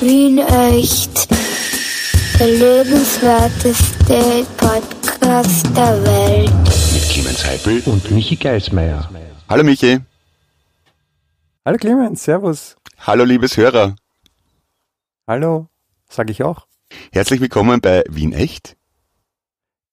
Wien 0.00 0.38
echt. 0.38 1.28
Der 2.38 2.46
lebenswerteste 2.46 4.46
Podcast 4.56 5.66
der 5.76 6.04
Welt. 6.04 6.52
Mit 6.92 7.02
Clemens 7.10 7.44
Heipel 7.44 7.82
und 7.86 8.08
Michi 8.12 8.36
Geismeier. 8.36 9.10
Hallo 9.48 9.64
Michi. 9.64 9.98
Hallo 11.64 11.78
Clemens, 11.78 12.22
Servus. 12.22 12.76
Hallo 13.00 13.24
liebes 13.24 13.56
Hörer. 13.56 13.96
Hallo, 15.26 15.66
sage 16.08 16.30
ich 16.30 16.44
auch. 16.44 16.68
Herzlich 17.10 17.40
willkommen 17.40 17.80
bei 17.80 18.04
Wien 18.08 18.32
echt. 18.32 18.76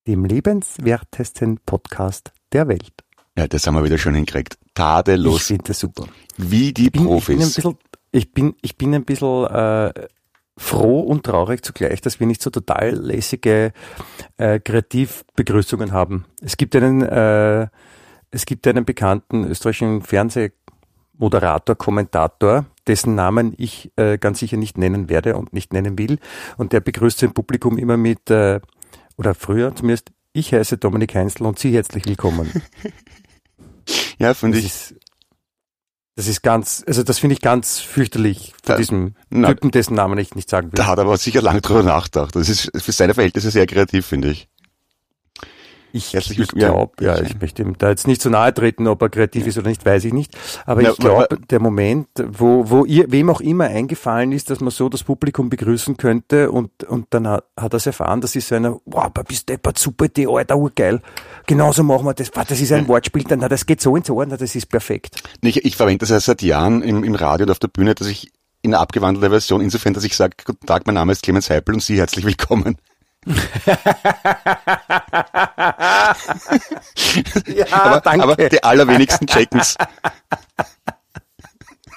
Dem 0.05 0.23
lebenswertesten 0.23 1.61
Podcast 1.65 2.31
der 2.53 2.67
Welt. 2.67 2.93
Ja, 3.35 3.47
das 3.47 3.65
haben 3.65 3.73
wir 3.73 3.83
wieder 3.83 3.97
schon 3.97 4.13
hingekriegt. 4.13 4.59
Tadellos. 4.75 5.37
Ich 5.37 5.43
finde 5.47 5.63
das 5.63 5.79
super. 5.79 6.05
Wie 6.37 6.73
die 6.73 6.85
ich 6.85 6.91
bin, 6.91 7.05
Profis. 7.05 7.57
Ich 7.57 7.63
bin 7.63 7.71
ein 7.71 7.73
bisschen, 7.75 7.77
ich 8.11 8.31
bin, 8.31 8.55
ich 8.61 8.77
bin 8.77 8.93
ein 8.93 9.05
bisschen 9.05 9.45
äh, 9.45 9.93
froh 10.57 11.01
und 11.01 11.25
traurig 11.25 11.63
zugleich, 11.63 12.01
dass 12.01 12.19
wir 12.19 12.27
nicht 12.27 12.41
so 12.41 12.49
total 12.49 12.91
lässige 12.91 13.73
äh, 14.37 14.59
Kreativbegrüßungen 14.59 15.91
haben. 15.91 16.25
Es 16.41 16.57
gibt 16.57 16.75
einen, 16.75 17.01
äh, 17.01 17.67
es 18.31 18.45
gibt 18.45 18.67
einen 18.67 18.85
bekannten 18.85 19.45
österreichischen 19.45 20.01
Fernsehmoderator, 20.01 21.75
Kommentator, 21.75 22.65
dessen 22.87 23.15
Namen 23.15 23.53
ich 23.57 23.91
äh, 23.97 24.17
ganz 24.17 24.39
sicher 24.39 24.57
nicht 24.57 24.77
nennen 24.77 25.09
werde 25.09 25.35
und 25.35 25.53
nicht 25.53 25.73
nennen 25.73 25.97
will. 25.97 26.19
Und 26.57 26.71
der 26.71 26.79
begrüßt 26.79 27.19
sein 27.19 27.33
Publikum 27.33 27.77
immer 27.77 27.97
mit, 27.97 28.29
äh, 28.29 28.61
oder 29.17 29.33
früher 29.33 29.75
zumindest, 29.75 30.11
ich 30.31 30.53
heiße 30.53 30.77
Dominik 30.77 31.15
Heinzel 31.15 31.45
und 31.45 31.59
Sie 31.59 31.73
herzlich 31.73 32.05
willkommen. 32.05 32.51
ja, 34.19 34.33
finde 34.33 34.57
ich. 34.57 34.65
ist, 34.65 34.95
das 36.15 36.27
ist 36.27 36.41
ganz, 36.43 36.83
also 36.87 37.03
das 37.03 37.19
finde 37.19 37.33
ich 37.33 37.41
ganz 37.41 37.79
fürchterlich 37.79 38.53
von 38.63 38.73
Da- 38.73 38.77
diesem 38.77 39.15
na- 39.29 39.49
Typen, 39.49 39.71
dessen 39.71 39.95
Namen 39.95 40.17
ich 40.17 40.33
nicht 40.35 40.49
sagen 40.49 40.67
will. 40.67 40.75
Da 40.77 40.85
hat 40.87 40.97
er 40.97 41.01
aber 41.05 41.17
sicher 41.17 41.41
lange 41.41 41.61
drüber 41.61 41.83
nachgedacht. 41.83 42.35
Das 42.35 42.47
ist 42.49 42.71
für 42.77 42.91
seine 42.91 43.13
Verhältnisse 43.13 43.51
sehr 43.51 43.65
kreativ, 43.67 44.05
finde 44.05 44.31
ich. 44.31 44.47
Ich, 45.95 46.13
Herzlich 46.13 46.39
ich 46.39 46.47
glaube, 46.49 46.91
ja, 47.03 47.15
Ja. 47.15 47.23
ich 47.23 47.39
möchte 47.39 47.61
ihm 47.61 47.77
da 47.77 47.89
jetzt 47.89 48.05
nicht 48.05 48.21
zu 48.21 48.29
nahe 48.29 48.53
treten, 48.53 48.85
ob 48.87 49.01
er 49.01 49.07
kreativ 49.09 49.47
ist 49.47 49.57
oder 49.57 49.69
nicht, 49.69 49.85
weiß 49.85 50.03
ich 50.03 50.11
nicht. 50.13 50.37
Aber 50.65 50.81
Na, 50.81 50.89
ich 50.91 50.97
glaube, 50.97 51.27
der 51.49 51.61
Moment, 51.61 52.07
wo, 52.21 52.69
wo 52.69 52.83
ihr, 52.83 53.09
wem 53.11 53.29
auch 53.29 53.39
immer 53.39 53.63
eingefallen 53.65 54.33
ist, 54.33 54.49
dass 54.49 54.59
man 54.59 54.71
so 54.71 54.89
das 54.89 55.03
Publikum 55.03 55.49
begrüßen 55.49 55.95
könnte 55.95 56.51
und, 56.51 56.83
und 56.83 57.07
dann 57.11 57.27
hat, 57.27 57.45
hat 57.57 57.73
er 57.73 57.77
es 57.77 57.85
erfahren, 57.85 58.19
das 58.19 58.35
ist 58.35 58.49
so 58.49 58.55
eine, 58.55 58.77
wow, 58.85 59.09
bist 59.25 59.47
deppert, 59.47 59.79
super 59.79 60.05
Idee, 60.05 60.27
Alter, 60.27 60.57
urgeil. 60.57 61.01
Genauso 61.47 61.83
machen 61.83 62.05
wir 62.05 62.13
das. 62.13 62.29
Wow, 62.35 62.43
Das 62.45 62.59
ist 62.59 62.73
ein 62.73 62.87
Wortspiel, 62.89 63.23
dann, 63.23 63.39
na, 63.39 63.47
das 63.47 63.65
geht 63.65 63.79
so 63.79 63.95
ins 63.95 64.09
Ohr, 64.09 64.25
na, 64.25 64.35
das 64.35 64.53
ist 64.53 64.65
perfekt. 64.67 65.23
Ich, 65.41 65.63
ich 65.63 65.77
verwende 65.77 65.99
das 65.99 66.09
ja 66.09 66.19
seit 66.19 66.41
Jahren 66.41 66.81
im, 66.81 67.05
im 67.05 67.15
Radio 67.15 67.45
und 67.45 67.51
auf 67.51 67.59
der 67.59 67.69
Bühne, 67.69 67.95
dass 67.95 68.07
ich 68.07 68.31
in 68.61 68.73
einer 68.73 68.81
abgewandelten 68.81 69.29
Version, 69.29 69.61
insofern, 69.61 69.93
dass 69.93 70.03
ich 70.03 70.15
sage, 70.15 70.35
guten 70.43 70.65
Tag, 70.65 70.85
mein 70.87 70.95
Name 70.95 71.11
ist 71.13 71.23
Clemens 71.23 71.49
Heipel 71.49 71.75
und 71.75 71.81
Sie 71.81 71.97
herzlich 71.97 72.25
willkommen. 72.25 72.77
Ja, 77.47 77.65
aber, 77.71 78.05
aber 78.05 78.35
die 78.49 78.63
allerwenigsten 78.63 79.27
checken's. 79.27 79.75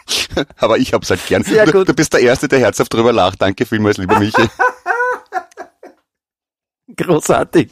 aber 0.56 0.78
ich 0.78 0.92
hab's 0.92 1.10
halt 1.10 1.26
gern. 1.26 1.42
Du, 1.42 1.84
du 1.84 1.94
bist 1.94 2.12
der 2.12 2.20
Erste, 2.20 2.48
der 2.48 2.60
herzhaft 2.60 2.92
drüber 2.92 3.12
lacht. 3.12 3.42
Danke 3.42 3.66
vielmals, 3.66 3.98
lieber 3.98 4.18
Michi. 4.18 4.48
Großartig. 6.96 7.70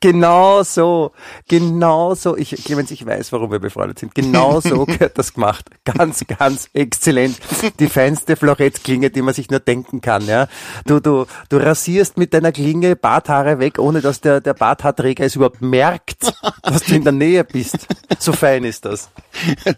Genau 0.00 0.62
so, 0.62 1.12
genau 1.48 2.14
so. 2.14 2.36
Ich, 2.36 2.50
Clemens, 2.64 2.90
ich 2.90 3.04
weiß, 3.04 3.32
warum 3.32 3.50
wir 3.50 3.58
befreundet 3.58 3.98
sind. 3.98 4.14
Genau 4.14 4.60
so 4.60 4.84
gehört 4.86 5.18
das 5.18 5.34
gemacht. 5.34 5.70
Ganz, 5.84 6.24
ganz 6.26 6.68
exzellent. 6.72 7.38
Die 7.78 7.88
feinste 7.88 8.36
Florettklinge, 8.36 9.10
die 9.10 9.22
man 9.22 9.34
sich 9.34 9.50
nur 9.50 9.60
denken 9.60 10.00
kann, 10.00 10.26
ja. 10.26 10.48
Du, 10.86 11.00
du, 11.00 11.26
du 11.48 11.56
rasierst 11.56 12.18
mit 12.18 12.34
deiner 12.34 12.52
Klinge 12.52 12.96
Barthaare 12.96 13.58
weg, 13.58 13.78
ohne 13.78 14.00
dass 14.00 14.20
der, 14.20 14.40
der 14.40 14.54
Barthaarträger 14.54 15.24
es 15.24 15.36
überhaupt 15.36 15.62
merkt, 15.62 16.32
dass 16.62 16.82
du 16.84 16.94
in 16.94 17.04
der 17.04 17.12
Nähe 17.12 17.44
bist. 17.44 17.86
So 18.18 18.32
fein 18.32 18.64
ist 18.64 18.84
das. 18.84 19.10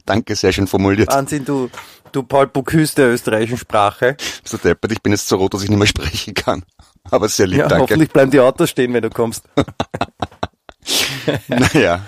Danke, 0.06 0.36
sehr 0.36 0.52
schön 0.52 0.66
formuliert. 0.66 1.08
Wahnsinn, 1.08 1.44
du, 1.44 1.70
du 2.12 2.22
Paul 2.22 2.46
Bocuse 2.46 2.94
der 2.94 3.12
österreichischen 3.12 3.58
Sprache. 3.58 4.16
So 4.44 4.56
deppert, 4.56 4.92
ich 4.92 5.02
bin 5.02 5.12
jetzt 5.12 5.28
so 5.28 5.36
rot, 5.36 5.54
dass 5.54 5.62
ich 5.62 5.70
nicht 5.70 5.78
mehr 5.78 5.86
sprechen 5.86 6.34
kann. 6.34 6.62
Aber 7.10 7.28
sehr 7.28 7.46
lieb, 7.46 7.58
Ja, 7.60 7.68
danke. 7.68 7.82
hoffentlich 7.82 8.10
bleiben 8.10 8.30
die 8.30 8.40
Autos 8.40 8.70
stehen, 8.70 8.92
wenn 8.94 9.02
du 9.02 9.10
kommst. 9.10 9.44
Naja, 11.46 12.04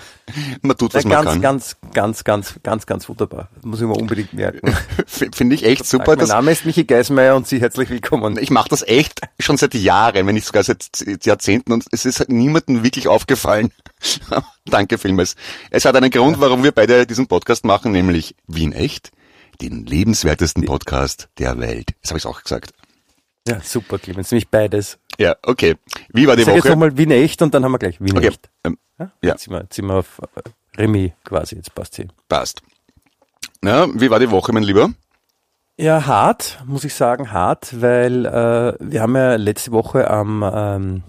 man 0.61 0.75
tut, 0.77 0.93
was 0.93 1.03
Ja, 1.03 1.09
man 1.09 1.23
ganz, 1.23 1.31
kann. 1.31 1.41
ganz, 1.41 1.77
ganz, 1.93 2.23
ganz, 2.25 2.55
ganz, 2.63 2.85
ganz 2.85 3.07
wunderbar. 3.09 3.47
Muss 3.63 3.79
ich 3.79 3.87
mir 3.87 3.93
unbedingt 3.93 4.33
merken. 4.33 4.75
Finde 5.07 5.55
ich 5.55 5.63
echt 5.63 5.85
super. 5.85 6.17
mein 6.17 6.27
Name 6.27 6.51
ist 6.51 6.65
Michi 6.65 6.83
Geismeier 6.83 7.37
und 7.37 7.47
Sie 7.47 7.61
herzlich 7.61 7.89
willkommen. 7.89 8.37
ich 8.37 8.49
mache 8.49 8.67
das 8.67 8.81
echt 8.85 9.21
schon 9.39 9.55
seit 9.55 9.73
Jahren, 9.75 10.27
wenn 10.27 10.35
nicht 10.35 10.45
sogar 10.45 10.63
seit 10.63 10.89
Jahrzehnten 11.23 11.71
und 11.71 11.85
es 11.91 12.03
ist 12.03 12.27
niemandem 12.27 12.83
wirklich 12.83 13.07
aufgefallen. 13.07 13.71
Danke 14.65 14.97
vielmals. 14.97 15.35
Es 15.69 15.85
hat 15.85 15.95
einen 15.95 16.11
Grund, 16.11 16.41
warum 16.41 16.63
wir 16.63 16.73
beide 16.73 17.07
diesen 17.07 17.27
Podcast 17.27 17.63
machen, 17.63 17.93
nämlich 17.93 18.35
Wien 18.47 18.73
echt, 18.73 19.11
den 19.61 19.85
lebenswertesten 19.85 20.65
Podcast 20.65 21.29
der 21.37 21.57
Welt. 21.59 21.91
Das 22.01 22.11
habe 22.11 22.19
ich 22.19 22.25
auch 22.25 22.41
gesagt. 22.43 22.73
Ja, 23.47 23.59
super, 23.61 23.99
Clemens. 23.99 24.31
Nämlich 24.31 24.49
beides. 24.49 24.97
Ja, 25.19 25.35
okay. 25.43 25.75
Wie 26.09 26.27
war 26.27 26.35
die 26.35 26.41
Ich 26.41 26.45
sag 26.47 26.55
jetzt 26.55 26.63
Woche? 26.65 26.71
nochmal 26.73 26.97
Wien 26.97 27.11
echt 27.11 27.41
und 27.41 27.53
dann 27.53 27.63
haben 27.63 27.71
wir 27.71 27.79
gleich 27.79 28.01
Wien 28.01 28.17
Okay, 28.17 28.27
echt. 28.29 28.49
ähm, 28.63 28.77
Ja? 28.99 29.11
ja. 29.21 29.31
Jetzt 29.31 29.43
sind 29.43 29.53
wir, 29.53 29.61
jetzt 29.61 29.75
sind 29.75 29.85
wir 29.85 29.95
auf 29.95 30.19
äh, 30.35 30.81
Remy 30.81 31.13
quasi, 31.23 31.55
jetzt 31.55 31.73
passt 31.75 31.93
sie. 31.95 32.07
passt. 32.27 32.61
Na, 33.61 33.87
wie 33.93 34.09
war 34.09 34.19
die 34.19 34.29
Woche, 34.31 34.51
mein 34.51 34.63
Lieber? 34.63 34.89
Ja, 35.77 36.05
hart, 36.05 36.59
muss 36.65 36.83
ich 36.85 36.93
sagen, 36.93 37.31
hart, 37.31 37.81
weil 37.81 38.25
äh, 38.25 38.73
wir 38.79 39.01
haben 39.01 39.15
ja 39.15 39.35
letzte 39.35 39.71
Woche 39.71 40.09
am, 40.09 40.41
ähm, 40.43 41.03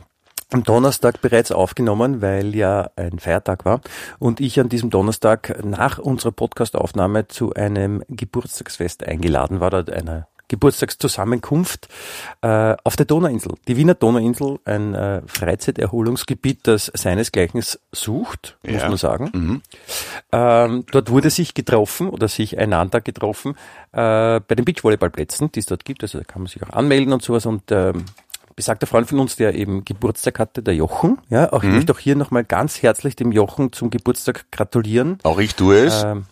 am 0.53 0.63
Donnerstag 0.65 1.21
bereits 1.23 1.53
aufgenommen, 1.53 2.21
weil 2.23 2.55
ja 2.55 2.91
ein 2.97 3.19
Feiertag 3.19 3.65
war 3.65 3.81
und 4.19 4.41
ich 4.41 4.59
an 4.61 4.69
diesem 4.69 4.91
Donnerstag 4.91 5.65
nach 5.65 5.99
unserer 5.99 6.33
Podcastaufnahme 6.33 7.29
zu 7.29 7.55
einem 7.55 8.03
Geburtstagsfest 8.09 9.05
eingeladen 9.05 9.61
war, 9.61 9.69
oder 9.69 9.93
einer 9.95 10.27
Geburtstagszusammenkunft 10.49 11.89
äh, 12.43 12.75
auf 12.84 12.97
der 12.97 13.07
Donauinsel. 13.07 13.55
Die 13.69 13.77
Wiener 13.77 13.95
Donauinsel, 13.95 14.59
ein 14.65 14.95
äh, 14.95 15.23
Freizeiterholungsgebiet, 15.27 16.67
das 16.67 16.91
seinesgleichen 16.95 17.62
sucht, 17.93 18.56
muss 18.62 18.83
Ja. 18.83 18.89
man 18.89 18.97
sagen. 18.99 19.31
Mhm. 19.33 19.62
Ähm, 20.33 20.85
dort 20.91 21.11
wurde 21.11 21.31
sich 21.31 21.55
getroffen 21.55 22.09
oder 22.09 22.29
sich 22.29 22.59
einander 22.59 23.01
getroffen 23.01 23.53
äh, 23.93 24.41
bei 24.41 24.55
den 24.55 24.65
Beachvolleyballplätzen, 24.65 25.53
die 25.53 25.61
es 25.61 25.67
dort 25.67 25.85
gibt. 25.85 26.03
Also 26.03 26.19
da 26.19 26.25
kann 26.25 26.43
man 26.43 26.49
sich 26.51 26.62
auch 26.62 26.71
anmelden 26.71 27.12
und 27.12 27.23
sowas. 27.23 27.47
Und 27.47 27.71
ähm, 27.71 28.05
besagter 28.55 28.87
Freund 28.87 29.09
von 29.09 29.19
uns, 29.21 29.37
der 29.37 29.55
eben 29.55 29.85
Geburtstag 29.85 30.39
hatte, 30.39 30.62
der 30.62 30.75
Jochen. 30.75 31.19
Ja, 31.29 31.53
auch 31.53 31.62
ich 31.62 31.71
möchte 31.71 31.93
auch 31.93 31.99
hier 31.99 32.17
nochmal 32.17 32.45
ganz 32.45 32.83
herzlich 32.83 33.15
dem 33.17 33.33
Jochen 33.33 33.73
zum 33.73 33.91
Geburtstag 33.91 34.51
gratulieren. 34.51 35.19
Auch 35.25 35.39
ich 35.39 35.55
tue 35.55 35.77
es. 35.79 36.03
Ähm, 36.05 36.25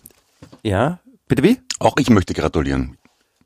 ja, 0.63 1.01
bitte 1.29 1.43
wie? 1.43 1.61
Auch 1.81 1.97
ich 1.99 2.09
möchte 2.11 2.33
gratulieren. 2.33 2.97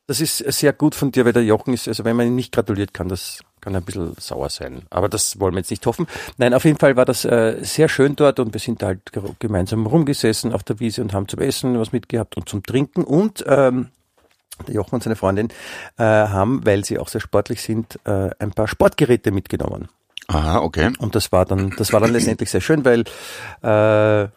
Das 0.09 0.21
ist 0.23 0.39
sehr 0.39 0.73
gut 0.73 0.95
von 0.95 1.13
dir, 1.13 1.25
weil 1.27 1.35
der 1.35 1.45
Jochen 1.45 1.75
ist, 1.75 1.87
also 1.87 2.03
wenn 2.05 2.17
man 2.17 2.27
ihm 2.27 2.35
nicht 2.35 2.51
gratuliert, 2.51 2.95
kann 2.95 3.09
das 3.09 3.41
kann 3.61 3.77
ein 3.77 3.83
bisschen 3.83 4.15
sauer 4.19 4.49
sein. 4.49 4.83
Aber 4.89 5.09
das 5.09 5.39
wollen 5.39 5.53
wir 5.53 5.59
jetzt 5.59 5.71
nicht 5.71 5.85
hoffen. 5.85 6.07
Nein, 6.39 6.55
auf 6.55 6.65
jeden 6.65 6.79
Fall 6.79 6.97
war 6.97 7.05
das 7.05 7.25
äh, 7.27 7.59
sehr 7.61 7.89
schön 7.89 8.17
dort 8.17 8.41
und 8.41 8.55
wir 8.55 8.61
sind 8.61 8.83
halt 8.83 9.13
ge- 9.13 9.23
gemeinsam 9.39 9.85
rumgesessen 9.85 10.53
auf 10.55 10.63
der 10.63 10.81
Wiese 10.81 11.03
und 11.03 11.13
haben 11.13 11.29
zum 11.29 11.41
Essen 11.41 11.79
was 11.79 11.93
mitgehabt 11.93 12.37
und 12.37 12.49
zum 12.49 12.63
Trinken 12.63 13.05
und 13.05 13.45
ähm, 13.47 13.89
der 14.67 14.75
Jochen 14.75 14.95
und 14.95 15.03
seine 15.03 15.17
Freundin 15.17 15.49
äh, 15.99 16.03
haben, 16.05 16.65
weil 16.65 16.85
sie 16.85 16.99
auch 16.99 17.09
sehr 17.09 17.21
sportlich 17.21 17.61
sind, 17.61 17.99
äh, 18.05 18.31
ein 18.39 18.53
paar 18.53 18.67
Sportgeräte 18.69 19.31
mitgenommen. 19.31 19.89
Aha, 20.29 20.61
okay. 20.61 20.91
Und 21.01 21.15
das 21.17 21.33
war 21.33 21.45
dann, 21.45 21.75
das 21.77 21.93
war 21.93 22.01
dann 22.01 22.13
letztendlich 22.13 22.51
sehr 22.51 22.61
schön, 22.61 22.85
weil 22.85 23.01
äh, 23.63 24.29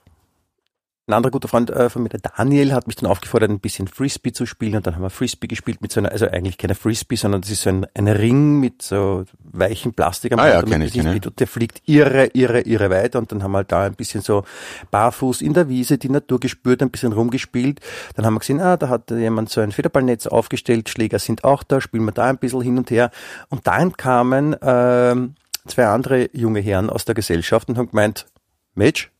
ein 1.12 1.18
anderer 1.18 1.32
guter 1.32 1.48
Freund 1.48 1.70
äh, 1.70 1.90
von 1.90 2.04
mir, 2.04 2.10
der 2.10 2.22
Daniel, 2.22 2.74
hat 2.74 2.88
mich 2.88 2.96
dann 2.96 3.10
aufgefordert, 3.10 3.50
ein 3.50 3.60
bisschen 3.60 3.88
Frisbee 3.88 4.32
zu 4.32 4.46
spielen 4.46 4.76
und 4.76 4.88
dann 4.88 4.96
haben 4.96 5.04
wir 5.04 5.10
Frisbee 5.10 5.48
gespielt 5.48 5.82
mit 5.82 5.92
so 5.92 6.00
einer, 6.00 6.12
also 6.12 6.28
eigentlich 6.28 6.58
keine 6.58 6.76
Frisbee, 6.76 7.16
sondern 7.16 7.42
das 7.42 7.52
ist 7.52 7.62
so 7.64 7.70
ein, 7.70 7.86
ein 7.94 8.08
Ring 8.08 8.60
mit 8.60 8.82
so 8.82 9.26
weichem 9.40 9.94
Plastik 9.94 10.34
am 10.34 10.40
Ah 10.40 10.48
ja, 10.48 10.60
Rand, 10.60 10.70
kenn 10.70 10.82
ich, 10.82 10.94
kenn 10.94 11.08
und 11.08 11.40
der 11.40 11.48
fliegt 11.48 11.82
irre, 11.86 12.28
irre, 12.34 12.62
irre 12.62 12.90
weit 12.90 13.16
und 13.16 13.32
dann 13.32 13.44
haben 13.44 13.52
wir 13.52 13.58
halt 13.60 13.72
da 13.72 13.84
ein 13.84 13.96
bisschen 13.96 14.22
so 14.22 14.44
barfuß 14.90 15.42
in 15.42 15.54
der 15.54 15.70
Wiese 15.70 15.98
die 15.98 16.10
Natur 16.10 16.40
gespürt, 16.40 16.82
ein 16.82 16.92
bisschen 16.92 17.14
rumgespielt. 17.14 17.80
Dann 18.16 18.26
haben 18.26 18.36
wir 18.36 18.40
gesehen, 18.40 18.60
ah, 18.62 18.78
da 18.78 18.90
hat 18.90 19.12
jemand 19.12 19.50
so 19.50 19.62
ein 19.62 19.72
Federballnetz 19.72 20.28
aufgestellt, 20.28 20.90
Schläger 20.90 21.20
sind 21.20 21.44
auch 21.44 21.64
da, 21.64 21.82
spielen 21.82 22.06
wir 22.06 22.12
da 22.12 22.26
ein 22.26 22.38
bisschen 22.38 22.62
hin 22.62 22.78
und 22.78 22.90
her. 22.90 23.12
Und 23.50 23.68
dann 23.68 23.94
kamen 23.98 24.56
ähm, 24.62 25.36
zwei 25.68 25.86
andere 25.88 26.30
junge 26.34 26.60
Herren 26.60 26.90
aus 26.90 27.06
der 27.06 27.16
Gesellschaft 27.16 27.70
und 27.70 27.78
haben 27.78 27.90
gemeint, 27.90 28.26
Mensch, 28.74 29.12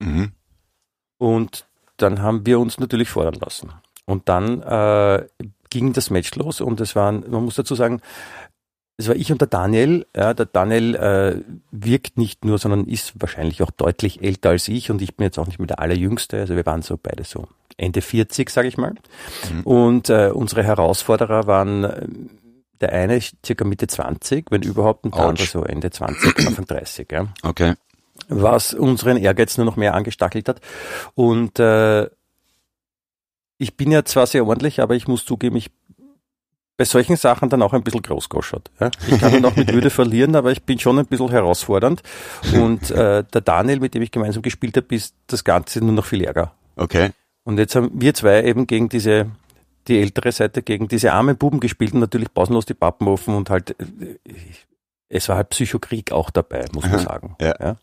Mhm. 0.00 0.32
Und 1.18 1.66
dann 1.96 2.22
haben 2.22 2.46
wir 2.46 2.58
uns 2.58 2.78
natürlich 2.78 3.08
fordern 3.08 3.34
lassen. 3.40 3.72
Und 4.06 4.28
dann 4.28 4.60
äh, 4.62 5.26
ging 5.70 5.92
das 5.92 6.10
Match 6.10 6.34
los 6.34 6.60
und 6.60 6.80
es 6.80 6.94
waren, 6.94 7.24
man 7.30 7.44
muss 7.44 7.54
dazu 7.54 7.74
sagen, 7.74 8.00
es 8.96 9.08
war 9.08 9.16
ich 9.16 9.32
und 9.32 9.40
der 9.40 9.48
Daniel. 9.48 10.06
Ja, 10.16 10.34
der 10.34 10.46
Daniel 10.46 10.94
äh, 10.94 11.40
wirkt 11.72 12.16
nicht 12.16 12.44
nur, 12.44 12.58
sondern 12.58 12.86
ist 12.86 13.20
wahrscheinlich 13.20 13.62
auch 13.62 13.70
deutlich 13.72 14.22
älter 14.22 14.50
als 14.50 14.68
ich 14.68 14.90
und 14.90 15.02
ich 15.02 15.16
bin 15.16 15.24
jetzt 15.24 15.38
auch 15.38 15.46
nicht 15.46 15.58
mehr 15.58 15.66
der 15.66 15.80
Allerjüngste. 15.80 16.38
Also 16.38 16.54
wir 16.54 16.64
waren 16.64 16.82
so 16.82 16.96
beide 16.96 17.24
so 17.24 17.48
Ende 17.76 18.02
40, 18.02 18.50
sage 18.50 18.68
ich 18.68 18.76
mal. 18.76 18.94
Und 19.64 20.10
äh, 20.10 20.30
unsere 20.32 20.62
Herausforderer 20.62 21.46
waren 21.46 21.84
äh, 21.84 22.06
der 22.80 22.92
eine 22.92 23.20
circa 23.44 23.64
Mitte 23.64 23.86
20, 23.86 24.50
wenn 24.50 24.62
überhaupt, 24.62 25.04
und 25.04 25.14
der 25.14 25.24
andere 25.24 25.46
so 25.46 25.64
Ende 25.64 25.90
20, 25.90 26.46
Anfang 26.46 26.66
30. 26.66 27.10
Ja. 27.10 27.26
Okay. 27.42 27.74
Was 28.28 28.74
unseren 28.74 29.16
Ehrgeiz 29.16 29.56
nur 29.56 29.66
noch 29.66 29.76
mehr 29.76 29.94
angestachelt 29.94 30.48
hat. 30.48 30.60
Und 31.14 31.58
äh, 31.58 32.08
ich 33.58 33.76
bin 33.76 33.90
ja 33.90 34.04
zwar 34.04 34.26
sehr 34.26 34.46
ordentlich, 34.46 34.80
aber 34.80 34.94
ich 34.94 35.08
muss 35.08 35.24
zugeben, 35.24 35.56
ich 35.56 35.70
bei 36.76 36.84
solchen 36.84 37.16
Sachen 37.16 37.48
dann 37.48 37.62
auch 37.62 37.72
ein 37.72 37.84
bisschen 37.84 38.02
großgoschert. 38.02 38.70
Ja. 38.80 38.90
Ich 39.06 39.20
kann 39.20 39.32
dann 39.32 39.44
auch 39.44 39.54
mit 39.54 39.72
Würde 39.72 39.90
verlieren, 39.90 40.34
aber 40.34 40.50
ich 40.50 40.64
bin 40.64 40.78
schon 40.78 40.98
ein 40.98 41.06
bisschen 41.06 41.30
herausfordernd. 41.30 42.02
Und 42.52 42.90
äh, 42.90 43.22
der 43.22 43.40
Daniel, 43.40 43.78
mit 43.78 43.94
dem 43.94 44.02
ich 44.02 44.10
gemeinsam 44.10 44.42
gespielt 44.42 44.76
habe, 44.76 44.92
ist 44.94 45.14
das 45.28 45.44
Ganze 45.44 45.80
nur 45.84 45.92
noch 45.92 46.04
viel 46.04 46.24
ärger. 46.24 46.52
Okay. 46.76 47.10
Und 47.44 47.58
jetzt 47.58 47.76
haben 47.76 47.90
wir 47.94 48.14
zwei 48.14 48.42
eben 48.42 48.66
gegen 48.66 48.88
diese, 48.88 49.30
die 49.86 50.00
ältere 50.00 50.32
Seite, 50.32 50.62
gegen 50.62 50.88
diese 50.88 51.12
armen 51.12 51.36
Buben 51.36 51.60
gespielt 51.60 51.94
und 51.94 52.00
natürlich 52.00 52.32
pausenlos 52.32 52.66
die 52.66 52.74
Pappen 52.74 53.06
offen 53.06 53.34
und 53.34 53.50
halt, 53.50 53.76
äh, 53.78 54.16
es 55.08 55.28
war 55.28 55.36
halt 55.36 55.50
Psychokrieg 55.50 56.12
auch 56.12 56.30
dabei, 56.30 56.64
muss 56.72 56.88
man 56.88 56.98
sagen. 56.98 57.36
Ja. 57.40 57.76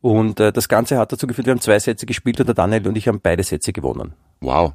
Und 0.00 0.40
äh, 0.40 0.52
das 0.52 0.68
Ganze 0.68 0.98
hat 0.98 1.12
dazu 1.12 1.26
geführt, 1.26 1.46
wir 1.46 1.52
haben 1.52 1.60
zwei 1.60 1.78
Sätze 1.78 2.06
gespielt 2.06 2.40
und 2.40 2.46
der 2.46 2.54
Daniel 2.54 2.86
und 2.88 2.96
ich 2.96 3.08
haben 3.08 3.20
beide 3.20 3.42
Sätze 3.42 3.72
gewonnen. 3.72 4.14
Wow. 4.40 4.74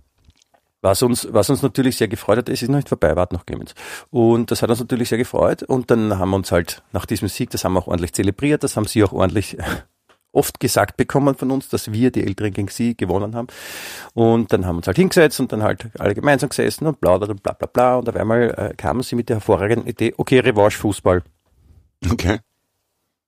Was 0.82 1.02
uns, 1.02 1.28
was 1.32 1.50
uns 1.50 1.64
natürlich 1.64 1.98
sehr 1.98 2.08
gefreut 2.08 2.38
hat, 2.38 2.50
es 2.50 2.62
ist 2.62 2.70
noch 2.70 2.76
nicht 2.76 2.90
vorbei, 2.90 3.16
wart 3.16 3.34
noch 3.34 3.46
Clemens. 3.46 3.74
Und 4.12 4.52
das 4.52 4.62
hat 4.62 4.70
uns 4.70 4.80
natürlich 4.80 5.10
sehr 5.10 5.18
gefreut. 5.18 5.64
Und 5.64 5.90
dann 5.90 6.20
haben 6.20 6.30
wir 6.30 6.36
uns 6.36 6.52
halt 6.52 6.84
nach 6.92 7.08
diesem 7.08 7.28
Sieg, 7.28 7.50
das 7.50 7.66
haben 7.66 7.74
wir 7.74 7.80
auch 7.80 7.88
ordentlich 7.88 8.14
zelebriert, 8.14 8.64
das 8.64 8.78
haben 8.78 8.86
sie 8.86 9.04
auch 9.04 9.12
ordentlich 9.12 9.58
oft 10.32 10.60
gesagt 10.60 10.98
bekommen 10.98 11.34
von 11.34 11.50
uns, 11.50 11.70
dass 11.70 11.92
wir 11.92 12.12
die 12.12 12.24
Älteren 12.24 12.54
gegen 12.54 12.68
sie 12.68 12.96
gewonnen 12.96 13.36
haben. 13.36 13.48
Und 14.14 14.54
dann 14.54 14.66
haben 14.68 14.76
wir 14.76 14.80
uns 14.80 14.88
halt 14.88 14.98
hingesetzt 14.98 15.40
und 15.40 15.52
dann 15.52 15.64
halt 15.64 15.88
alle 15.98 16.14
gemeinsam 16.14 16.50
gesessen 16.50 16.86
und 16.86 17.02
plaudert 17.02 17.30
und 17.30 17.42
bla 17.42 17.54
bla 17.54 17.68
bla. 17.68 17.96
Und 17.96 18.08
auf 18.08 18.16
einmal 18.16 18.54
äh, 18.56 18.76
kamen 18.76 19.02
sie 19.02 19.16
mit 19.16 19.30
der 19.30 19.38
hervorragenden 19.38 19.88
Idee, 19.88 20.14
okay, 20.18 20.40
Revanche 20.40 20.78
Fußball. 20.78 21.24
Okay. 22.10 22.40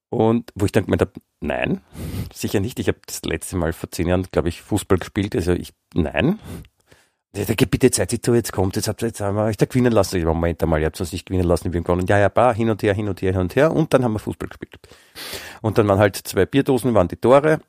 Und 0.09 0.51
wo 0.55 0.65
ich 0.65 0.71
dann 0.71 0.85
gemeint 0.85 1.01
habe, 1.01 1.13
nein, 1.41 1.81
sicher 2.33 2.59
nicht. 2.59 2.79
Ich 2.79 2.87
habe 2.87 2.99
das 3.05 3.21
letzte 3.23 3.57
Mal 3.57 3.73
vor 3.73 3.91
zehn 3.91 4.07
Jahren, 4.07 4.25
glaube 4.31 4.49
ich, 4.49 4.61
Fußball 4.61 4.97
gespielt. 4.97 5.35
Also 5.35 5.51
ich, 5.53 5.73
nein. 5.93 6.39
Der, 7.33 7.45
bitte 7.45 7.91
Zeit, 7.91 8.11
die 8.11 8.31
jetzt 8.31 8.51
kommt, 8.51 8.77
jetzt 8.77 8.87
habt 8.87 9.03
ihr 9.03 9.09
jetzt 9.09 9.21
haben 9.21 9.35
wir 9.35 9.43
euch 9.43 9.57
da 9.57 9.65
gewinnen 9.65 9.91
lassen. 9.91 10.17
Ich, 10.17 10.25
Moment 10.25 10.63
einmal, 10.63 10.79
ihr 10.79 10.87
habt 10.87 10.99
uns 10.99 11.11
nicht 11.11 11.27
gewinnen 11.27 11.43
lassen, 11.43 11.71
wir 11.71 11.77
haben 11.77 11.83
gewonnen. 11.83 12.07
Ja, 12.07 12.17
ja, 12.17 12.29
bah, 12.29 12.53
hin 12.53 12.69
und 12.69 12.81
her, 12.81 12.93
hin 12.93 13.09
und 13.09 13.21
her, 13.21 13.33
hin 13.33 13.41
und 13.41 13.55
her. 13.55 13.71
Und 13.71 13.93
dann 13.93 14.03
haben 14.03 14.13
wir 14.13 14.19
Fußball 14.19 14.47
gespielt. 14.47 14.79
Und 15.61 15.77
dann 15.77 15.87
waren 15.87 15.99
halt 15.99 16.15
zwei 16.15 16.45
Bierdosen, 16.45 16.93
waren 16.95 17.09
die 17.09 17.17
Tore. 17.17 17.59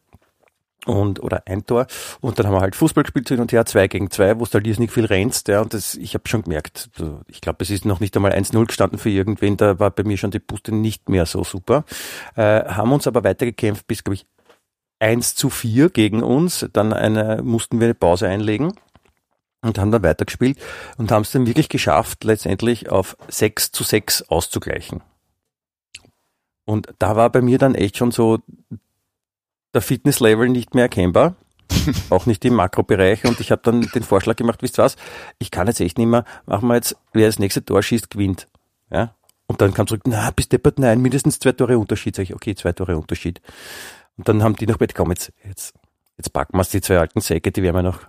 Und, 0.89 1.23
oder 1.23 1.43
ein 1.45 1.67
Tor. 1.67 1.87
Und 2.23 2.39
dann 2.39 2.47
haben 2.47 2.55
wir 2.55 2.63
halt 2.63 2.75
Fußball 2.75 3.05
gespielt 3.05 3.29
hin 3.29 3.41
und 3.41 3.53
her, 3.53 3.67
zwei 3.67 3.89
gegen 3.89 4.11
zwei, 4.11 4.39
wo 4.39 4.45
es 4.45 4.55
halt 4.55 4.65
nicht 4.65 4.91
viel 4.91 5.05
rennst, 5.05 5.49
ja. 5.49 5.61
Und 5.61 5.75
das, 5.75 5.95
ich 5.95 6.15
habe 6.15 6.27
schon 6.27 6.45
gemerkt, 6.45 6.89
so, 6.97 7.21
ich 7.29 7.43
glaube, 7.43 7.59
es 7.61 7.69
ist 7.69 7.85
noch 7.85 8.01
nicht 8.01 8.17
einmal 8.17 8.33
1-0 8.33 8.65
gestanden 8.65 8.99
für 8.99 9.11
irgendwen, 9.11 9.59
da 9.59 9.79
war 9.79 9.91
bei 9.91 10.03
mir 10.03 10.17
schon 10.17 10.31
die 10.31 10.39
Puste 10.39 10.75
nicht 10.75 11.11
mehr 11.11 11.27
so 11.27 11.45
super. 11.45 11.85
Äh, 12.37 12.65
haben 12.65 12.91
uns 12.91 13.07
aber 13.07 13.23
weitergekämpft 13.23 13.87
bis, 13.87 14.03
glaube 14.03 14.15
ich, 14.15 14.27
1 14.99 15.35
zu 15.35 15.51
4 15.51 15.91
gegen 15.91 16.23
uns. 16.23 16.67
Dann 16.73 16.95
eine, 16.95 17.43
mussten 17.43 17.81
wir 17.81 17.89
eine 17.89 17.95
Pause 17.95 18.27
einlegen 18.27 18.73
und 19.61 19.79
haben 19.79 19.91
dann 19.91 20.03
weitergespielt 20.03 20.59
und 20.97 21.11
haben 21.11 21.23
es 21.23 21.33
dann 21.33 21.47
wirklich 21.47 21.69
geschafft, 21.69 22.25
letztendlich 22.25 22.89
auf 22.89 23.19
6 23.29 23.73
zu 23.73 23.85
6 23.85 24.23
auszugleichen. 24.31 25.03
Und 26.65 26.89
da 26.99 27.15
war 27.15 27.31
bei 27.31 27.43
mir 27.43 27.59
dann 27.59 27.75
echt 27.75 27.99
schon 27.99 28.11
so 28.11 28.39
der 29.79 29.83
Fitnesslevel 29.83 30.49
nicht 30.49 30.75
mehr 30.75 30.85
erkennbar, 30.85 31.37
auch 32.11 32.27
nicht 32.27 32.45
im 32.45 32.55
Makrobereich. 32.55 33.25
Und 33.25 33.39
ich 33.41 33.53
habe 33.53 33.63
dann 33.65 33.83
den 33.83 34.03
Vorschlag 34.03 34.37
gemacht, 34.37 34.61
wisst 34.63 34.79
ihr 34.79 34.83
was, 34.83 34.97
ich 35.39 35.51
kann 35.51 35.69
jetzt 35.69 35.81
echt 35.81 35.99
nicht 35.99 36.09
mehr, 36.09 36.25
machen 36.47 36.69
wir 36.69 36.75
jetzt, 36.75 36.97
wer 37.13 37.27
das 37.27 37.39
nächste 37.39 37.65
Tor 37.65 37.83
schießt, 37.83 38.11
gewinnt. 38.11 38.49
Ja? 38.91 39.15
Und 39.47 39.61
dann 39.61 39.73
kam 39.73 39.87
zurück, 39.87 40.03
na, 40.07 40.31
bis 40.33 40.49
deppert, 40.49 40.79
nein, 40.79 41.01
mindestens 41.01 41.39
zwei 41.39 41.53
Tore 41.53 41.79
Unterschied. 41.79 42.17
Sag 42.17 42.25
ich, 42.25 42.35
okay, 42.35 42.55
zwei 42.55 42.73
Tore 42.73 42.97
Unterschied. 42.97 43.41
Und 44.17 44.29
dann 44.29 44.43
haben 44.43 44.57
die 44.57 44.67
noch 44.67 44.79
Bett, 44.79 44.95
komm, 44.95 45.11
jetzt, 45.11 45.33
jetzt, 45.45 45.75
jetzt 46.17 46.33
packen 46.33 46.57
wir 46.57 46.65
die 46.65 46.81
zwei 46.81 46.99
alten 46.99 47.21
Säcke, 47.21 47.53
die 47.53 47.63
werden 47.63 47.77
wir 47.77 47.83
noch, 47.83 48.01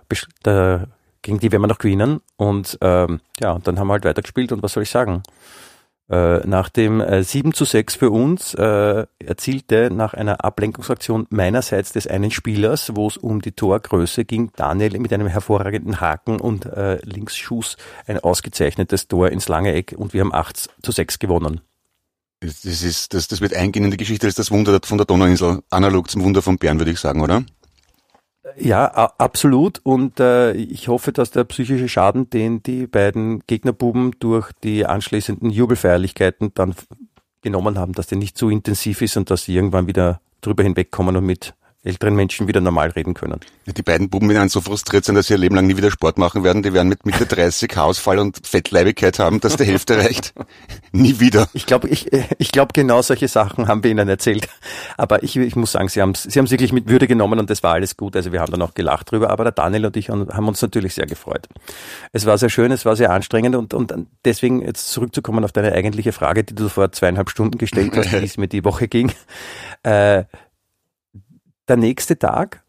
da, 0.42 0.88
gegen 1.22 1.38
die 1.38 1.52
werden 1.52 1.62
wir 1.62 1.68
noch 1.68 1.78
gewinnen. 1.78 2.20
Und 2.36 2.78
ähm, 2.80 3.20
ja, 3.38 3.52
und 3.52 3.66
dann 3.66 3.78
haben 3.78 3.86
wir 3.86 3.92
halt 3.92 4.04
weitergespielt 4.04 4.50
und 4.52 4.62
was 4.62 4.72
soll 4.72 4.82
ich 4.82 4.90
sagen? 4.90 5.22
Äh, 6.10 6.44
nach 6.44 6.68
dem 6.70 7.00
äh, 7.00 7.22
7 7.22 7.54
zu 7.54 7.64
6 7.64 7.94
für 7.94 8.10
uns 8.10 8.52
äh, 8.54 9.06
erzielte 9.20 9.90
nach 9.92 10.12
einer 10.12 10.44
Ablenkungsaktion 10.44 11.28
meinerseits 11.30 11.92
des 11.92 12.08
einen 12.08 12.32
Spielers, 12.32 12.96
wo 12.96 13.06
es 13.06 13.16
um 13.16 13.40
die 13.40 13.52
Torgröße 13.52 14.24
ging, 14.24 14.50
Daniel 14.56 14.98
mit 14.98 15.12
einem 15.12 15.28
hervorragenden 15.28 16.00
Haken 16.00 16.40
und 16.40 16.66
äh, 16.66 16.96
Linksschuss 17.04 17.76
ein 18.08 18.18
ausgezeichnetes 18.18 19.06
Tor 19.06 19.30
ins 19.30 19.46
lange 19.46 19.72
Eck 19.72 19.94
und 19.96 20.12
wir 20.12 20.22
haben 20.22 20.34
8 20.34 20.70
zu 20.82 20.90
6 20.90 21.20
gewonnen. 21.20 21.60
Das, 22.40 22.62
das 22.62 22.82
ist, 22.82 23.14
das, 23.14 23.28
das 23.28 23.40
wird 23.40 23.54
eingehen 23.54 23.84
in 23.84 23.92
die 23.92 23.96
Geschichte 23.96 24.26
als 24.26 24.34
das 24.34 24.50
Wunder 24.50 24.80
von 24.82 24.98
der 24.98 25.04
Donauinsel. 25.04 25.62
Analog 25.70 26.10
zum 26.10 26.24
Wunder 26.24 26.42
von 26.42 26.58
Bern, 26.58 26.80
würde 26.80 26.90
ich 26.90 26.98
sagen, 26.98 27.20
oder? 27.20 27.44
Ja, 28.56 28.86
absolut. 28.86 29.80
Und 29.82 30.18
äh, 30.18 30.52
ich 30.52 30.88
hoffe, 30.88 31.12
dass 31.12 31.30
der 31.30 31.44
psychische 31.44 31.88
Schaden, 31.88 32.30
den 32.30 32.62
die 32.62 32.86
beiden 32.86 33.40
Gegnerbuben 33.46 34.16
durch 34.18 34.52
die 34.64 34.86
anschließenden 34.86 35.50
Jubelfeierlichkeiten 35.50 36.52
dann 36.54 36.74
genommen 37.42 37.78
haben, 37.78 37.92
dass 37.92 38.06
der 38.06 38.18
nicht 38.18 38.38
zu 38.38 38.48
intensiv 38.48 39.02
ist 39.02 39.16
und 39.16 39.30
dass 39.30 39.44
sie 39.44 39.54
irgendwann 39.54 39.86
wieder 39.86 40.20
drüber 40.40 40.62
hinwegkommen 40.62 41.16
und 41.16 41.26
mit 41.26 41.54
älteren 41.82 42.14
Menschen 42.14 42.46
wieder 42.46 42.60
normal 42.60 42.90
reden 42.90 43.14
können. 43.14 43.40
Die 43.66 43.82
beiden 43.82 44.10
Buben 44.10 44.28
werden 44.28 44.50
so 44.50 44.60
frustriert 44.60 45.04
sein, 45.04 45.14
dass 45.14 45.28
sie 45.28 45.34
ihr 45.34 45.38
Leben 45.38 45.54
lang 45.54 45.66
nie 45.66 45.78
wieder 45.78 45.90
Sport 45.90 46.18
machen 46.18 46.44
werden. 46.44 46.62
Die 46.62 46.74
werden 46.74 46.88
mit 46.88 47.06
Mitte 47.06 47.24
30 47.24 47.74
Haarausfall 47.74 48.18
und 48.18 48.46
Fettleibigkeit 48.46 49.18
haben, 49.18 49.40
dass 49.40 49.56
die 49.56 49.64
Hälfte 49.64 49.96
reicht. 49.96 50.34
nie 50.92 51.20
wieder. 51.20 51.48
Ich 51.54 51.64
glaube, 51.64 51.88
ich, 51.88 52.10
ich 52.38 52.52
glaube, 52.52 52.72
genau 52.74 53.00
solche 53.00 53.28
Sachen 53.28 53.66
haben 53.66 53.82
wir 53.82 53.90
ihnen 53.90 54.08
erzählt. 54.08 54.46
Aber 54.98 55.22
ich, 55.22 55.36
ich 55.36 55.56
muss 55.56 55.72
sagen, 55.72 55.88
sie 55.88 56.02
haben 56.02 56.14
sie 56.14 56.38
haben 56.38 56.44
es 56.44 56.50
wirklich 56.50 56.72
mit 56.72 56.88
Würde 56.88 57.06
genommen 57.06 57.38
und 57.38 57.48
das 57.48 57.62
war 57.62 57.72
alles 57.72 57.96
gut. 57.96 58.14
Also 58.14 58.30
wir 58.30 58.40
haben 58.40 58.52
dann 58.52 58.62
auch 58.62 58.74
gelacht 58.74 59.10
drüber. 59.10 59.30
Aber 59.30 59.44
der 59.44 59.52
Daniel 59.52 59.86
und 59.86 59.96
ich 59.96 60.10
haben 60.10 60.48
uns 60.48 60.60
natürlich 60.60 60.94
sehr 60.94 61.06
gefreut. 61.06 61.48
Es 62.12 62.26
war 62.26 62.36
sehr 62.36 62.50
schön, 62.50 62.72
es 62.72 62.84
war 62.84 62.94
sehr 62.94 63.10
anstrengend 63.10 63.56
und, 63.56 63.72
und 63.72 63.94
deswegen 64.26 64.60
jetzt 64.60 64.90
zurückzukommen 64.90 65.44
auf 65.44 65.52
deine 65.52 65.72
eigentliche 65.72 66.12
Frage, 66.12 66.44
die 66.44 66.54
du 66.54 66.68
vor 66.68 66.92
zweieinhalb 66.92 67.30
Stunden 67.30 67.56
gestellt 67.56 67.96
hast, 67.96 68.12
wie 68.20 68.24
es 68.24 68.36
mir 68.36 68.48
die 68.48 68.64
Woche 68.64 68.86
ging. 68.86 69.12
Äh, 69.82 70.24
der 71.70 71.76
nächste 71.76 72.18
Tag, 72.18 72.62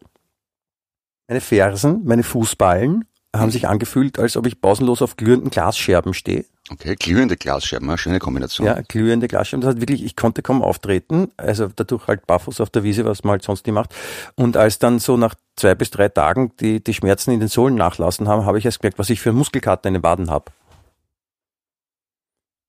meine 1.28 1.40
Fersen, 1.40 2.02
meine 2.04 2.22
Fußballen 2.22 3.04
haben 3.34 3.50
sich 3.50 3.66
angefühlt, 3.66 4.18
als 4.18 4.36
ob 4.36 4.46
ich 4.46 4.60
pausenlos 4.60 5.02
auf 5.02 5.16
glühenden 5.16 5.50
Glasscherben 5.50 6.12
stehe. 6.12 6.44
Okay, 6.70 6.94
glühende 6.94 7.36
Glasscherben, 7.36 7.88
eine 7.88 7.98
schöne 7.98 8.18
Kombination. 8.18 8.66
Ja, 8.66 8.80
glühende 8.82 9.26
Glasscherben. 9.26 9.62
Das 9.62 9.74
hat 9.74 9.80
wirklich, 9.80 10.04
ich 10.04 10.16
konnte 10.16 10.42
kaum 10.42 10.62
auftreten, 10.62 11.32
also 11.36 11.68
dadurch 11.74 12.06
halt 12.06 12.26
barfuß 12.26 12.60
auf 12.60 12.70
der 12.70 12.84
Wiese, 12.84 13.04
was 13.04 13.24
man 13.24 13.32
halt 13.32 13.42
sonst 13.42 13.66
nie 13.66 13.72
macht. 13.72 13.94
Und 14.36 14.56
als 14.56 14.78
dann 14.78 14.98
so 14.98 15.16
nach 15.16 15.34
zwei 15.56 15.74
bis 15.74 15.90
drei 15.90 16.08
Tagen 16.08 16.52
die, 16.60 16.84
die 16.84 16.94
Schmerzen 16.94 17.32
in 17.32 17.40
den 17.40 17.48
Sohlen 17.48 17.74
nachlassen 17.74 18.28
haben, 18.28 18.44
habe 18.44 18.58
ich 18.58 18.64
erst 18.64 18.80
gemerkt, 18.80 18.98
was 18.98 19.10
ich 19.10 19.20
für 19.20 19.30
einen 19.30 19.38
Muskelkater 19.38 19.88
in 19.88 19.94
den 19.94 20.02
Waden 20.02 20.30
habe. 20.30 20.52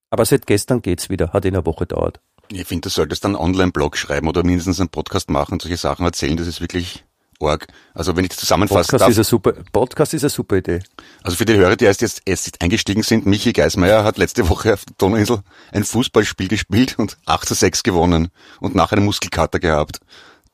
Aber 0.10 0.26
seit 0.26 0.48
gestern 0.48 0.82
geht's 0.82 1.10
wieder, 1.10 1.34
hat 1.34 1.46
in 1.46 1.54
einer 1.54 1.66
Woche 1.66 1.86
dauert. 1.86 2.20
Ich 2.50 2.68
finde, 2.68 2.82
du 2.82 2.90
solltest 2.90 3.24
dann 3.24 3.36
einen 3.36 3.44
Online-Blog 3.44 3.98
schreiben 3.98 4.28
oder 4.28 4.44
mindestens 4.44 4.80
einen 4.80 4.90
Podcast 4.90 5.30
machen 5.30 5.54
und 5.54 5.62
solche 5.62 5.78
Sachen 5.78 6.06
erzählen. 6.06 6.38
Das 6.38 6.48
ist 6.48 6.62
wirklich 6.62 7.04
arg. 7.42 7.68
Also 7.94 8.16
wenn 8.16 8.24
ich 8.24 8.30
das 8.30 8.40
zusammenfassen 8.40 8.92
Podcast 8.92 9.02
darf, 9.02 9.10
ist, 9.10 9.18
eine 9.18 9.24
super, 9.24 9.54
Podcast 9.72 10.14
ist 10.14 10.24
eine 10.24 10.30
super 10.30 10.58
Idee. 10.58 10.80
also 11.24 11.38
für 11.38 11.46
die 11.46 11.56
Hörer, 11.56 11.76
die 11.76 11.86
erst 11.86 12.02
jetzt 12.02 12.22
erst 12.26 12.62
eingestiegen 12.62 13.04
sind, 13.04 13.26
Michi 13.26 13.54
Geismeier 13.54 14.04
hat 14.04 14.18
letzte 14.18 14.48
Woche 14.50 14.74
auf 14.74 14.86
der 14.86 14.96
Donauinsel 14.98 15.40
ein 15.72 15.84
Fußballspiel 15.84 16.48
gespielt 16.48 16.98
und 16.98 17.18
8 17.26 17.48
zu 17.48 17.54
6 17.54 17.84
gewonnen 17.84 18.30
und 18.60 18.76
nachher 18.76 18.98
einen 18.98 19.06
Muskelkater 19.06 19.60
gehabt. 19.60 20.00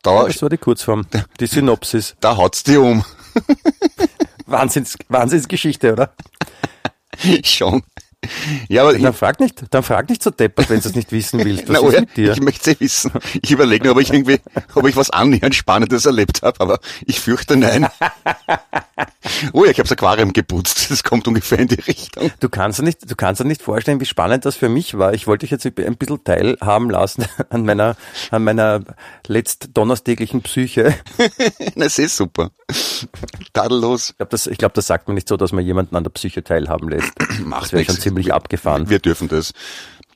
Da, 0.01 0.25
Das 0.25 0.41
war 0.41 0.49
die 0.49 0.57
Kurzform, 0.57 1.05
die 1.39 1.47
Synopsis. 1.47 2.15
da 2.21 2.37
haut's 2.37 2.63
die 2.63 2.77
um. 2.77 3.03
Wahnsinns, 4.45 4.95
Wahnsinnsgeschichte, 5.09 5.93
oder? 5.93 6.13
Schon. 7.43 7.83
Ja, 8.67 8.81
aber 8.81 8.95
ich, 8.95 9.01
Dann 9.01 9.13
frag 9.13 9.39
nicht, 9.39 9.63
dann 9.69 9.81
frag 9.81 10.09
nicht 10.09 10.21
so 10.21 10.29
deppert, 10.29 10.69
wenn 10.69 10.81
du 10.81 10.89
es 10.89 10.95
nicht 10.95 11.11
wissen 11.11 11.43
willst. 11.43 11.67
Was 11.69 11.81
Na, 11.81 11.87
ist 11.87 11.93
ja, 11.93 11.99
mit 12.01 12.17
dir? 12.17 12.31
Ich 12.33 12.41
möchte 12.41 12.71
es 12.71 12.79
wissen. 12.79 13.11
Ich 13.41 13.51
überlege 13.51 13.85
nur, 13.85 13.95
ob 13.95 14.01
ich 14.01 14.11
irgendwie, 14.11 14.39
ob 14.75 14.87
ich 14.87 14.95
was 14.95 15.09
annähernd 15.09 15.55
Spannendes 15.55 16.05
erlebt 16.05 16.41
habe, 16.41 16.59
aber 16.59 16.79
ich 17.05 17.19
fürchte 17.19 17.55
nein. 17.55 17.87
oh 19.53 19.63
ja, 19.63 19.71
ich 19.71 19.79
habe 19.79 19.87
das 19.87 19.93
Aquarium 19.93 20.33
geputzt. 20.33 20.91
Das 20.91 21.03
kommt 21.03 21.27
ungefähr 21.27 21.59
in 21.59 21.69
die 21.69 21.79
Richtung. 21.79 22.31
Du 22.39 22.49
kannst 22.49 22.79
dir 22.79 22.83
nicht, 22.83 23.09
du 23.09 23.15
kannst 23.15 23.39
dir 23.39 23.45
nicht 23.45 23.61
vorstellen, 23.61 24.01
wie 24.01 24.05
spannend 24.05 24.45
das 24.45 24.55
für 24.55 24.69
mich 24.69 24.97
war. 24.97 25.13
Ich 25.13 25.25
wollte 25.25 25.45
dich 25.45 25.51
jetzt 25.51 25.65
ein 25.65 25.95
bisschen 25.97 26.23
teilhaben 26.23 26.89
lassen 26.89 27.25
an 27.49 27.63
meiner, 27.63 27.95
an 28.31 28.43
meiner 28.43 28.81
letzt 29.27 29.69
donnerstäglichen 29.73 30.41
Psyche. 30.41 30.93
Das 31.75 31.97
ist 31.99 32.17
super. 32.17 32.51
Tadellos. 33.53 34.11
Ich 34.11 34.17
glaube, 34.17 34.29
das, 34.31 34.47
ich 34.47 34.57
glaube, 34.57 34.73
das 34.73 34.87
sagt 34.87 35.07
man 35.07 35.15
nicht 35.15 35.27
so, 35.27 35.37
dass 35.37 35.51
man 35.51 35.63
jemanden 35.63 35.95
an 35.95 36.03
der 36.03 36.11
Psyche 36.11 36.43
teilhaben 36.43 36.89
lässt. 36.89 37.13
Macht 37.43 37.73
nichts. 37.73 38.08
Ziemlich 38.09 38.33
abgefahren. 38.33 38.89
Wir 38.89 38.99
dürfen 38.99 39.27
das. 39.27 39.53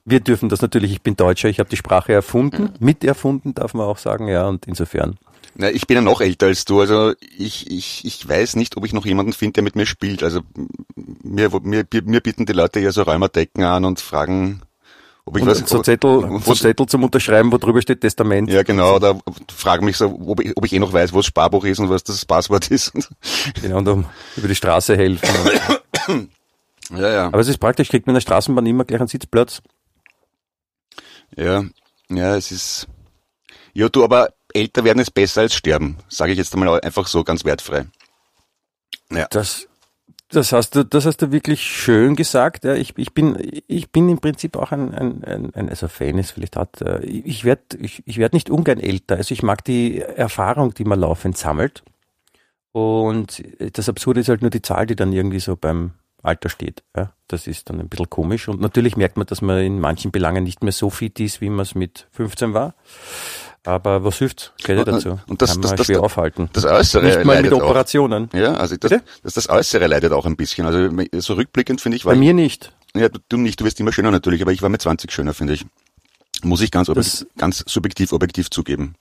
Wir 0.05 0.19
dürfen 0.19 0.49
das 0.49 0.61
natürlich. 0.61 0.91
Ich 0.91 1.01
bin 1.01 1.15
Deutscher, 1.15 1.47
ich 1.47 1.59
habe 1.59 1.69
die 1.69 1.77
Sprache 1.77 2.11
erfunden, 2.11 2.73
miterfunden, 2.79 3.53
darf 3.53 3.73
man 3.73 3.85
auch 3.85 3.97
sagen, 3.97 4.27
ja, 4.27 4.47
und 4.47 4.67
insofern. 4.67 5.15
Na, 5.55 5.69
ich 5.69 5.85
bin 5.87 5.95
ja 5.95 6.01
noch 6.01 6.19
älter 6.19 6.47
als 6.47 6.65
du, 6.65 6.81
also 6.81 7.13
ich, 7.37 7.69
ich, 7.69 8.03
ich 8.05 8.27
weiß 8.27 8.55
nicht, 8.55 8.75
ob 8.75 8.85
ich 8.85 8.93
noch 8.93 9.05
jemanden 9.05 9.33
finde, 9.33 9.53
der 9.53 9.63
mit 9.63 9.75
mir 9.75 9.85
spielt. 9.85 10.23
Also 10.23 10.41
mir, 10.95 11.49
mir, 11.61 11.85
mir 12.05 12.21
bieten 12.21 12.45
die 12.45 12.53
Leute 12.53 12.79
ja 12.79 12.91
so 12.91 13.03
Räumerdecken 13.03 13.63
an 13.63 13.85
und 13.85 13.99
fragen, 13.99 14.63
ob 15.25 15.37
ich 15.37 15.43
und 15.43 15.49
was, 15.49 15.59
so 15.59 15.81
Zettel, 15.81 16.41
so 16.43 16.53
Zettel 16.55 16.87
zum 16.87 17.03
Unterschreiben, 17.03 17.51
wo 17.51 17.57
drüber 17.57 17.81
steht 17.81 18.01
Testament. 18.01 18.49
Ja, 18.49 18.63
genau, 18.63 18.95
oder 18.95 19.19
fragen 19.55 19.85
mich 19.85 19.95
so, 19.95 20.19
ob 20.25 20.41
ich, 20.41 20.57
ob 20.57 20.65
ich 20.65 20.73
eh 20.73 20.79
noch 20.79 20.91
weiß, 20.91 21.13
wo 21.13 21.17
das 21.17 21.27
Sparbuch 21.27 21.65
ist 21.65 21.79
und 21.79 21.89
was 21.89 22.03
das 22.03 22.25
Passwort 22.25 22.69
ist. 22.71 22.91
Genau, 23.61 23.77
und 23.77 23.87
um 23.87 24.05
über 24.35 24.47
die 24.47 24.55
Straße 24.55 24.97
helfen. 24.97 25.29
ja, 26.95 27.09
ja. 27.09 27.25
Aber 27.27 27.39
es 27.39 27.47
ist 27.47 27.57
praktisch, 27.57 27.89
kriegt 27.89 28.05
man 28.07 28.13
in 28.13 28.17
der 28.17 28.21
Straßenbahn 28.21 28.65
immer 28.65 28.85
gleich 28.85 29.01
einen 29.01 29.07
Sitzplatz. 29.07 29.61
Ja, 31.35 31.63
ja, 32.09 32.35
es 32.35 32.51
ist, 32.51 32.87
ja, 33.73 33.89
du, 33.89 34.03
aber 34.03 34.33
älter 34.53 34.83
werden 34.83 34.99
ist 34.99 35.11
besser 35.11 35.41
als 35.41 35.55
sterben, 35.55 35.97
sage 36.07 36.31
ich 36.31 36.37
jetzt 36.37 36.53
einmal 36.53 36.79
einfach 36.81 37.07
so 37.07 37.23
ganz 37.23 37.43
wertfrei. 37.43 37.85
Ja. 39.11 39.27
Das, 39.29 39.67
das 40.29 40.51
hast 40.51 40.75
du, 40.75 40.83
das 40.83 41.05
hast 41.05 41.17
du 41.21 41.31
wirklich 41.31 41.61
schön 41.61 42.15
gesagt. 42.15 42.65
Ja, 42.65 42.73
ich, 42.75 42.97
ich 42.97 43.13
bin, 43.13 43.37
ich 43.67 43.91
bin 43.91 44.09
im 44.09 44.19
Prinzip 44.19 44.55
auch 44.55 44.71
ein, 44.71 44.93
ein, 44.93 45.23
ein, 45.23 45.55
ein 45.55 45.69
also 45.69 45.87
Fan 45.87 46.17
ist 46.17 46.31
vielleicht 46.31 46.55
hat. 46.55 46.81
äh, 46.81 47.03
Ich 47.05 47.43
werde, 47.43 47.77
ich, 47.79 48.03
ich 48.05 48.17
werde 48.17 48.35
nicht 48.35 48.49
ungern 48.49 48.79
älter. 48.79 49.17
Also 49.17 49.33
ich 49.33 49.43
mag 49.43 49.63
die 49.63 49.99
Erfahrung, 49.99 50.73
die 50.73 50.85
man 50.85 50.99
laufend 50.99 51.37
sammelt. 51.37 51.83
Und 52.71 53.43
das 53.77 53.87
Absurde 53.89 54.21
ist 54.21 54.29
halt 54.29 54.41
nur 54.41 54.49
die 54.49 54.63
Zahl, 54.63 54.87
die 54.87 54.95
dann 54.95 55.13
irgendwie 55.13 55.39
so 55.39 55.55
beim 55.55 55.91
Alter 56.23 56.49
steht. 56.49 56.83
Ja, 56.95 57.11
das 57.27 57.47
ist 57.47 57.69
dann 57.69 57.79
ein 57.79 57.89
bisschen 57.89 58.09
komisch. 58.09 58.47
Und 58.47 58.61
natürlich 58.61 58.95
merkt 58.97 59.17
man, 59.17 59.27
dass 59.27 59.41
man 59.41 59.59
in 59.59 59.79
manchen 59.79 60.11
Belangen 60.11 60.43
nicht 60.43 60.63
mehr 60.63 60.71
so 60.71 60.89
fit 60.89 61.19
ist, 61.19 61.41
wie 61.41 61.49
man 61.49 61.59
es 61.61 61.75
mit 61.75 62.07
15 62.13 62.53
war. 62.53 62.73
Aber 63.65 64.03
was 64.03 64.17
hilft? 64.17 64.53
Gehört 64.63 64.87
ja 64.87 64.93
dazu. 64.93 65.19
Und 65.27 65.41
das, 65.41 65.51
Kann 65.51 65.61
das, 65.61 65.71
man 65.71 65.77
das, 65.77 65.85
schwer 65.85 65.95
das, 65.97 66.03
aufhalten. 66.03 66.49
das 66.53 66.65
Äußere 66.65 67.03
Nicht 67.05 67.15
mal 67.23 67.35
mit 67.41 67.45
leidet 67.51 67.53
auch. 67.53 67.63
Operationen. 67.69 68.29
Ja, 68.33 68.55
also 68.55 68.75
das, 68.77 68.91
das, 69.23 69.33
das 69.35 69.49
Äußere 69.49 69.87
leidet 69.87 70.11
auch 70.11 70.25
ein 70.25 70.35
bisschen. 70.35 70.65
Also 70.65 70.89
so 71.19 71.33
rückblickend 71.35 71.79
finde 71.79 71.95
ich, 71.97 72.05
war 72.05 72.13
Bei 72.13 72.19
mir 72.19 72.33
nicht. 72.33 72.73
ja, 72.95 73.07
du, 73.29 73.37
nicht, 73.37 73.59
du 73.61 73.65
wirst 73.65 73.79
immer 73.79 73.91
schöner 73.93 74.11
natürlich, 74.11 74.41
aber 74.41 74.51
ich 74.51 74.61
war 74.61 74.69
mit 74.69 74.81
20 74.81 75.11
schöner, 75.11 75.33
finde 75.33 75.53
ich. 75.53 75.65
Muss 76.43 76.59
ich 76.61 76.71
ganz, 76.71 76.87
Das- 76.87 77.25
ganz 77.37 77.63
subjektiv, 77.67 78.11
objektiv 78.11 78.49
zugeben. 78.49 78.95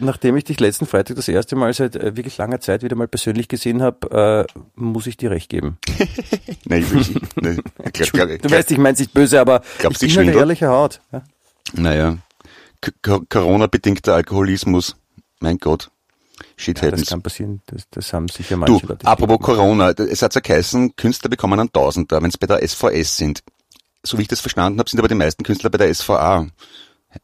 Nachdem 0.00 0.36
ich 0.36 0.44
dich 0.44 0.60
letzten 0.60 0.86
Freitag 0.86 1.16
das 1.16 1.28
erste 1.28 1.56
Mal 1.56 1.72
seit 1.72 1.96
äh, 1.96 2.16
wirklich 2.16 2.38
langer 2.38 2.60
Zeit 2.60 2.82
wieder 2.82 2.94
mal 2.94 3.08
persönlich 3.08 3.48
gesehen 3.48 3.82
habe, 3.82 4.46
äh, 4.48 4.60
muss 4.76 5.06
ich 5.06 5.16
dir 5.16 5.30
recht 5.30 5.48
geben. 5.48 5.78
Nein, 6.64 6.82
ich 6.82 6.90
will, 6.92 7.00
ich, 7.00 7.14
ne, 7.42 7.62
glaub, 7.92 8.12
glaub, 8.12 8.42
Du 8.42 8.50
weißt, 8.50 8.70
ich 8.70 8.78
meine 8.78 8.96
nicht 8.96 9.12
böse, 9.12 9.40
aber 9.40 9.62
ich 9.78 9.98
du, 9.98 10.06
bin 10.06 10.16
halt 10.16 10.36
ehrliche 10.36 10.68
Haut. 10.68 11.00
Ja? 11.12 11.22
naja, 11.72 12.18
Corona-bedingter 13.02 14.14
Alkoholismus. 14.14 14.96
Mein 15.40 15.58
Gott. 15.58 15.90
Shit 16.56 16.80
Ja, 16.82 16.90
das 16.90 17.06
kann 17.06 17.22
passieren. 17.22 17.62
Das, 17.66 17.82
das 17.90 18.12
haben 18.12 18.28
sicher 18.28 18.54
Du, 18.54 18.72
manche 18.72 18.86
Leute. 18.86 19.06
apropos 19.06 19.40
Corona, 19.40 19.90
es 19.90 20.22
hat 20.22 20.34
ja 20.34 20.40
geheißen, 20.40 20.94
Künstler 20.96 21.30
bekommen 21.30 21.58
einen 21.58 21.72
Tausender, 21.72 22.22
wenn 22.22 22.30
es 22.30 22.38
bei 22.38 22.46
der 22.46 22.66
SVS 22.66 23.16
sind. 23.16 23.42
So 24.02 24.18
wie 24.18 24.22
ich 24.22 24.28
das 24.28 24.40
verstanden 24.40 24.78
habe, 24.78 24.88
sind 24.88 24.98
aber 25.00 25.08
die 25.08 25.14
meisten 25.14 25.42
Künstler 25.42 25.70
bei 25.70 25.78
der 25.78 25.92
SVA. 25.92 26.46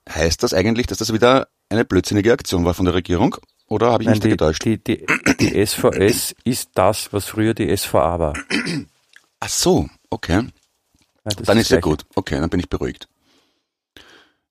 Heißt 0.08 0.42
das 0.42 0.54
eigentlich, 0.54 0.86
dass 0.86 0.98
das 0.98 1.12
wieder 1.12 1.48
eine 1.74 1.84
blödsinnige 1.84 2.32
Aktion 2.32 2.64
war 2.64 2.74
von 2.74 2.84
der 2.86 2.94
Regierung? 2.94 3.36
Oder 3.68 3.90
habe 3.92 4.02
ich 4.02 4.06
Nein, 4.06 4.14
mich 4.14 4.20
die, 4.22 4.28
getäuscht? 4.30 4.64
die, 4.64 4.82
die, 4.82 5.06
die 5.40 5.66
SVS 5.66 6.34
ist 6.44 6.70
das, 6.74 7.12
was 7.12 7.26
früher 7.26 7.54
die 7.54 7.74
SVA 7.76 8.18
war. 8.18 8.34
Ach 9.40 9.48
so, 9.48 9.88
okay. 10.10 10.42
Ja, 11.24 11.32
Dann 11.44 11.58
ist 11.58 11.70
ja 11.70 11.80
gut. 11.80 12.04
Okay, 12.14 12.38
dann 12.38 12.50
bin 12.50 12.60
ich 12.60 12.68
beruhigt. 12.68 13.08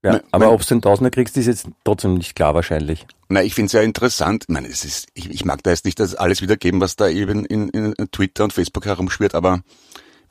Ja, 0.03 0.13
Mein- 0.13 0.21
aber 0.31 0.51
ob 0.51 0.61
du 0.61 0.67
den 0.67 0.81
Tausender 0.81 1.11
kriegst, 1.11 1.37
ist 1.37 1.45
jetzt 1.45 1.67
trotzdem 1.85 2.15
nicht 2.15 2.35
klar 2.35 2.55
wahrscheinlich. 2.55 3.05
Na, 3.29 3.41
ich 3.43 3.53
finde 3.55 3.67
es 3.67 3.73
ja 3.73 3.81
interessant. 3.81 4.45
Ich 4.47 4.53
meine, 4.53 4.67
es 4.67 4.83
ist, 4.83 5.07
ich, 5.13 5.29
ich 5.29 5.45
mag 5.45 5.63
da 5.63 5.69
jetzt 5.71 5.85
nicht 5.85 5.99
das 5.99 6.15
alles 6.15 6.41
wiedergeben, 6.41 6.81
was 6.81 6.95
da 6.95 7.07
eben 7.07 7.45
in, 7.45 7.69
in 7.69 7.93
Twitter 8.11 8.43
und 8.43 8.51
Facebook 8.53 8.85
herumschwirrt, 8.85 9.33
aber 9.35 9.61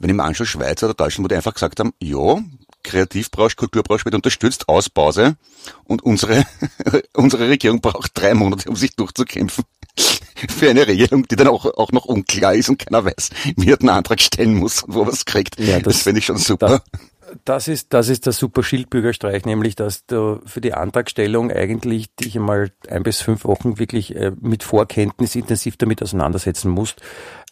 wenn 0.02 0.11
ich 0.11 0.16
mir 0.16 0.25
anschaue, 0.25 0.47
Schweiz 0.47 0.82
oder 0.82 0.94
Deutschland, 0.94 1.25
wo 1.25 1.28
die 1.28 1.37
einfach 1.37 1.54
gesagt 1.54 1.80
haben, 1.80 1.92
ja, 2.02 2.40
Kreativbranche, 2.85 3.56
Kulturbranche 3.56 4.04
wird 4.04 4.14
unterstützt, 4.16 4.68
Auspause 4.68 5.37
und 5.85 6.02
unsere, 6.02 6.44
unsere 7.14 7.49
Regierung 7.49 7.80
braucht 7.80 8.11
drei 8.14 8.35
Monate, 8.35 8.68
um 8.68 8.76
sich 8.76 8.97
durchzukämpfen 8.97 9.64
für 10.49 10.71
eine 10.71 10.87
Regelung, 10.87 11.26
die 11.28 11.37
dann 11.37 11.47
auch, 11.49 11.64
auch 11.66 11.92
noch 11.92 12.06
unklar 12.06 12.54
ist 12.54 12.68
und 12.68 12.78
keiner 12.78 13.04
weiß, 13.04 13.30
wie 13.56 13.71
er 13.71 13.76
den 13.76 13.88
Antrag 13.88 14.21
stellen 14.21 14.54
muss 14.54 14.82
und 14.82 14.94
wo 14.94 15.02
er 15.02 15.09
es 15.12 15.25
kriegt. 15.25 15.59
Ja, 15.61 15.76
das 15.78 15.94
das- 15.94 16.02
finde 16.02 16.18
ich 16.18 16.26
schon 16.26 16.38
super. 16.38 16.82
Da, 16.90 16.99
das 17.45 17.69
ist, 17.69 17.93
das 17.93 18.09
ist 18.09 18.27
der 18.27 18.33
super 18.33 18.62
Schildbürgerstreich, 18.62 19.45
nämlich, 19.45 19.75
dass 19.77 20.07
du 20.07 20.41
für 20.47 20.61
die 20.61 20.75
Antragstellung 20.75 21.51
eigentlich 21.51 22.15
dich 22.17 22.37
einmal 22.37 22.71
ein 22.89 23.03
bis 23.03 23.21
fünf 23.21 23.45
Wochen 23.45 23.79
wirklich 23.79 24.15
äh, 24.17 24.33
mit 24.41 24.62
Vorkenntnis 24.62 25.35
intensiv 25.35 25.77
damit 25.77 26.03
auseinandersetzen 26.03 26.71
musst, 26.71 27.01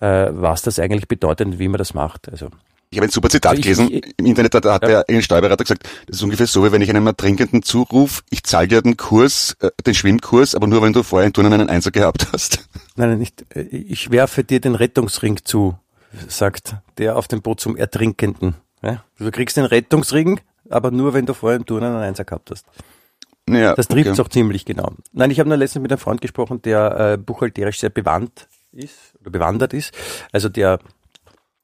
äh, 0.01 0.29
was 0.31 0.63
das 0.63 0.79
eigentlich 0.79 1.09
bedeutet 1.09 1.47
und 1.47 1.59
wie 1.59 1.69
man 1.69 1.79
das 1.79 1.95
macht. 1.95 2.29
Also, 2.31 2.49
Ich 2.93 2.99
habe 2.99 3.07
ein 3.07 3.11
super 3.11 3.29
Zitat 3.29 3.57
Ich- 3.59 3.63
gelesen 3.63 3.89
ich- 3.93 4.15
im 4.17 4.27
Internet, 4.27 4.55
da 4.55 4.75
hat 4.75 4.83
der 4.83 5.05
ein 5.09 5.23
Steuerberater 5.23 5.63
gesagt, 5.65 5.89
das 6.07 6.17
ist 6.17 6.23
ungefähr 6.23 6.47
so, 6.47 6.65
wie 6.65 6.73
wenn 6.73 6.83
ich 6.83 6.91
einem 6.91 7.07
Ertrinkenden 7.07 7.63
zuruf, 7.63 8.23
ich 8.31 8.43
zahle 8.43 8.67
dir 8.69 8.83
den 8.83 8.97
Kurs, 8.97 9.57
äh, 9.61 9.71
den 9.87 9.95
Schwimmkurs, 9.95 10.55
aber 10.57 10.67
nur 10.67 10.83
wenn 10.83 10.93
du 10.93 11.03
vorher 11.03 11.27
in 11.27 11.33
Turnen 11.33 11.53
einen 11.53 11.71
Einser 11.71 11.91
gehabt 11.93 12.27
hast. 12.33 12.69
nein, 12.97 13.11
nein, 13.11 13.19
nicht. 13.19 13.45
äh, 13.55 13.61
Ich 13.63 14.11
werfe 14.11 14.43
dir 14.45 14.61
den 14.61 14.75
Rettungsring 14.75 15.39
zu, 15.45 15.79
sagt 16.27 16.75
der 16.99 17.17
auf 17.17 17.29
dem 17.29 17.43
Boot 17.43 17.61
zum 17.61 17.77
Ertrinkenden. 17.77 18.57
Ja? 18.83 19.05
Du 19.19 19.31
kriegst 19.31 19.57
den 19.57 19.65
Rettungsring, 19.65 20.41
aber 20.69 20.91
nur, 20.91 21.15
wenn 21.15 21.27
du 21.27 21.35
vorher 21.35 21.59
im 21.59 21.67
Turnen 21.67 21.93
einen 21.93 22.03
Einser 22.03 22.25
gehabt 22.25 22.51
hast. 22.51 22.67
Naja, 23.47 23.75
Das 23.75 23.89
trifft 23.89 24.11
okay. 24.11 24.21
auch 24.21 24.29
ziemlich 24.29 24.65
genau. 24.65 24.93
Nein, 25.13 25.31
ich 25.31 25.41
habe 25.41 25.49
nur 25.49 25.59
letztens 25.59 25.83
mit 25.83 25.91
einem 25.91 25.99
Freund 25.99 26.21
gesprochen, 26.21 26.63
der 26.63 27.15
äh, 27.15 27.19
buchhalterisch 27.19 27.81
sehr 27.81 27.91
bewandt 27.91 28.49
ist 28.73 29.15
oder 29.21 29.31
bewandert 29.31 29.75
ist, 29.75 29.93
also 30.33 30.49
der 30.49 30.79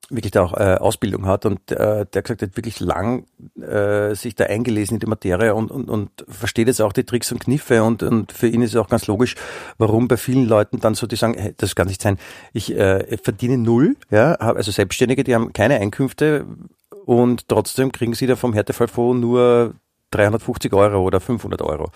wirklich 0.09 0.31
da 0.31 0.45
auch 0.45 0.53
äh, 0.55 0.77
Ausbildung 0.77 1.27
hat 1.27 1.47
und 1.47 1.73
äh, 1.73 2.07
der 2.07 2.23
gesagt 2.23 2.43
hat, 2.43 2.57
wirklich 2.57 2.79
lang 2.79 3.27
äh, 3.61 4.15
sich 4.15 4.37
da 4.37 4.45
eingelesen 4.45 4.97
in 4.97 5.01
die 5.01 5.07
Materie 5.07 5.55
und, 5.55 5.71
und, 5.71 5.91
und 5.91 6.11
versteht 6.29 6.69
jetzt 6.69 6.81
auch 6.81 6.93
die 6.93 7.05
Tricks 7.05 7.33
und 7.33 7.41
Kniffe 7.41 7.83
und, 7.83 8.03
und 8.03 8.31
für 8.31 8.47
ihn 8.47 8.63
ist 8.63 8.71
es 8.71 8.77
auch 8.77 8.89
ganz 8.89 9.09
logisch, 9.09 9.35
warum 9.79 10.07
bei 10.07 10.17
vielen 10.17 10.47
Leuten 10.47 10.79
dann 10.79 10.95
so, 10.95 11.07
die 11.09 11.17
sagen, 11.17 11.35
hey, 11.37 11.55
das 11.57 11.75
kann 11.75 11.89
nicht 11.89 12.03
sein, 12.03 12.19
ich 12.53 12.73
äh, 12.73 13.17
verdiene 13.19 13.59
null, 13.59 13.97
ja, 14.11 14.37
hab, 14.39 14.57
also 14.57 14.71
Selbstständige, 14.71 15.25
die 15.25 15.35
haben 15.35 15.53
keine 15.53 15.81
Einkünfte 15.81 16.47
und 16.90 17.49
trotzdem 17.49 17.93
kriegen 17.93 18.14
sie 18.14 18.26
da 18.26 18.37
vom 18.37 18.52
Härtefallfonds 18.52 19.21
nur 19.21 19.75
350 20.11 20.73
Euro 20.73 21.03
oder 21.03 21.21
500 21.21 21.63
Euro. 21.63 21.91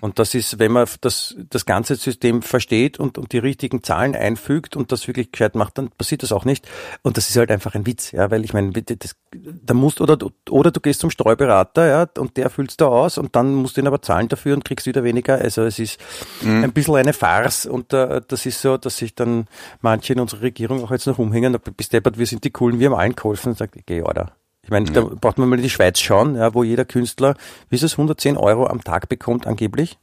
Und 0.00 0.18
das 0.18 0.34
ist, 0.34 0.58
wenn 0.58 0.72
man 0.72 0.86
das, 1.00 1.34
das 1.50 1.66
ganze 1.66 1.96
System 1.96 2.42
versteht 2.42 2.98
und, 2.98 3.18
und 3.18 3.32
die 3.32 3.38
richtigen 3.38 3.82
Zahlen 3.82 4.14
einfügt 4.14 4.76
und 4.76 4.92
das 4.92 5.06
wirklich 5.08 5.32
gescheit 5.32 5.54
macht, 5.56 5.76
dann 5.78 5.90
passiert 5.90 6.22
das 6.22 6.32
auch 6.32 6.44
nicht. 6.44 6.68
Und 7.02 7.16
das 7.16 7.28
ist 7.28 7.36
halt 7.36 7.50
einfach 7.50 7.74
ein 7.74 7.86
Witz, 7.86 8.12
ja, 8.12 8.30
weil 8.30 8.44
ich 8.44 8.52
meine, 8.52 8.70
das, 8.72 9.16
da 9.32 9.74
musst 9.74 10.00
oder, 10.00 10.16
du- 10.16 10.30
oder 10.48 10.70
du 10.70 10.80
gehst 10.80 11.00
zum 11.00 11.10
Steuerberater, 11.10 11.86
ja, 11.88 12.06
und 12.18 12.36
der 12.36 12.50
füllst 12.50 12.80
da 12.80 12.86
aus 12.86 13.18
und 13.18 13.34
dann 13.36 13.54
musst 13.54 13.76
du 13.76 13.80
ihn 13.80 13.86
aber 13.88 14.00
zahlen 14.00 14.28
dafür 14.28 14.54
und 14.54 14.64
kriegst 14.64 14.86
wieder 14.86 15.02
weniger. 15.04 15.34
Also 15.38 15.62
es 15.62 15.78
ist 15.78 15.98
ein 16.44 16.72
bisschen 16.72 16.94
eine 16.96 17.12
Farce 17.12 17.66
und 17.66 17.92
äh, 17.92 18.20
das 18.26 18.46
ist 18.46 18.60
so, 18.62 18.76
dass 18.76 18.96
sich 18.96 19.14
dann 19.14 19.46
manche 19.80 20.12
in 20.12 20.20
unserer 20.20 20.42
Regierung 20.42 20.84
auch 20.84 20.90
jetzt 20.92 21.06
noch 21.06 21.18
umhängen, 21.18 21.56
bis 21.76 21.88
deppert, 21.88 22.16
wir 22.18 22.26
sind 22.26 22.44
die 22.44 22.50
Coolen, 22.50 22.78
wir 22.78 22.90
haben 22.90 22.98
allen 22.98 23.16
geholfen 23.16 23.50
und 23.50 23.58
sagt, 23.58 23.76
geh, 23.86 24.02
oder. 24.02 24.32
Ich 24.66 24.70
meine, 24.70 24.90
da 24.90 25.02
braucht 25.02 25.38
man 25.38 25.48
mal 25.48 25.56
in 25.56 25.62
die 25.62 25.70
Schweiz 25.70 26.00
schauen, 26.00 26.34
ja, 26.34 26.52
wo 26.52 26.64
jeder 26.64 26.84
Künstler, 26.84 27.36
wie 27.70 27.76
ist 27.76 27.84
es, 27.84 27.92
110 27.92 28.36
Euro 28.36 28.66
am 28.66 28.82
Tag 28.82 29.08
bekommt 29.08 29.46
angeblich. 29.46 29.96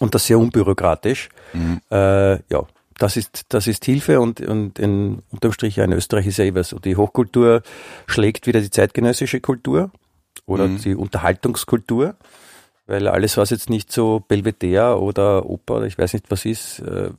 Und 0.00 0.16
das 0.16 0.26
sehr 0.26 0.40
unbürokratisch. 0.40 1.28
Äh, 1.94 2.32
ja, 2.52 2.66
das 2.98 3.16
ist, 3.16 3.44
das 3.50 3.68
ist 3.68 3.84
Hilfe 3.84 4.20
und, 4.20 4.40
und 4.40 4.80
in, 4.80 5.22
unterm 5.30 5.52
Strich 5.52 5.76
ja 5.76 5.84
in 5.84 5.92
Österreich 5.92 6.26
ist 6.26 6.38
ja 6.38 6.44
eh 6.44 6.56
was. 6.56 6.70
so. 6.70 6.80
Die 6.80 6.96
Hochkultur 6.96 7.62
schlägt 8.08 8.48
wieder 8.48 8.60
die 8.60 8.70
zeitgenössische 8.70 9.40
Kultur 9.40 9.92
oder 10.44 10.66
die 10.66 10.96
Unterhaltungskultur. 10.96 12.16
Weil 12.86 13.06
alles, 13.06 13.36
was 13.36 13.50
jetzt 13.50 13.70
nicht 13.70 13.92
so 13.92 14.24
Belvedere 14.26 15.00
oder 15.00 15.46
Oper 15.46 15.76
oder 15.76 15.86
ich 15.86 15.98
weiß 15.98 16.14
nicht 16.14 16.30
was 16.30 16.44
ist, 16.44 16.80
äh, 16.80 17.10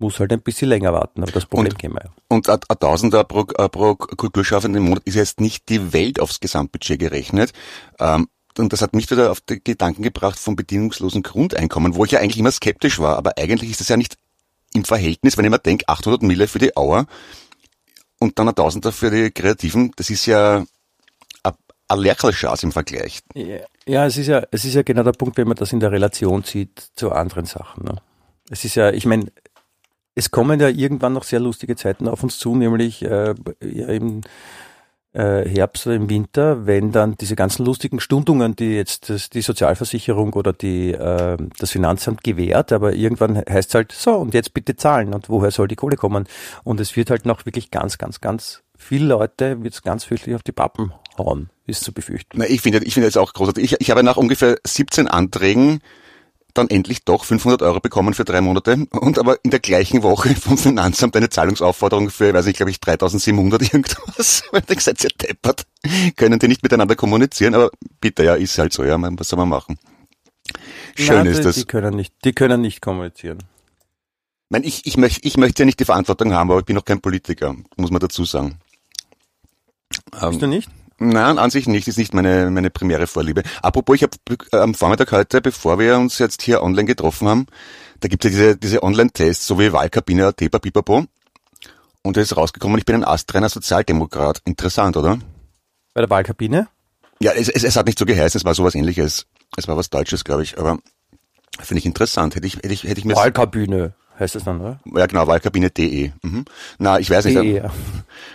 muss 0.00 0.18
halt 0.18 0.32
ein 0.32 0.40
bisschen 0.40 0.68
länger 0.68 0.92
warten. 0.92 1.22
Aber 1.22 1.32
das 1.32 1.46
Problem 1.46 1.72
Und- 1.72 1.78
kennen 1.78 1.94
wir 1.94 2.04
ja. 2.04 2.10
Und 2.28 2.48
ein 2.48 2.58
Tausender 2.80 3.24
pro, 3.24 3.40
äh, 3.58 3.68
pro 3.68 3.94
Kulturschaffenden 3.94 4.82
im 4.82 4.88
Monat 4.88 5.02
ist 5.04 5.14
jetzt 5.14 5.40
nicht 5.40 5.68
die 5.68 5.92
Welt 5.92 6.20
aufs 6.20 6.40
Gesamtbudget 6.40 6.98
gerechnet. 6.98 7.52
Ähm, 7.98 8.28
und 8.58 8.72
das 8.72 8.82
hat 8.82 8.94
mich 8.94 9.10
wieder 9.10 9.30
auf 9.30 9.40
die 9.40 9.62
Gedanken 9.62 10.02
gebracht 10.02 10.38
vom 10.38 10.56
bedingungslosen 10.56 11.22
Grundeinkommen, 11.22 11.94
wo 11.94 12.04
ich 12.04 12.10
ja 12.12 12.18
eigentlich 12.20 12.38
immer 12.38 12.50
skeptisch 12.52 12.98
war. 12.98 13.16
Aber 13.16 13.32
eigentlich 13.38 13.70
ist 13.70 13.80
das 13.80 13.88
ja 13.88 13.96
nicht 13.96 14.16
im 14.74 14.84
Verhältnis, 14.84 15.36
wenn 15.36 15.44
ich 15.44 15.50
mir 15.50 15.58
denke, 15.58 15.88
800 15.88 16.22
Mille 16.22 16.46
für 16.48 16.58
die 16.58 16.76
Auer 16.76 17.06
und 18.18 18.38
dann 18.38 18.48
ein 18.48 18.54
Tausender 18.54 18.92
für 18.92 19.10
die 19.10 19.30
Kreativen, 19.30 19.92
das 19.96 20.10
ist 20.10 20.26
ja 20.26 20.64
ein- 21.42 21.98
Lerchelschatz 21.98 22.62
im 22.62 22.70
Vergleich. 22.70 23.18
Ja, 23.34 23.58
ja, 23.86 24.06
es 24.06 24.16
ist 24.16 24.28
ja, 24.28 24.44
es 24.52 24.64
ist 24.64 24.74
ja 24.74 24.82
genau 24.82 25.02
der 25.02 25.10
Punkt, 25.12 25.36
wenn 25.38 25.48
man 25.48 25.56
das 25.56 25.72
in 25.72 25.80
der 25.80 25.90
Relation 25.90 26.44
sieht 26.44 26.90
zu 26.94 27.10
anderen 27.10 27.46
Sachen. 27.46 27.84
Ne? 27.84 27.96
Es 28.48 28.64
ist 28.64 28.76
ja, 28.76 28.90
ich 28.92 29.06
meine, 29.06 29.26
es 30.20 30.30
kommen 30.30 30.60
ja 30.60 30.68
irgendwann 30.68 31.14
noch 31.14 31.24
sehr 31.24 31.40
lustige 31.40 31.76
Zeiten 31.76 32.06
auf 32.06 32.22
uns 32.22 32.38
zu, 32.38 32.54
nämlich 32.54 33.02
äh, 33.02 33.34
ja 33.62 33.88
eben 33.88 34.20
äh, 35.14 35.48
Herbst 35.48 35.86
oder 35.86 35.96
im 35.96 36.10
Winter, 36.10 36.66
wenn 36.66 36.92
dann 36.92 37.16
diese 37.16 37.36
ganzen 37.36 37.64
lustigen 37.64 38.00
Stundungen, 38.00 38.54
die 38.54 38.76
jetzt 38.76 39.08
das, 39.08 39.30
die 39.30 39.40
Sozialversicherung 39.40 40.34
oder 40.34 40.52
die, 40.52 40.92
äh, 40.92 41.38
das 41.58 41.70
Finanzamt 41.70 42.22
gewährt, 42.22 42.70
aber 42.70 42.92
irgendwann 42.92 43.38
heißt 43.38 43.70
es 43.70 43.74
halt, 43.74 43.92
so 43.92 44.12
und 44.16 44.34
jetzt 44.34 44.52
bitte 44.52 44.76
zahlen 44.76 45.14
und 45.14 45.30
woher 45.30 45.50
soll 45.50 45.68
die 45.68 45.76
Kohle 45.76 45.96
kommen? 45.96 46.26
Und 46.64 46.80
es 46.80 46.96
wird 46.96 47.08
halt 47.08 47.24
noch 47.24 47.46
wirklich 47.46 47.70
ganz, 47.70 47.96
ganz, 47.96 48.20
ganz 48.20 48.62
viele 48.76 49.06
Leute 49.06 49.62
wird 49.62 49.72
es 49.72 49.82
ganz 49.82 50.04
fürchterlich 50.04 50.36
auf 50.36 50.42
die 50.42 50.52
Pappen 50.52 50.92
hauen, 51.16 51.48
ist 51.66 51.82
zu 51.82 51.92
befürchten. 51.92 52.36
Na, 52.38 52.46
ich 52.46 52.60
finde 52.60 52.84
ich 52.84 52.92
finde 52.92 53.06
jetzt 53.06 53.18
auch 53.18 53.32
großartig. 53.32 53.64
Ich, 53.64 53.80
ich 53.80 53.90
habe 53.90 54.02
nach 54.02 54.18
ungefähr 54.18 54.58
17 54.66 55.08
Anträgen 55.08 55.80
dann 56.54 56.68
endlich 56.68 57.04
doch 57.04 57.24
500 57.24 57.62
Euro 57.62 57.80
bekommen 57.80 58.14
für 58.14 58.24
drei 58.24 58.40
Monate 58.40 58.86
und 58.90 59.18
aber 59.18 59.38
in 59.44 59.50
der 59.50 59.60
gleichen 59.60 60.02
Woche 60.02 60.34
vom 60.34 60.58
Finanzamt 60.58 61.16
eine 61.16 61.30
Zahlungsaufforderung 61.30 62.10
für, 62.10 62.32
weiß 62.32 62.46
ich, 62.46 62.56
glaube 62.56 62.70
ich, 62.70 62.80
3700 62.80 63.62
irgendwas. 63.62 64.44
Weil 64.50 64.62
ich 64.68 64.80
seid 64.80 65.02
ihr 65.04 65.10
deppert. 65.10 65.66
Können 66.16 66.38
die 66.38 66.48
nicht 66.48 66.62
miteinander 66.62 66.96
kommunizieren, 66.96 67.54
aber 67.54 67.70
bitte, 68.00 68.24
ja, 68.24 68.34
ist 68.34 68.58
halt 68.58 68.72
so, 68.72 68.84
ja, 68.84 68.96
was 69.00 69.28
soll 69.28 69.38
man 69.38 69.48
machen? 69.48 69.78
Schön 70.96 71.16
Nein, 71.16 71.26
ist 71.26 71.44
das. 71.44 71.56
Die 71.56 71.64
können 71.64 71.94
nicht, 71.94 72.14
die 72.24 72.32
können 72.32 72.60
nicht 72.60 72.80
kommunizieren. 72.80 73.38
Ich, 73.38 74.50
meine, 74.50 74.66
ich, 74.66 74.86
ich, 74.86 74.96
möchte, 74.96 75.26
ich 75.26 75.36
möchte 75.36 75.62
ja 75.62 75.66
nicht 75.66 75.80
die 75.80 75.84
Verantwortung 75.84 76.32
haben, 76.32 76.50
aber 76.50 76.60
ich 76.60 76.66
bin 76.66 76.76
noch 76.76 76.84
kein 76.84 77.00
Politiker, 77.00 77.54
muss 77.76 77.90
man 77.90 78.00
dazu 78.00 78.24
sagen. 78.24 78.58
Ähm, 80.20 80.30
Bist 80.30 80.42
du 80.42 80.46
nicht? 80.46 80.68
Nein, 81.02 81.38
an 81.38 81.48
sich 81.48 81.66
nicht, 81.66 81.88
ist 81.88 81.96
nicht 81.96 82.12
meine, 82.12 82.50
meine 82.50 82.68
primäre 82.68 83.06
Vorliebe. 83.06 83.42
Apropos, 83.62 83.96
ich 83.96 84.02
habe 84.02 84.18
am 84.52 84.74
Vormittag 84.74 85.10
heute, 85.12 85.40
bevor 85.40 85.78
wir 85.78 85.96
uns 85.96 86.18
jetzt 86.18 86.42
hier 86.42 86.62
online 86.62 86.84
getroffen 86.84 87.26
haben, 87.26 87.46
da 88.00 88.08
gibt 88.08 88.22
es 88.22 88.32
ja 88.32 88.38
diese, 88.38 88.56
diese 88.58 88.82
Online-Tests, 88.82 89.46
so 89.46 89.58
wie 89.58 89.72
Wahlkabine.at, 89.72 90.36
Pipapo. 90.36 91.06
Und 92.02 92.16
da 92.16 92.20
ist 92.20 92.36
rausgekommen, 92.36 92.78
ich 92.78 92.84
bin 92.84 92.96
ein 92.96 93.04
astreiner 93.04 93.48
Sozialdemokrat. 93.48 94.42
Interessant, 94.44 94.98
oder? 94.98 95.18
Bei 95.94 96.02
der 96.02 96.10
Wahlkabine? 96.10 96.68
Ja, 97.18 97.32
es, 97.32 97.48
es, 97.48 97.64
es 97.64 97.76
hat 97.76 97.86
nicht 97.86 97.98
so 97.98 98.04
geheißen, 98.04 98.38
es 98.38 98.44
war 98.44 98.54
sowas 98.54 98.74
ähnliches. 98.74 99.26
Es 99.56 99.68
war 99.68 99.78
was 99.78 99.88
Deutsches, 99.88 100.22
glaube 100.22 100.42
ich, 100.42 100.58
aber 100.58 100.80
finde 101.60 101.78
ich 101.78 101.86
interessant. 101.86 102.36
Hätte 102.36 102.46
ich, 102.46 102.56
hätte 102.56 102.74
ich, 102.74 102.84
hätte 102.84 102.98
ich 102.98 103.06
mir... 103.06 103.16
Wahlkabine 103.16 103.94
heißt 104.18 104.36
es 104.36 104.44
dann, 104.44 104.60
oder? 104.60 104.80
Ja, 104.94 105.06
genau, 105.06 105.26
Wahlkabine.de. 105.26 106.12
Mhm. 106.22 106.44
Na, 106.78 106.98
ich 106.98 107.08
weiß 107.08 107.24
nicht. 107.24 107.36
De, 107.36 107.56
ja. 107.56 107.72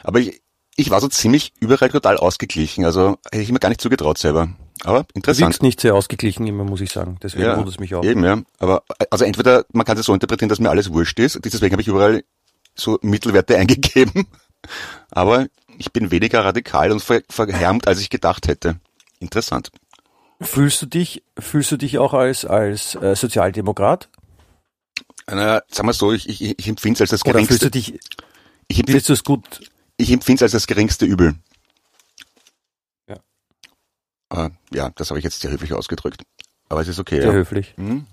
Aber 0.04 0.20
ich, 0.20 0.42
ich 0.76 0.90
war 0.90 1.00
so 1.02 1.08
ziemlich 1.08 1.54
überall 1.60 1.90
total 1.90 2.18
ausgeglichen. 2.18 2.86
Also 2.86 3.18
hätte 3.32 3.44
ich 3.44 3.52
mir 3.52 3.60
gar 3.60 3.70
nicht 3.70 3.82
zugetraut 3.82 4.18
selber. 4.18 4.50
Aber 4.84 5.04
Du 5.04 5.08
interessant. 5.16 5.48
wirkst 5.48 5.64
nicht 5.64 5.80
sehr 5.82 5.96
ausgeglichen 5.96 6.46
immer, 6.48 6.64
muss 6.64 6.82
ich 6.82 6.92
sagen. 6.92 7.18
Deswegen 7.24 7.48
wundert 7.56 7.70
es 7.70 7.80
mich 7.80 7.96
auch. 7.96 8.04
Eben, 8.04 8.24
ja. 8.24 8.42
Aber 8.60 8.84
also 9.10 9.26
entweder 9.26 9.66
man 9.72 9.86
kann 9.86 9.98
es 9.98 10.06
so 10.06 10.14
interpretieren, 10.14 10.50
dass 10.50 10.60
mir 10.60 10.70
alles 10.70 10.92
wurscht 10.92 11.20
ist. 11.20 11.40
Deswegen 11.44 11.72
habe 11.74 11.82
ich 11.82 11.88
überall 11.88 12.24
so 12.76 13.00
Mittelwerte 13.02 13.56
eingegeben. 13.58 14.28
Aber 15.12 15.48
ich 15.78 15.92
bin 15.94 16.12
weniger 16.12 16.44
radikal 16.44 16.92
und 16.92 17.02
ver 17.02 17.22
verhärmt, 17.30 17.88
als 17.88 18.00
ich 18.02 18.10
gedacht 18.10 18.48
hätte. 18.48 18.80
Interessant. 19.20 19.72
Fühlst 20.42 20.82
du 20.82 20.86
dich, 20.86 21.24
fühlst 21.40 21.72
du 21.72 21.78
dich 21.78 21.98
auch 21.98 22.14
als, 22.14 22.44
als 22.46 22.96
äh, 22.96 23.16
Sozialdemokrat? 23.16 24.10
Na, 25.28 25.62
sagen 25.70 25.88
wir 25.88 25.94
so, 25.94 26.12
ich, 26.12 26.28
ich, 26.30 26.60
ich 26.60 26.68
empfinde 26.68 26.96
es 26.98 27.02
als 27.02 27.10
das 27.12 27.26
Oder 27.26 27.40
fühlst 27.40 27.62
geringste. 27.62 27.66
du 27.68 27.72
dich, 27.72 28.00
Ich 28.68 28.80
empfinde 28.80 28.94
willst 28.94 29.10
du 29.10 29.14
es 29.14 29.24
gut? 29.24 29.62
Ich 29.98 30.12
empfinde 30.12 30.38
es 30.38 30.44
als 30.44 30.52
das 30.52 30.68
geringste 30.68 31.06
Übel. 31.06 31.36
Ja. 33.08 33.16
Äh, 34.46 34.50
ja, 34.74 34.92
das 34.96 35.10
habe 35.10 35.20
ich 35.20 35.24
jetzt 35.24 35.42
sehr 35.42 35.52
höflich 35.52 35.74
ausgedrückt. 35.74 36.24
Aber 36.70 36.82
es 36.82 36.88
ist 36.88 37.00
okay. 37.00 37.22
Sehr 37.22 37.32
ja. 37.32 37.34
höflich. 37.34 37.74
Hm? 37.78 38.06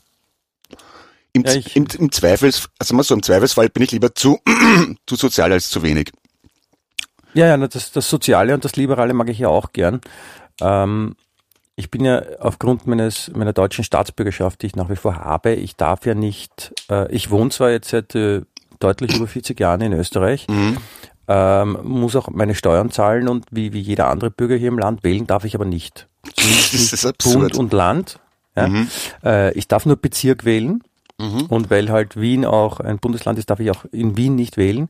Im, 1.33 1.45
Ja, 1.45 1.53
im, 1.53 1.87
im 1.99 2.12
Zweifels, 2.12 2.69
also 2.79 2.95
wir 2.95 3.05
so, 3.05 3.15
im 3.15 3.23
Zweifelsfall 3.23 3.71
bin 3.71 3.83
ich 3.83 3.93
lieber 3.93 4.15
zu, 4.15 4.39
zu 5.07 5.17
sozial 5.17 5.53
als 5.53 5.71
zu 5.71 5.83
wenig. 5.83 6.12
Ja, 7.35 7.47
ja, 7.47 7.57
das, 7.57 7.93
das 7.93 8.11
Soziale 8.11 8.53
und 8.55 8.65
das 8.65 8.77
Liberale 8.77 9.15
mag 9.15 9.31
ich 9.31 9.39
ja 9.39 9.49
auch 9.49 9.73
gern. 9.73 10.03
Ähm, 10.61 11.17
ich 11.75 11.91
bin 11.91 12.05
ja 12.05 12.23
aufgrund 12.41 12.87
meines 12.87 13.31
meiner 13.35 13.55
deutschen 13.55 13.85
Staatsbürgerschaft, 13.85 14.61
die 14.61 14.67
ich 14.67 14.77
nach 14.77 14.91
wie 14.91 14.97
vor 14.97 15.17
habe, 15.17 15.55
ich 15.55 15.77
darf 15.77 16.05
ja 16.05 16.15
nicht, 16.15 16.75
äh, 16.91 17.11
ich 17.11 17.31
wohne 17.31 17.51
zwar 17.51 17.71
jetzt 17.71 17.89
seit 17.89 18.15
äh, 18.15 18.43
deutlich 18.79 19.17
über 19.17 19.27
40 19.27 19.59
Jahren 19.59 19.81
in 19.81 19.93
Österreich, 19.95 20.47
Mhm. 20.49 20.77
Ähm, 21.33 21.79
muss 21.83 22.15
auch 22.15 22.29
meine 22.29 22.55
Steuern 22.55 22.91
zahlen 22.91 23.29
und 23.29 23.47
wie, 23.51 23.73
wie 23.73 23.81
jeder 23.81 24.09
andere 24.09 24.31
Bürger 24.31 24.57
hier 24.57 24.69
im 24.69 24.79
Land 24.79 25.03
wählen 25.03 25.27
darf 25.27 25.45
ich 25.45 25.55
aber 25.55 25.65
nicht. 25.65 26.09
Das 26.37 26.93
ist 26.93 27.03
Bund 27.03 27.15
absurd. 27.15 27.57
und 27.57 27.73
Land. 27.73 28.19
Ja. 28.57 28.69
Mhm. 28.69 28.88
Äh, 29.25 29.53
ich 29.53 29.68
darf 29.68 29.87
nur 29.87 29.97
Bezirk 29.97 30.45
wählen. 30.45 30.83
Mhm. 31.18 31.47
Und 31.47 31.71
weil 31.71 31.90
halt 31.90 32.18
Wien 32.21 32.45
auch 32.45 32.81
ein 32.81 32.99
Bundesland 32.99 33.38
ist, 33.38 33.51
darf 33.51 33.61
ich 33.61 33.71
auch 33.71 33.85
in 33.92 34.16
Wien 34.16 34.35
nicht 34.35 34.57
wählen. 34.57 34.88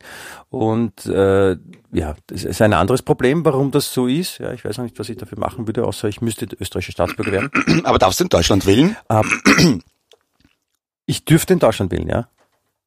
Und 0.49 1.07
äh, 1.07 1.57
ja, 1.93 2.15
das 2.29 2.45
ist 2.45 2.63
ein 2.63 2.73
anderes 2.73 3.03
Problem, 3.03 3.45
warum 3.45 3.71
das 3.71 3.93
so 3.93 4.07
ist. 4.07 4.39
Ja, 4.39 4.53
ich 4.53 4.65
weiß 4.65 4.79
noch 4.79 4.85
nicht, 4.85 4.99
was 4.99 5.09
ich 5.09 5.17
dafür 5.17 5.39
machen 5.39 5.67
würde, 5.67 5.85
außer 5.85 6.09
ich 6.09 6.21
müsste 6.21 6.47
österreichischer 6.59 6.93
Staatsbürger 6.93 7.33
werden. 7.33 7.51
Aber 7.85 7.99
darfst 7.99 8.21
du 8.21 8.25
in 8.25 8.31
Deutschland 8.31 8.67
wählen? 8.67 8.97
Aber 9.09 9.29
ich 11.07 11.25
dürfte 11.25 11.53
in 11.53 11.59
Deutschland 11.59 11.93
wählen, 11.93 12.09
ja. 12.09 12.29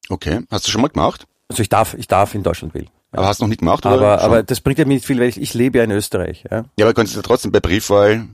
Okay. 0.08 0.40
Hast 0.50 0.66
du 0.66 0.70
schon 0.70 0.82
mal 0.82 0.88
gemacht? 0.88 1.26
Also 1.48 1.62
ich 1.62 1.68
darf, 1.68 1.94
ich 1.94 2.08
darf 2.08 2.34
in 2.34 2.42
Deutschland 2.42 2.74
wählen. 2.74 2.88
Aber 3.12 3.26
hast 3.26 3.40
du 3.40 3.44
noch 3.44 3.48
nicht 3.48 3.60
gemacht? 3.60 3.86
Oder 3.86 3.94
Aber, 3.94 4.20
aber 4.20 4.42
das 4.42 4.60
bringt 4.60 4.78
ja 4.78 4.84
mir 4.84 4.94
nicht 4.94 5.06
viel, 5.06 5.18
weil 5.18 5.28
ich, 5.28 5.40
ich 5.40 5.54
lebe 5.54 5.78
ja 5.78 5.84
in 5.84 5.90
Österreich. 5.90 6.44
Ja. 6.50 6.64
ja, 6.78 6.86
aber 6.86 6.94
könntest 6.94 7.16
du 7.16 7.22
trotzdem 7.22 7.52
bei 7.52 7.60
Briefwahl 7.60 8.26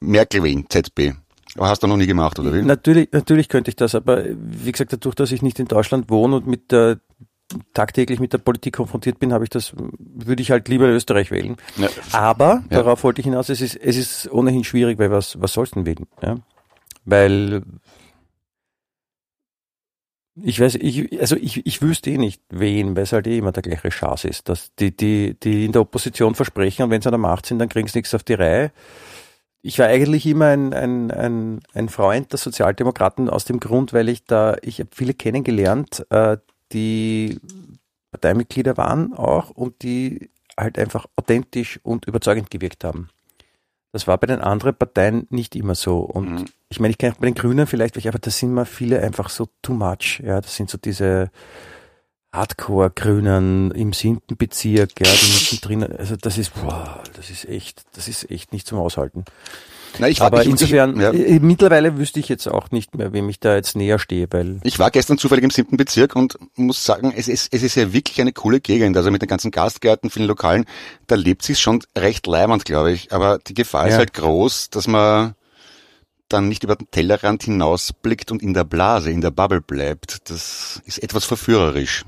Merkel 0.00 0.42
wählen, 0.42 0.66
ZB. 0.68 1.12
Aber 1.56 1.68
hast 1.68 1.82
du 1.82 1.86
noch 1.86 1.96
nie 1.96 2.06
gemacht, 2.06 2.38
oder 2.38 2.52
wie? 2.54 2.62
Natürlich, 2.62 3.08
natürlich 3.12 3.48
könnte 3.48 3.70
ich 3.70 3.76
das, 3.76 3.94
aber 3.94 4.24
wie 4.26 4.72
gesagt, 4.72 4.92
dadurch, 4.92 5.14
dass 5.14 5.32
ich 5.32 5.42
nicht 5.42 5.58
in 5.58 5.66
Deutschland 5.68 6.08
wohne 6.10 6.36
und 6.36 6.46
mit 6.46 6.72
der 6.72 6.98
tagtäglich 7.74 8.18
mit 8.18 8.32
der 8.32 8.38
Politik 8.38 8.76
konfrontiert 8.76 9.18
bin, 9.18 9.32
habe 9.34 9.44
ich 9.44 9.50
das, 9.50 9.74
würde 9.76 10.40
ich 10.40 10.50
halt 10.50 10.68
lieber 10.68 10.86
Österreich 10.86 11.30
wählen. 11.30 11.56
Ja. 11.76 11.88
Aber 12.12 12.62
Ja. 12.70 12.78
darauf 12.78 13.04
wollte 13.04 13.20
ich 13.20 13.26
hinaus, 13.26 13.50
es 13.50 13.60
ist, 13.60 13.76
es 13.76 13.96
ist 13.98 14.32
ohnehin 14.32 14.64
schwierig, 14.64 14.98
weil 14.98 15.10
was, 15.10 15.38
was 15.40 15.52
sollst 15.52 15.74
du 15.76 15.82
denn 15.82 15.86
wählen? 15.86 16.06
Ja? 16.22 16.36
Weil 17.04 17.62
ich 20.34 20.60
weiß, 20.60 20.76
ich, 20.76 21.20
also 21.20 21.36
ich, 21.36 21.66
ich 21.66 21.82
wüsste 21.82 22.10
eh 22.10 22.18
nicht, 22.18 22.42
wen, 22.48 22.96
weil 22.96 23.02
es 23.02 23.12
halt 23.12 23.26
eh 23.26 23.38
immer 23.38 23.52
der 23.52 23.62
gleiche 23.62 23.90
Chance 23.90 24.28
ist, 24.28 24.48
dass 24.48 24.74
die, 24.76 24.96
die, 24.96 25.34
die 25.34 25.66
in 25.66 25.72
der 25.72 25.82
Opposition 25.82 26.34
versprechen 26.34 26.84
und 26.84 26.90
wenn 26.90 27.02
sie 27.02 27.08
an 27.08 27.12
der 27.12 27.18
Macht 27.18 27.46
sind, 27.46 27.58
dann 27.58 27.68
kriegen 27.68 27.88
sie 27.88 27.98
nichts 27.98 28.14
auf 28.14 28.22
die 28.22 28.34
Reihe. 28.34 28.72
Ich 29.60 29.78
war 29.78 29.86
eigentlich 29.86 30.26
immer 30.26 30.46
ein, 30.46 30.72
ein, 30.72 31.10
ein, 31.10 31.60
ein 31.74 31.88
Freund 31.88 32.32
der 32.32 32.38
Sozialdemokraten 32.38 33.28
aus 33.28 33.44
dem 33.44 33.60
Grund, 33.60 33.92
weil 33.92 34.08
ich 34.08 34.24
da, 34.24 34.56
ich 34.62 34.80
habe 34.80 34.90
viele 34.92 35.14
kennengelernt, 35.14 36.04
äh, 36.10 36.38
die 36.72 37.38
Parteimitglieder 38.10 38.76
waren 38.76 39.12
auch 39.12 39.50
und 39.50 39.82
die 39.82 40.30
halt 40.58 40.78
einfach 40.78 41.06
authentisch 41.16 41.78
und 41.82 42.06
überzeugend 42.06 42.50
gewirkt 42.50 42.84
haben. 42.84 43.08
Das 43.92 44.06
war 44.06 44.16
bei 44.18 44.26
den 44.26 44.40
anderen 44.40 44.74
Parteien 44.74 45.26
nicht 45.30 45.54
immer 45.54 45.74
so. 45.74 45.98
Und 45.98 46.30
Mhm. 46.30 46.44
ich 46.70 46.80
meine, 46.80 46.92
ich 46.92 46.98
kenne 46.98 47.12
auch 47.14 47.18
bei 47.18 47.26
den 47.26 47.34
Grünen 47.34 47.66
vielleicht, 47.66 47.96
aber 48.06 48.18
da 48.18 48.30
sind 48.30 48.54
mir 48.54 48.64
viele 48.64 49.00
einfach 49.00 49.28
so 49.28 49.48
too 49.60 49.74
much. 49.74 50.20
Ja, 50.24 50.40
das 50.40 50.56
sind 50.56 50.70
so 50.70 50.78
diese 50.78 51.30
Hardcore-Grünen 52.34 53.70
im 53.72 53.92
siebten 53.92 54.36
Bezirk, 54.38 54.98
ja, 55.00 55.12
die 55.12 55.32
mittendrin, 55.32 55.84
also 55.98 56.16
das 56.16 56.38
ist, 56.38 56.54
boah, 56.54 57.02
das 57.14 57.28
ist 57.28 57.46
echt, 57.46 57.82
das 57.94 58.08
ist 58.08 58.30
echt 58.30 58.52
nicht 58.54 58.66
zum 58.66 58.78
Aushalten. 58.78 59.24
Na, 59.98 60.08
ich 60.08 60.20
war, 60.20 60.28
Aber 60.28 60.42
ich, 60.42 60.48
insofern, 60.48 60.96
Ich, 60.96 61.02
ja, 61.02 61.10
äh, 61.12 61.38
mittlerweile 61.40 61.98
wüsste 61.98 62.18
ich 62.20 62.28
jetzt 62.28 62.46
auch 62.48 62.70
nicht 62.70 62.94
mehr, 62.96 63.12
wem 63.12 63.28
ich 63.28 63.40
da 63.40 63.54
jetzt 63.54 63.76
näher 63.76 63.98
stehe, 63.98 64.26
weil 64.30 64.58
ich 64.62 64.78
war 64.78 64.90
gestern 64.90 65.18
zufällig 65.18 65.44
im 65.44 65.50
siebten 65.50 65.76
Bezirk 65.76 66.16
und 66.16 66.38
muss 66.56 66.84
sagen, 66.84 67.12
es 67.14 67.28
ist, 67.28 67.52
es 67.52 67.62
ist 67.62 67.74
ja 67.74 67.92
wirklich 67.92 68.20
eine 68.20 68.32
coole 68.32 68.60
Gegend. 68.60 68.96
Also 68.96 69.10
mit 69.10 69.22
den 69.22 69.28
ganzen 69.28 69.50
Gastgärten, 69.50 70.10
vielen 70.10 70.26
Lokalen, 70.26 70.64
da 71.06 71.14
lebt 71.14 71.42
sich 71.42 71.58
schon 71.60 71.82
recht 71.96 72.26
leimend, 72.26 72.64
glaube 72.64 72.92
ich. 72.92 73.12
Aber 73.12 73.38
die 73.38 73.54
Gefahr 73.54 73.86
ist 73.86 73.92
Ja. 73.92 73.98
halt 73.98 74.14
groß, 74.14 74.70
dass 74.70 74.86
man 74.88 75.34
dann 76.28 76.48
nicht 76.48 76.64
über 76.64 76.76
den 76.76 76.90
Tellerrand 76.90 77.42
hinausblickt 77.42 78.32
und 78.32 78.42
in 78.42 78.54
der 78.54 78.64
Blase, 78.64 79.10
in 79.10 79.20
der 79.20 79.30
Bubble 79.30 79.60
bleibt. 79.60 80.30
Das 80.30 80.80
ist 80.86 81.02
etwas 81.02 81.24
verführerisch. 81.26 82.04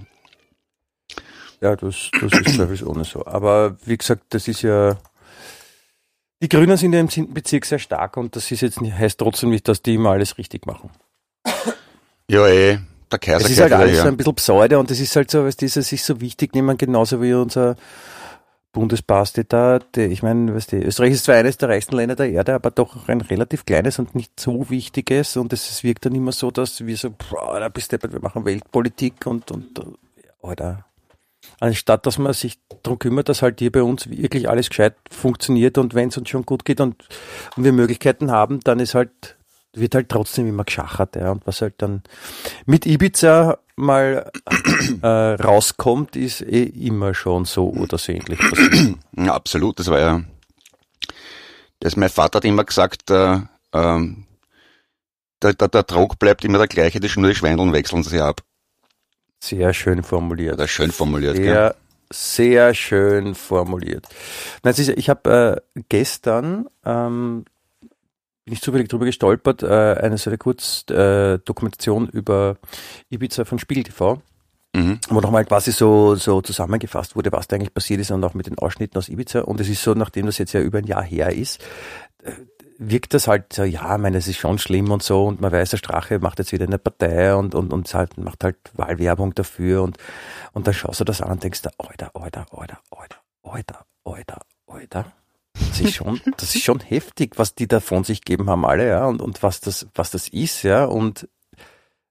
Ja, 1.60 1.76
das, 1.76 2.10
das 2.20 2.32
ist 2.40 2.54
zweifelsohne 2.56 3.04
so. 3.04 3.26
Aber 3.26 3.76
wie 3.84 3.96
gesagt, 3.98 4.24
das 4.30 4.48
ist 4.48 4.62
ja. 4.62 4.96
Die 6.44 6.50
Grünen 6.50 6.76
sind 6.76 6.92
ja 6.92 7.00
im 7.00 7.08
10. 7.08 7.32
Bezirk 7.32 7.64
sehr 7.64 7.78
stark 7.78 8.18
und 8.18 8.36
das 8.36 8.50
ist 8.50 8.60
jetzt 8.60 8.82
nicht, 8.82 8.92
heißt 8.92 9.18
trotzdem 9.18 9.48
nicht, 9.48 9.66
dass 9.66 9.80
die 9.80 9.94
immer 9.94 10.10
alles 10.10 10.36
richtig 10.36 10.66
machen. 10.66 10.90
Ja, 12.28 12.46
eh, 12.46 12.80
der 13.10 13.18
Kaiser 13.18 13.46
Es 13.46 13.50
ist 13.50 13.60
halt 13.62 13.72
alles 13.72 14.02
so 14.02 14.08
ein 14.08 14.18
bisschen 14.18 14.34
Pseudo 14.34 14.78
und 14.78 14.90
das 14.90 15.00
ist 15.00 15.16
halt 15.16 15.30
so, 15.30 15.42
was 15.46 15.56
dieses 15.56 15.88
sich 15.88 16.04
so 16.04 16.20
wichtig 16.20 16.54
nehmen, 16.54 16.76
genauso 16.76 17.22
wie 17.22 17.32
unser 17.32 17.76
Bundespasti 18.72 19.44
da. 19.48 19.78
Ich 19.96 20.22
meine, 20.22 20.54
weißt 20.54 20.72
du, 20.72 20.76
Österreich 20.82 21.12
ist 21.12 21.24
zwar 21.24 21.36
eines 21.36 21.56
der 21.56 21.70
reichsten 21.70 21.96
Länder 21.96 22.14
der 22.14 22.30
Erde, 22.30 22.52
aber 22.52 22.70
doch 22.70 22.94
auch 22.94 23.08
ein 23.08 23.22
relativ 23.22 23.64
kleines 23.64 23.98
und 23.98 24.14
nicht 24.14 24.38
so 24.38 24.68
wichtiges 24.68 25.38
und 25.38 25.50
es 25.54 25.82
wirkt 25.82 26.04
dann 26.04 26.14
immer 26.14 26.32
so, 26.32 26.50
dass 26.50 26.84
wir 26.84 26.96
so, 26.98 27.08
boah, 27.10 27.58
da 27.58 27.70
bist 27.70 27.90
du, 27.90 28.02
wir 28.02 28.20
machen 28.20 28.44
Weltpolitik 28.44 29.26
und, 29.26 29.50
und, 29.50 29.78
äh, 29.78 29.82
oder 30.42 30.84
anstatt 31.60 32.06
dass 32.06 32.18
man 32.18 32.32
sich 32.32 32.58
darum 32.82 32.98
kümmert, 32.98 33.28
dass 33.28 33.42
halt 33.42 33.60
hier 33.60 33.72
bei 33.72 33.82
uns 33.82 34.08
wirklich 34.08 34.48
alles 34.48 34.68
gescheit 34.68 34.96
funktioniert 35.10 35.78
und 35.78 35.94
wenn 35.94 36.08
es 36.08 36.16
uns 36.16 36.28
schon 36.28 36.44
gut 36.44 36.64
geht 36.64 36.80
und, 36.80 37.08
und 37.56 37.64
wir 37.64 37.72
Möglichkeiten 37.72 38.30
haben, 38.30 38.60
dann 38.60 38.80
ist 38.80 38.94
halt, 38.94 39.36
wird 39.72 39.94
halt 39.94 40.08
trotzdem 40.08 40.46
immer 40.46 40.64
geschachert, 40.64 41.16
ja, 41.16 41.32
und 41.32 41.46
was 41.46 41.62
halt 41.62 41.74
dann 41.78 42.02
mit 42.66 42.86
Ibiza 42.86 43.58
mal 43.76 44.30
äh, 45.02 45.06
rauskommt, 45.06 46.16
ist 46.16 46.42
eh 46.42 46.64
immer 46.64 47.14
schon 47.14 47.44
so 47.44 47.70
oder 47.70 47.98
so 47.98 48.12
ähnlich. 48.12 48.38
Ja, 49.16 49.34
absolut. 49.34 49.78
Das 49.78 49.88
war 49.88 50.00
ja, 50.00 50.22
das, 51.80 51.96
mein 51.96 52.08
Vater 52.08 52.38
hat 52.38 52.44
immer 52.44 52.64
gesagt, 52.64 53.10
äh, 53.10 53.38
ähm, 53.72 54.26
der, 55.42 55.54
der, 55.54 55.68
der 55.68 55.82
Druck 55.82 56.18
bleibt 56.18 56.44
immer 56.44 56.58
der 56.58 56.68
gleiche, 56.68 57.00
die, 57.00 57.10
nur 57.16 57.30
die 57.30 57.36
Schweindeln 57.36 57.72
wechseln 57.72 58.02
sich 58.02 58.20
ab. 58.20 58.40
Sehr 59.44 59.74
schön 59.74 60.02
formuliert. 60.02 60.58
Ist 60.60 60.70
schön 60.70 60.90
formuliert, 60.90 61.36
Sehr, 61.36 61.44
gell? 61.44 61.74
sehr 62.12 62.72
schön 62.74 63.34
formuliert. 63.34 64.06
Nein, 64.62 64.74
ist, 64.74 64.88
ich 64.88 65.10
habe 65.10 65.60
äh, 65.76 65.82
gestern 65.88 66.66
ähm, 66.84 67.44
bin 68.46 68.54
ich 68.54 68.62
zufällig 68.62 68.88
drüber 68.88 69.04
gestolpert, 69.04 69.62
äh, 69.62 69.66
eine 70.00 70.16
so 70.16 70.30
eine 70.30 70.38
Kurzdokumentation 70.38 71.34
äh, 71.34 71.38
Dokumentation 71.44 72.08
über 72.08 72.56
Ibiza 73.10 73.44
von 73.44 73.58
Spiegel 73.58 73.84
TV, 73.84 74.22
Mhm. 74.76 74.98
wo 75.08 75.20
nochmal 75.20 75.44
quasi 75.44 75.70
so, 75.70 76.16
so 76.16 76.40
zusammengefasst 76.40 77.14
wurde, 77.14 77.30
was 77.30 77.46
da 77.46 77.54
eigentlich 77.56 77.72
passiert 77.72 78.00
ist 78.00 78.10
und 78.10 78.24
auch 78.24 78.34
mit 78.34 78.46
den 78.46 78.58
Ausschnitten 78.58 78.98
aus 78.98 79.08
Ibiza. 79.08 79.42
Und 79.42 79.60
es 79.60 79.68
ist 79.68 79.82
so, 79.82 79.94
nachdem 79.94 80.26
das 80.26 80.38
jetzt 80.38 80.52
ja 80.52 80.60
über 80.60 80.78
ein 80.78 80.86
Jahr 80.86 81.02
her 81.04 81.32
ist, 81.32 81.62
äh, 82.24 82.32
wirkt 82.78 83.14
das 83.14 83.28
halt 83.28 83.52
so, 83.52 83.64
ja, 83.64 83.94
ich 83.94 84.00
meine, 84.00 84.18
es 84.18 84.28
ist 84.28 84.38
schon 84.38 84.58
schlimm 84.58 84.90
und 84.90 85.02
so 85.02 85.26
und 85.26 85.40
man 85.40 85.52
weiß, 85.52 85.70
der 85.70 85.76
Strache 85.76 86.18
macht 86.18 86.38
jetzt 86.38 86.52
wieder 86.52 86.66
eine 86.66 86.78
Partei 86.78 87.34
und, 87.34 87.54
und, 87.54 87.72
und 87.72 87.92
halt, 87.94 88.18
macht 88.18 88.44
halt 88.44 88.56
Wahlwerbung 88.74 89.34
dafür 89.34 89.82
und, 89.82 89.98
und 90.52 90.66
dann 90.66 90.74
schaust 90.74 91.00
du 91.00 91.04
das 91.04 91.20
an 91.20 91.32
und 91.32 91.42
denkst, 91.42 91.62
Alter, 91.78 92.10
Alter, 92.14 92.46
Alter, 92.50 92.78
Alter, 92.90 93.16
Alter, 93.42 93.86
Alter, 94.04 94.40
Alter. 94.66 95.12
Das 95.54 95.80
ist 95.80 95.94
schon, 95.94 96.20
das 96.36 96.54
ist 96.54 96.64
schon 96.64 96.80
heftig, 96.80 97.38
was 97.38 97.54
die 97.54 97.68
da 97.68 97.80
von 97.80 98.04
sich 98.04 98.22
geben 98.22 98.50
haben 98.50 98.64
alle, 98.64 98.88
ja, 98.88 99.06
und, 99.06 99.22
und 99.22 99.42
was 99.42 99.60
das, 99.60 99.86
was 99.94 100.10
das 100.10 100.28
ist, 100.28 100.62
ja, 100.62 100.84
und 100.84 101.28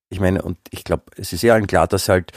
ich 0.10 0.20
meine, 0.20 0.42
und 0.44 0.58
ich 0.70 0.84
glaube, 0.84 1.04
es 1.18 1.34
ist 1.34 1.42
ja 1.42 1.56
allen 1.56 1.68
klar, 1.68 1.88
dass 1.88 2.08
halt 2.08 2.32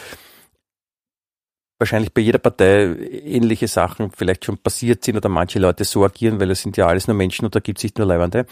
wahrscheinlich 1.78 2.12
bei 2.12 2.22
jeder 2.22 2.38
Partei 2.38 2.94
ähnliche 3.24 3.68
Sachen 3.68 4.10
vielleicht 4.10 4.44
schon 4.44 4.58
passiert 4.58 5.04
sind 5.04 5.16
oder 5.16 5.28
manche 5.28 5.58
Leute 5.58 5.84
so 5.84 6.04
agieren, 6.04 6.40
weil 6.40 6.50
es 6.50 6.62
sind 6.62 6.76
ja 6.76 6.86
alles 6.86 7.06
nur 7.06 7.16
Menschen 7.16 7.44
und 7.44 7.54
da 7.54 7.60
gibt 7.60 7.78
es 7.78 7.84
nicht 7.84 7.98
nur 7.98 8.06
Leibende. 8.06 8.46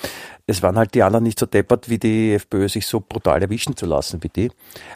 Es 0.47 0.63
waren 0.63 0.77
halt 0.77 0.95
die 0.95 1.03
anderen 1.03 1.25
nicht 1.25 1.39
so 1.39 1.47
deppert 1.47 1.89
wie 1.89 1.99
die 1.99 2.35
FPÖ, 2.35 2.69
sich 2.69 2.87
so 2.87 3.01
brutal 3.01 3.41
erwischen 3.41 3.77
zu 3.77 3.87
lassen 3.87 4.23
wie 4.23 4.29
die. 4.29 4.51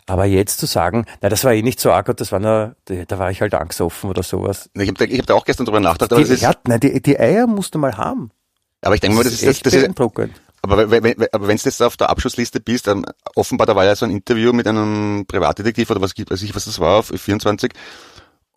Aber 0.07 0.27
jetzt 0.27 0.59
zu 0.59 0.67
sagen, 0.67 1.07
na, 1.23 1.29
das 1.29 1.45
war 1.45 1.55
eh 1.55 1.63
nicht 1.63 1.81
so 1.81 1.91
arg 1.91 2.09
das 2.17 2.33
war 2.33 2.41
nur, 2.41 2.75
da 2.87 3.19
war 3.19 3.31
ich 3.31 3.41
halt 3.41 3.55
angstoffen 3.55 4.11
oder 4.11 4.23
sowas. 4.23 4.71
Ich 4.75 4.89
habe 4.89 4.99
da, 4.99 5.05
ich 5.05 5.19
hab 5.19 5.27
da 5.27 5.35
auch 5.35 5.45
gestern 5.45 5.67
drüber 5.67 5.81
nachgedacht, 5.81 6.13
aber, 6.13 6.23
Die, 6.23 6.33
ist, 6.33 6.43
ja, 6.43 6.53
nein, 6.67 6.81
die, 6.81 7.01
die 7.03 7.19
Eier 7.19 7.47
musst 7.47 7.75
du 7.75 7.79
mal 7.79 7.97
haben. 7.97 8.31
aber 8.83 8.95
ich 8.95 9.01
denke 9.01 9.17
mal, 9.17 9.25
das 9.25 9.35
ist, 9.35 9.43
das, 9.43 9.57
echt 9.57 9.67
das 9.67 9.75
ist, 9.75 9.89
aber 10.63 10.91
wenn, 10.91 11.05
wenn, 11.05 11.27
aber 11.33 11.49
wenn 11.49 11.57
du 11.57 11.63
jetzt 11.65 11.83
auf 11.83 11.97
der 11.97 12.11
Abschlussliste 12.11 12.61
bist, 12.61 12.89
ähm, 12.89 13.05
offenbar, 13.37 13.67
da 13.67 13.77
war 13.77 13.85
ja 13.85 13.95
so 13.95 14.05
ein 14.07 14.11
Interview 14.11 14.53
mit 14.53 14.67
einem 14.67 15.25
Privatdetektiv 15.27 15.91
oder 15.91 16.01
was 16.01 16.13
weiß 16.17 16.43
ich, 16.43 16.55
was 16.55 16.65
das 16.65 16.81
war, 16.81 16.99
auf 16.99 17.13
24, 17.15 17.73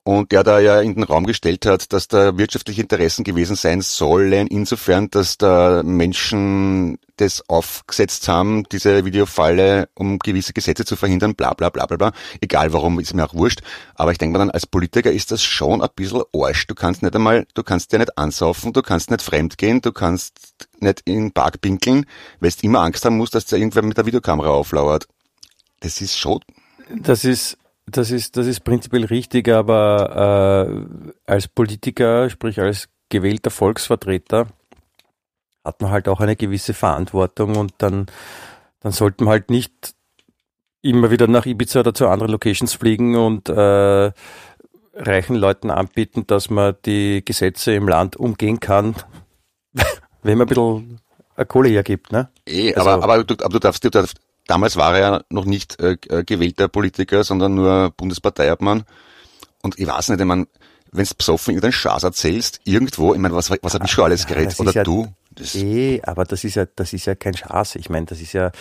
und 0.03 0.31
der 0.31 0.43
da 0.43 0.59
ja 0.59 0.81
in 0.81 0.95
den 0.95 1.03
Raum 1.03 1.25
gestellt 1.25 1.65
hat, 1.65 1.93
dass 1.93 2.07
da 2.07 2.37
wirtschaftliche 2.37 2.81
Interessen 2.81 3.23
gewesen 3.23 3.55
sein 3.55 3.81
sollen, 3.81 4.47
insofern, 4.47 5.09
dass 5.11 5.37
da 5.37 5.83
Menschen 5.83 6.97
das 7.17 7.47
aufgesetzt 7.47 8.27
haben, 8.27 8.63
diese 8.71 9.05
Videofalle, 9.05 9.89
um 9.93 10.17
gewisse 10.17 10.53
Gesetze 10.53 10.85
zu 10.85 10.95
verhindern, 10.95 11.35
bla 11.35 11.53
bla 11.53 11.69
bla 11.69 11.85
bla 11.85 11.97
bla. 11.97 12.11
Egal 12.41 12.73
warum, 12.73 12.99
ist 12.99 13.13
mir 13.13 13.25
auch 13.25 13.35
wurscht. 13.35 13.61
Aber 13.93 14.11
ich 14.11 14.17
denke 14.17 14.33
mir 14.33 14.39
dann, 14.39 14.49
als 14.49 14.65
Politiker 14.65 15.11
ist 15.11 15.31
das 15.31 15.43
schon 15.43 15.83
ein 15.83 15.89
bisschen 15.95 16.23
Arsch. 16.33 16.65
Du 16.65 16.73
kannst 16.73 17.03
nicht 17.03 17.15
einmal, 17.15 17.45
du 17.53 17.61
kannst 17.61 17.91
dir 17.93 17.99
nicht 17.99 18.17
ansaufen, 18.17 18.73
du 18.73 18.81
kannst 18.81 19.11
nicht 19.11 19.21
fremd 19.21 19.59
gehen, 19.59 19.81
du 19.81 19.91
kannst 19.91 20.55
nicht 20.79 21.01
in 21.05 21.15
den 21.15 21.31
Park 21.31 21.61
pinkeln, 21.61 22.07
weil 22.39 22.49
du 22.49 22.65
immer 22.65 22.81
Angst 22.81 23.05
haben 23.05 23.17
musst, 23.17 23.35
dass 23.35 23.45
da 23.45 23.55
irgendwer 23.55 23.83
mit 23.83 23.97
der 23.97 24.07
Videokamera 24.07 24.49
auflauert. 24.49 25.07
Das 25.79 26.01
ist 26.01 26.17
schon 26.17 26.39
Das 26.89 27.23
ist, 27.23 27.57
das 27.85 28.11
ist, 28.11 28.37
das 28.37 28.47
ist 28.47 28.63
prinzipiell 28.63 29.05
richtig, 29.05 29.49
aber 29.49 30.67
äh, 30.69 31.31
als 31.31 31.47
Politiker, 31.47 32.29
sprich 32.29 32.59
als 32.59 32.89
gewählter 33.09 33.49
Volksvertreter, 33.49 34.47
hat 35.63 35.81
man 35.81 35.91
halt 35.91 36.07
auch 36.07 36.19
eine 36.21 36.35
gewisse 36.35 36.73
Verantwortung 36.73 37.55
und 37.57 37.73
dann, 37.79 38.07
dann 38.79 38.91
sollte 38.91 39.23
man 39.23 39.31
halt 39.31 39.49
nicht 39.49 39.93
immer 40.81 41.11
wieder 41.11 41.27
nach 41.27 41.45
Ibiza 41.45 41.81
oder 41.81 41.93
zu 41.93 42.07
anderen 42.07 42.31
Locations 42.31 42.73
fliegen 42.73 43.15
und 43.15 43.49
äh, 43.49 44.11
reichen 44.93 45.35
Leuten 45.35 45.69
anbieten, 45.69 46.25
dass 46.27 46.49
man 46.49 46.75
die 46.85 47.23
Gesetze 47.23 47.73
im 47.73 47.87
Land 47.87 48.15
umgehen 48.15 48.59
kann, 48.59 48.95
wenn 50.23 50.37
man 50.37 50.47
ein 50.47 50.49
bisschen 50.49 50.99
eine 51.35 51.45
Kohle 51.45 51.69
hergibt. 51.69 52.11
Ne? 52.11 52.29
Eh, 52.47 52.73
Also- 52.73 52.89
aber, 52.89 53.03
aber, 53.03 53.23
du, 53.23 53.33
aber 53.43 53.53
du 53.53 53.59
darfst, 53.59 53.83
du 53.83 53.89
darfst, 53.91 54.19
damals 54.51 54.75
war 54.75 54.93
er 54.95 54.99
ja 54.99 55.21
noch 55.29 55.45
nicht 55.45 55.79
äh, 55.79 55.95
äh, 56.09 56.23
gewählter 56.25 56.67
Politiker, 56.67 57.23
sondern 57.23 57.55
nur 57.55 57.91
Bundesparteiobmann. 57.95 58.83
Und 59.61 59.79
ich 59.79 59.87
weiß 59.87 60.09
nicht, 60.09 60.19
ich 60.19 60.25
mein, 60.25 60.45
wenn 60.91 61.05
du 61.05 61.15
besoffen 61.17 61.51
irgendeinen 61.53 61.71
Schaß 61.71 62.03
erzählst, 62.03 62.59
irgendwo, 62.65 63.13
ich 63.13 63.19
meine, 63.19 63.33
was, 63.33 63.49
was 63.49 63.73
hat 63.73 63.81
mich 63.81 63.91
schon 63.91 64.03
alles 64.05 64.23
Ja, 64.23 64.27
geredet? 64.29 64.59
Oder 64.59 64.73
ja- 64.73 64.83
du? 64.83 65.07
Das, 65.33 65.55
Eh, 65.55 66.01
aber 66.03 66.25
das 66.25 66.43
ist 66.43 66.55
ja, 66.55 66.65
das 66.75 66.91
ist 66.91 67.05
ja 67.05 67.15
kein 67.15 67.33
Schaß. 67.35 67.75
Ich 67.75 67.89
meine, 67.89 68.05
das 68.07 68.19
ist 68.19 68.33
ja, 68.33 68.51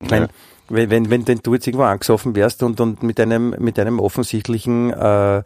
ich 0.00 0.08
mein, 0.10 0.22
Ja. 0.22 0.28
wenn, 0.70 0.88
wenn, 0.90 1.10
wenn 1.10 1.24
denn 1.26 1.40
du 1.42 1.52
jetzt 1.52 1.66
irgendwo 1.66 1.84
angesoffen 1.84 2.34
wärst 2.34 2.62
und, 2.62 2.80
und 2.80 3.02
mit 3.02 3.20
einem, 3.20 3.50
mit 3.58 3.78
einem 3.78 4.00
offensichtlichen 4.00 4.90
äh, 4.94 5.42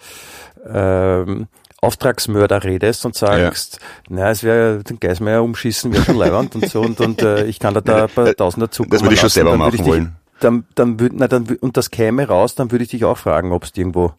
ähm, 0.65 1.49
Auftragsmörder 1.83 2.63
redest 2.65 3.05
und 3.05 3.15
sagst, 3.17 3.81
na, 4.09 4.31
es 4.31 4.43
wäre 4.45 4.83
den 4.85 5.01
Geismeier 5.01 5.43
umschießen, 5.43 5.93
wäre 5.93 6.05
schon 6.05 6.17
leiwand 6.17 6.55
und 6.55 6.71
so 6.71 6.81
und, 6.81 7.01
und 7.01 7.21
äh, 7.23 7.45
ich 7.47 7.59
kann 7.59 7.75
da, 7.75 7.81
da 7.81 8.05
ein 8.05 8.09
paar 8.09 8.35
Tausender 8.35 8.71
zukommen 8.71 8.93
das 8.93 9.03
würde 9.03 9.15
ich 9.15 9.21
schon 9.21 9.27
lassen, 9.27 9.35
selber 9.35 9.57
machen 9.57 9.75
ich 9.75 9.81
dich, 9.81 9.91
wollen. 9.91 10.17
Dann, 10.41 10.65
dann 10.77 11.01
würd, 11.01 11.13
na, 11.17 11.27
dann, 11.29 11.45
und 11.61 11.77
das 11.77 11.91
käme 11.91 12.27
raus, 12.29 12.55
dann 12.55 12.71
würde 12.71 12.85
ich 12.85 12.91
dich 12.91 13.05
auch 13.05 13.19
fragen, 13.19 13.51
ob 13.53 13.71
du 13.73 13.81
irgendwo 13.81 14.13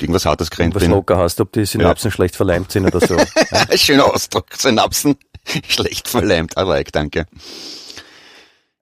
irgendwas 0.00 0.26
hartes 0.26 0.50
gerannt 0.50 0.74
was 0.74 0.86
locker 0.86 1.16
hast, 1.16 1.40
ob 1.40 1.52
die 1.52 1.64
Synapsen 1.64 2.10
schlecht 2.10 2.34
verleimt 2.34 2.72
sind 2.72 2.84
oder 2.84 3.00
so. 3.06 3.16
Schöner 3.76 4.12
Ausdruck. 4.12 4.46
Synapsen 4.56 5.14
schlecht 5.68 6.08
verleimt. 6.08 6.54
I 6.58 6.62
like, 6.62 6.90
danke. 6.92 7.26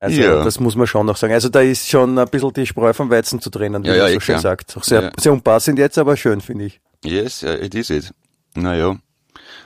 Also 0.01 0.21
Ja. 0.21 0.43
das 0.43 0.59
muss 0.59 0.75
man 0.75 0.87
schon 0.87 1.07
noch 1.07 1.17
sagen. 1.17 1.33
Also 1.35 1.49
da 1.51 1.61
ist 1.61 1.89
schon 1.89 2.19
ein 2.19 2.29
bisschen 2.29 2.53
die 2.55 2.67
Spreu 2.67 2.93
vom 2.95 3.11
Weizen 3.11 3.41
zu 3.41 3.51
trennen, 3.51 3.85
wie 3.85 3.89
Ja, 3.89 3.93
man 3.93 4.01
ja, 4.01 4.09
so 4.09 4.17
eh 4.17 4.21
schön 4.21 4.33
klar. 4.37 4.41
sagt. 4.41 4.77
Auch 4.77 4.83
sehr, 4.85 5.03
Ja. 5.03 5.11
sehr 5.19 5.33
unpassend 5.33 5.79
jetzt, 5.79 5.99
aber 5.99 6.17
schön, 6.17 6.41
finde 6.41 6.65
ich. 6.65 6.81
Yes, 7.05 7.43
it 7.43 7.75
is 7.75 7.91
it. 7.91 8.13
Naja. 8.55 8.97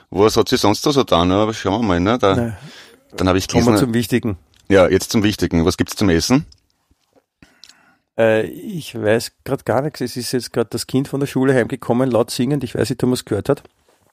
Was 0.09 0.37
hat 0.37 0.49
sie 0.49 0.57
sonst 0.57 0.85
da 0.85 0.91
so 0.91 1.01
getan? 1.01 1.31
Aber 1.31 1.53
schauen 1.53 1.81
wir 1.81 1.87
mal, 1.87 1.99
ne? 1.99 2.17
Da, 2.17 2.57
dann 3.15 3.27
habe 3.27 3.37
ich 3.37 3.47
Kommen 3.47 3.65
wir 3.65 3.71
gelesen. 3.71 3.85
zum 3.85 3.93
Wichtigen. 3.93 4.37
Ja, 4.69 4.87
jetzt 4.89 5.11
zum 5.11 5.23
Wichtigen. 5.23 5.65
Was 5.65 5.77
gibt's 5.77 5.95
zum 5.95 6.09
Essen? 6.09 6.45
Äh, 8.17 8.47
ich 8.47 8.95
weiß 8.95 9.31
gerade 9.43 9.63
gar 9.63 9.81
nichts. 9.81 10.01
Es 10.01 10.17
ist 10.17 10.31
jetzt 10.31 10.53
gerade 10.53 10.69
das 10.69 10.87
Kind 10.87 11.07
von 11.07 11.19
der 11.19 11.27
Schule 11.27 11.53
heimgekommen, 11.53 12.09
laut 12.09 12.31
singend. 12.31 12.63
Ich 12.63 12.75
weiß 12.75 12.89
nicht, 12.89 13.03
ob 13.03 13.09
man 13.09 13.13
es 13.13 13.25
gehört 13.25 13.49
hat. 13.49 13.63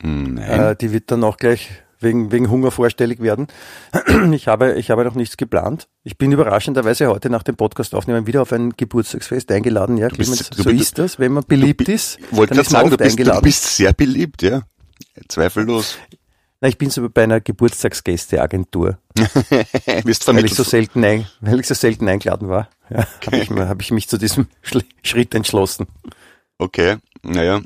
Hm, 0.03 0.35
Nein. 0.35 0.61
Äh, 0.61 0.77
die 0.77 0.93
wird 0.93 1.11
dann 1.11 1.25
auch 1.25 1.37
gleich 1.37 1.71
wegen, 2.05 2.31
wegen 2.31 2.49
Hunger 2.51 2.71
vorstellig 2.71 3.21
werden. 3.21 3.49
Ich 4.33 4.47
habe, 4.47 4.75
ich 4.75 4.91
habe 4.91 5.05
noch 5.05 5.15
nichts 5.17 5.37
geplant. 5.37 5.89
Ich 6.05 6.17
bin 6.19 6.31
überraschenderweise 6.31 7.09
heute 7.09 7.31
nach 7.31 7.43
dem 7.43 7.57
Podcast 7.57 7.95
aufnehmen 7.95 8.27
wieder 8.27 8.43
auf 8.43 8.53
ein 8.53 8.71
Geburtstagsfest 8.77 9.51
eingeladen. 9.51 9.97
Ja, 9.99 10.09
bist- 10.09 10.19
Clemens, 10.21 10.51
so 10.55 10.65
bist- 10.65 10.81
ist 10.83 10.99
das, 10.99 11.19
wenn 11.19 11.33
man 11.33 11.45
beliebt 11.45 11.89
ist. 11.89 12.19
Wollte 12.31 12.55
dann 12.55 12.63
gerade 12.65 12.71
sagen, 12.71 12.91
du 12.91 12.97
bist, 12.97 13.19
du 13.19 13.41
bist 13.43 13.77
sehr 13.77 13.93
beliebt, 13.93 14.43
ja. 14.43 14.63
Zweifellos. 15.29 15.97
Na, 16.61 16.69
ich 16.69 16.79
bin 16.79 16.89
so 16.91 17.09
bei 17.11 17.25
einer 17.25 17.41
Geburtstagsgästeagentur. 17.41 18.99
Wirst 20.05 20.27
Weil 20.29 20.45
ich 20.45 20.55
so 20.55 20.63
selten, 20.63 21.05
ein, 21.05 21.27
weil 21.41 21.61
ich 21.61 21.67
so 21.67 21.75
selten 21.75 22.09
eingeladen 22.09 22.49
war, 22.49 22.69
ja, 22.91 23.07
habe 23.27 23.37
ich, 23.39 23.51
hab 23.51 23.81
ich 23.83 23.91
mich 23.91 24.09
zu 24.09 24.19
diesem 24.19 24.47
Schritt 25.03 25.35
entschlossen. 25.35 25.87
Okay, 26.59 26.97
naja. 27.23 27.61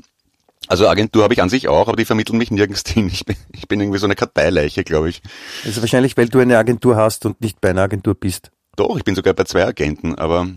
Also 0.69 0.87
Agentur 0.87 1.23
habe 1.23 1.33
ich 1.33 1.41
an 1.41 1.49
sich 1.49 1.67
auch, 1.67 1.87
aber 1.87 1.97
die 1.97 2.05
vermitteln 2.05 2.37
mich 2.37 2.51
nirgends 2.51 2.83
hin. 2.87 3.07
Ich 3.11 3.25
bin, 3.25 3.35
ich 3.53 3.67
bin 3.67 3.81
irgendwie 3.81 3.97
so 3.97 4.05
eine 4.05 4.15
Karteileiche, 4.15 4.83
glaube 4.83 5.09
ich. 5.09 5.21
Also 5.65 5.81
wahrscheinlich, 5.81 6.15
weil 6.15 6.29
du 6.29 6.39
eine 6.39 6.59
Agentur 6.59 6.95
hast 6.95 7.25
und 7.25 7.41
nicht 7.41 7.59
bei 7.59 7.71
einer 7.71 7.81
Agentur 7.81 8.13
bist. 8.13 8.51
Doch, 8.75 8.95
ich 8.95 9.03
bin 9.03 9.15
sogar 9.15 9.33
bei 9.33 9.45
zwei 9.45 9.65
Agenten, 9.65 10.13
aber 10.15 10.47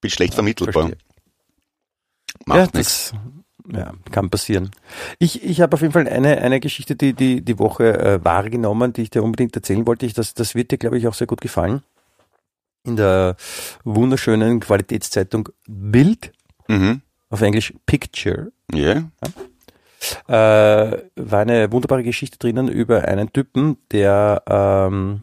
bin 0.00 0.10
schlecht 0.10 0.34
vermittelbar. 0.34 0.72
verstehe. 0.72 0.98
Macht 2.46 2.74
ja, 2.74 2.78
nichts. 2.78 3.12
das 3.68 3.76
ja, 3.78 3.92
kann 4.10 4.30
passieren. 4.30 4.70
Ich, 5.18 5.44
ich 5.44 5.60
habe 5.60 5.74
auf 5.74 5.82
jeden 5.82 5.92
Fall 5.92 6.08
eine, 6.08 6.38
eine 6.38 6.58
Geschichte, 6.58 6.96
die 6.96 7.12
die, 7.12 7.42
die 7.42 7.58
Woche 7.58 7.98
äh, 7.98 8.24
wahrgenommen, 8.24 8.94
die 8.94 9.02
ich 9.02 9.10
dir 9.10 9.22
unbedingt 9.22 9.54
erzählen 9.54 9.86
wollte. 9.86 10.06
Ich, 10.06 10.14
das, 10.14 10.32
das 10.32 10.54
wird 10.54 10.70
dir, 10.70 10.78
glaube 10.78 10.96
ich, 10.96 11.06
auch 11.06 11.14
sehr 11.14 11.26
gut 11.26 11.42
gefallen. 11.42 11.82
In 12.84 12.96
der 12.96 13.36
wunderschönen 13.84 14.60
Qualitätszeitung 14.60 15.50
Bild, 15.68 16.32
Mhm. 16.68 17.02
Auf 17.30 17.40
Englisch 17.42 17.72
Picture, 17.86 18.52
Ja. 18.72 19.10
äh, 20.28 20.98
war 21.16 21.40
eine 21.40 21.70
wunderbare 21.72 22.02
Geschichte 22.02 22.38
drinnen 22.38 22.68
über 22.68 23.04
einen 23.06 23.32
Typen, 23.32 23.78
der 23.92 24.42
ähm, 24.46 25.22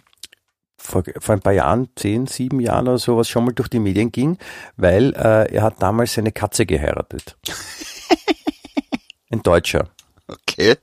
vor, 0.78 1.04
vor 1.20 1.36
ein 1.36 1.42
paar 1.42 1.54
Jahren, 1.54 1.90
zehn, 1.96 2.28
sieben 2.28 2.60
Jahren 2.60 2.88
oder 2.88 2.98
sowas, 2.98 3.28
schon 3.28 3.46
mal 3.46 3.54
durch 3.54 3.68
die 3.70 3.80
Medien 3.80 4.12
ging, 4.12 4.38
weil 4.78 5.14
äh, 5.16 5.54
er 5.54 5.64
hat 5.64 5.82
damals 5.82 6.14
seine 6.14 6.32
Katze 6.32 6.66
geheiratet. 6.66 7.38
Ein 9.30 9.44
Deutscher. 9.44 9.90
Okay. 10.28 10.76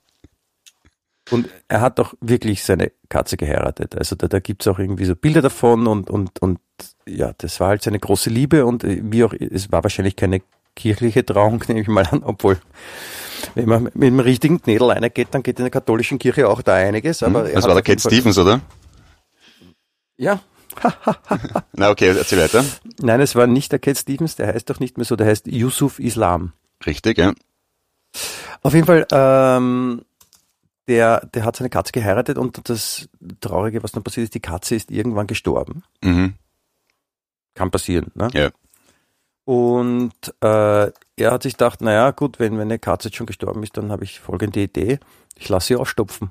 Und 1.31 1.49
er 1.69 1.81
hat 1.81 1.99
doch 1.99 2.15
wirklich 2.21 2.63
seine 2.63 2.93
Katze 3.09 3.39
geheiratet. 3.39 3.97
Also 3.97 4.15
da, 4.15 4.29
da 4.29 4.41
gibt's 4.41 4.67
auch 4.69 4.79
irgendwie 4.79 5.07
so 5.07 5.17
Bilder 5.17 5.41
davon 5.41 5.87
und, 5.87 6.11
und, 6.11 6.43
und 6.43 6.61
ja, 7.07 7.33
das 7.39 7.61
war 7.61 7.69
halt 7.69 7.83
seine 7.83 7.99
große 7.99 8.29
Liebe 8.29 8.67
und 8.67 8.85
äh, 8.85 9.01
wie 9.03 9.25
auch, 9.25 9.33
es 9.33 9.73
war 9.73 9.83
wahrscheinlich 9.83 10.17
keine 10.17 10.43
kirchliche 10.75 11.25
Trauung, 11.25 11.63
nehme 11.69 11.81
ich 11.81 11.89
mal 11.89 12.07
an, 12.07 12.23
obwohl 12.23 12.59
wenn 13.55 13.69
man 13.69 13.85
mit 13.85 14.03
dem 14.03 14.21
richtigen 14.21 14.61
Knädel 14.61 14.91
reingeht, 14.91 15.29
dann 15.33 15.43
geht 15.43 15.59
in 15.59 15.65
der 15.65 15.71
katholischen 15.71 16.19
Kirche 16.19 16.49
auch 16.49 16.63
da 16.63 16.75
einiges. 16.75 17.23
Aber 17.23 17.47
hm, 17.47 17.55
das 17.55 17.67
war 17.67 17.75
der 17.75 17.83
Cat 17.83 18.01
Stevens, 18.01 18.39
oder? 18.39 18.61
Ja. 20.17 20.41
Na 21.73 21.91
okay, 21.91 22.09
erzähl 22.17 22.39
weiter. 22.39 22.65
Nein, 23.01 23.21
es 23.21 23.35
war 23.37 23.47
nicht 23.47 23.71
der 23.73 23.79
Cat 23.79 23.99
Stevens, 23.99 24.37
der 24.37 24.49
heißt 24.49 24.69
doch 24.69 24.81
nicht 24.81 24.97
mehr 24.97 25.05
so, 25.05 25.17
der 25.17 25.27
heißt 25.27 25.47
Yusuf 25.47 25.99
Islam. 25.99 26.53
Richtig, 26.85 27.19
ja. 27.19 27.33
Auf 28.63 28.75
jeden 28.75 28.87
Fall, 28.87 29.07
ähm, 29.13 30.03
der, 30.89 31.27
der 31.27 31.45
hat 31.45 31.57
seine 31.57 31.71
Katze 31.71 31.93
geheiratet 31.93 32.39
und 32.39 32.69
das 32.69 33.09
Traurige, 33.41 33.83
was 33.83 33.93
dann 33.93 34.03
passiert 34.03 34.25
ist, 34.25 34.35
die 34.35 34.41
Katze 34.41 34.75
ist 34.75 34.91
irgendwann 34.91 35.27
gestorben. 35.27 35.85
Mhm. 36.03 36.35
Kann 37.55 37.71
passieren, 37.71 38.11
ne? 38.15 38.29
Ja. 38.33 38.51
Und 39.45 40.13
äh, 40.41 40.91
er 41.17 41.31
hat 41.31 41.43
sich 41.43 41.55
gedacht, 41.55 41.83
naja, 41.83 42.11
gut, 42.13 42.39
wenn 42.39 42.57
meine 42.57 42.79
Katze 42.79 43.09
jetzt 43.09 43.17
schon 43.17 43.27
gestorben 43.27 43.63
ist, 43.63 43.77
dann 43.77 43.93
habe 43.93 44.05
ich 44.05 44.21
folgende 44.21 44.61
Idee. 44.61 44.99
Ich 45.37 45.49
lasse 45.49 45.69
sie 45.69 45.77
ausstopfen. 45.77 46.31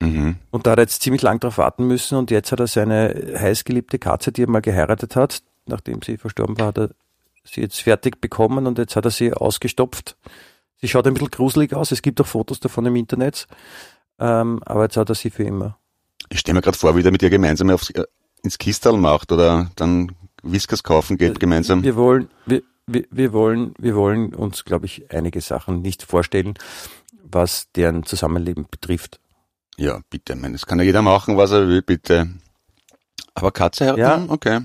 Mhm. 0.00 0.36
Und 0.50 0.66
da 0.66 0.72
hat 0.72 0.78
er 0.78 0.82
jetzt 0.82 1.02
ziemlich 1.02 1.22
lang 1.22 1.40
drauf 1.40 1.58
warten 1.58 1.86
müssen 1.86 2.16
und 2.16 2.30
jetzt 2.30 2.52
hat 2.52 2.60
er 2.60 2.66
seine 2.66 3.34
heißgeliebte 3.38 3.98
Katze, 3.98 4.32
die 4.32 4.44
er 4.44 4.48
mal 4.48 4.60
geheiratet 4.60 5.14
hat, 5.16 5.42
nachdem 5.66 6.02
sie 6.02 6.16
verstorben 6.16 6.58
war, 6.58 6.68
hat 6.68 6.78
er 6.78 6.90
sie 7.44 7.60
jetzt 7.60 7.80
fertig 7.80 8.20
bekommen 8.20 8.66
und 8.66 8.78
jetzt 8.78 8.96
hat 8.96 9.04
er 9.04 9.10
sie 9.10 9.34
ausgestopft. 9.34 10.16
Sie 10.80 10.88
schaut 10.88 11.06
ein 11.06 11.14
bisschen 11.14 11.30
gruselig 11.30 11.74
aus, 11.74 11.92
es 11.92 12.00
gibt 12.00 12.20
auch 12.20 12.26
Fotos 12.26 12.60
davon 12.60 12.86
im 12.86 12.96
Internet, 12.96 13.46
ähm, 14.18 14.62
aber 14.64 14.84
jetzt 14.84 14.96
hat 14.96 15.10
er 15.10 15.14
sie 15.14 15.30
für 15.30 15.44
immer. 15.44 15.76
Ich 16.30 16.40
stelle 16.40 16.54
mir 16.54 16.62
gerade 16.62 16.78
vor, 16.78 16.96
wie 16.96 17.02
der 17.02 17.12
mit 17.12 17.22
ihr 17.22 17.30
gemeinsam 17.30 17.68
aufs, 17.68 17.90
äh, 17.90 18.04
ins 18.42 18.56
Kistal 18.56 18.96
macht 18.96 19.32
oder 19.32 19.70
dann 19.76 20.12
Whiskers 20.42 20.82
kaufen 20.82 21.16
geht 21.18 21.40
gemeinsam. 21.40 21.82
Wir 21.82 21.96
wollen, 21.96 22.28
wir, 22.46 22.62
wir, 22.86 23.04
wir 23.10 23.32
wollen, 23.32 23.74
wir 23.78 23.94
wollen 23.96 24.34
uns, 24.34 24.64
glaube 24.64 24.86
ich, 24.86 25.10
einige 25.12 25.40
Sachen 25.40 25.82
nicht 25.82 26.02
vorstellen, 26.02 26.54
was 27.22 27.70
deren 27.72 28.04
Zusammenleben 28.04 28.66
betrifft. 28.70 29.20
Ja, 29.76 30.00
bitte, 30.10 30.32
ich 30.34 30.38
meine, 30.40 30.52
das 30.54 30.66
kann 30.66 30.78
ja 30.78 30.84
jeder 30.84 31.02
machen, 31.02 31.36
was 31.36 31.52
er 31.52 31.68
will, 31.68 31.82
bitte. 31.82 32.28
Aber 33.34 33.52
Katze 33.52 33.86
heiraten, 33.92 34.26
Ja. 34.26 34.32
okay. 34.32 34.60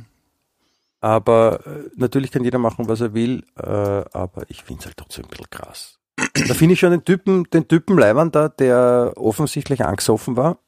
Aber 1.02 1.66
äh, 1.68 1.90
natürlich 1.96 2.32
kann 2.32 2.44
jeder 2.44 2.58
machen, 2.58 2.88
was 2.88 3.00
er 3.02 3.14
will, 3.14 3.44
äh, 3.58 3.62
aber 3.70 4.44
ich 4.50 4.64
finde 4.64 4.80
es 4.82 4.86
halt 4.88 4.98
trotzdem 4.98 5.26
ein 5.26 5.30
bisschen 5.30 5.50
krass. 5.52 6.00
Da 6.48 6.54
finde 6.54 6.74
ich 6.74 6.80
schon 6.80 6.92
den 6.92 7.04
Typen, 7.06 7.44
den 7.52 7.68
Typen 7.68 7.98
Leibern 7.98 8.32
da, 8.32 8.50
der 8.50 9.14
offensichtlich 9.16 9.84
angesoffen 9.86 10.36
war 10.36 10.60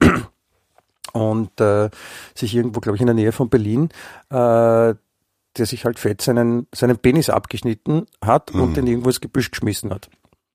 und 1.13 1.59
äh, 1.61 1.89
sich 2.35 2.55
irgendwo, 2.55 2.79
glaube 2.79 2.95
ich, 2.97 3.01
in 3.01 3.07
der 3.07 3.15
Nähe 3.15 3.31
von 3.31 3.49
Berlin, 3.49 3.89
äh, 4.29 4.35
der 5.57 5.65
sich 5.65 5.85
halt 5.85 5.97
fett 5.99 6.21
seinen, 6.21 6.67
seinen 6.73 6.97
Penis 6.97 7.29
abgeschnitten 7.29 8.05
hat 8.23 8.53
Mhm. 8.53 8.61
und 8.61 8.77
den 8.77 8.87
irgendwo 8.87 9.09
ins 9.09 9.21
Gebüsch 9.21 9.49
geschmissen 9.51 9.91
hat. 9.93 10.09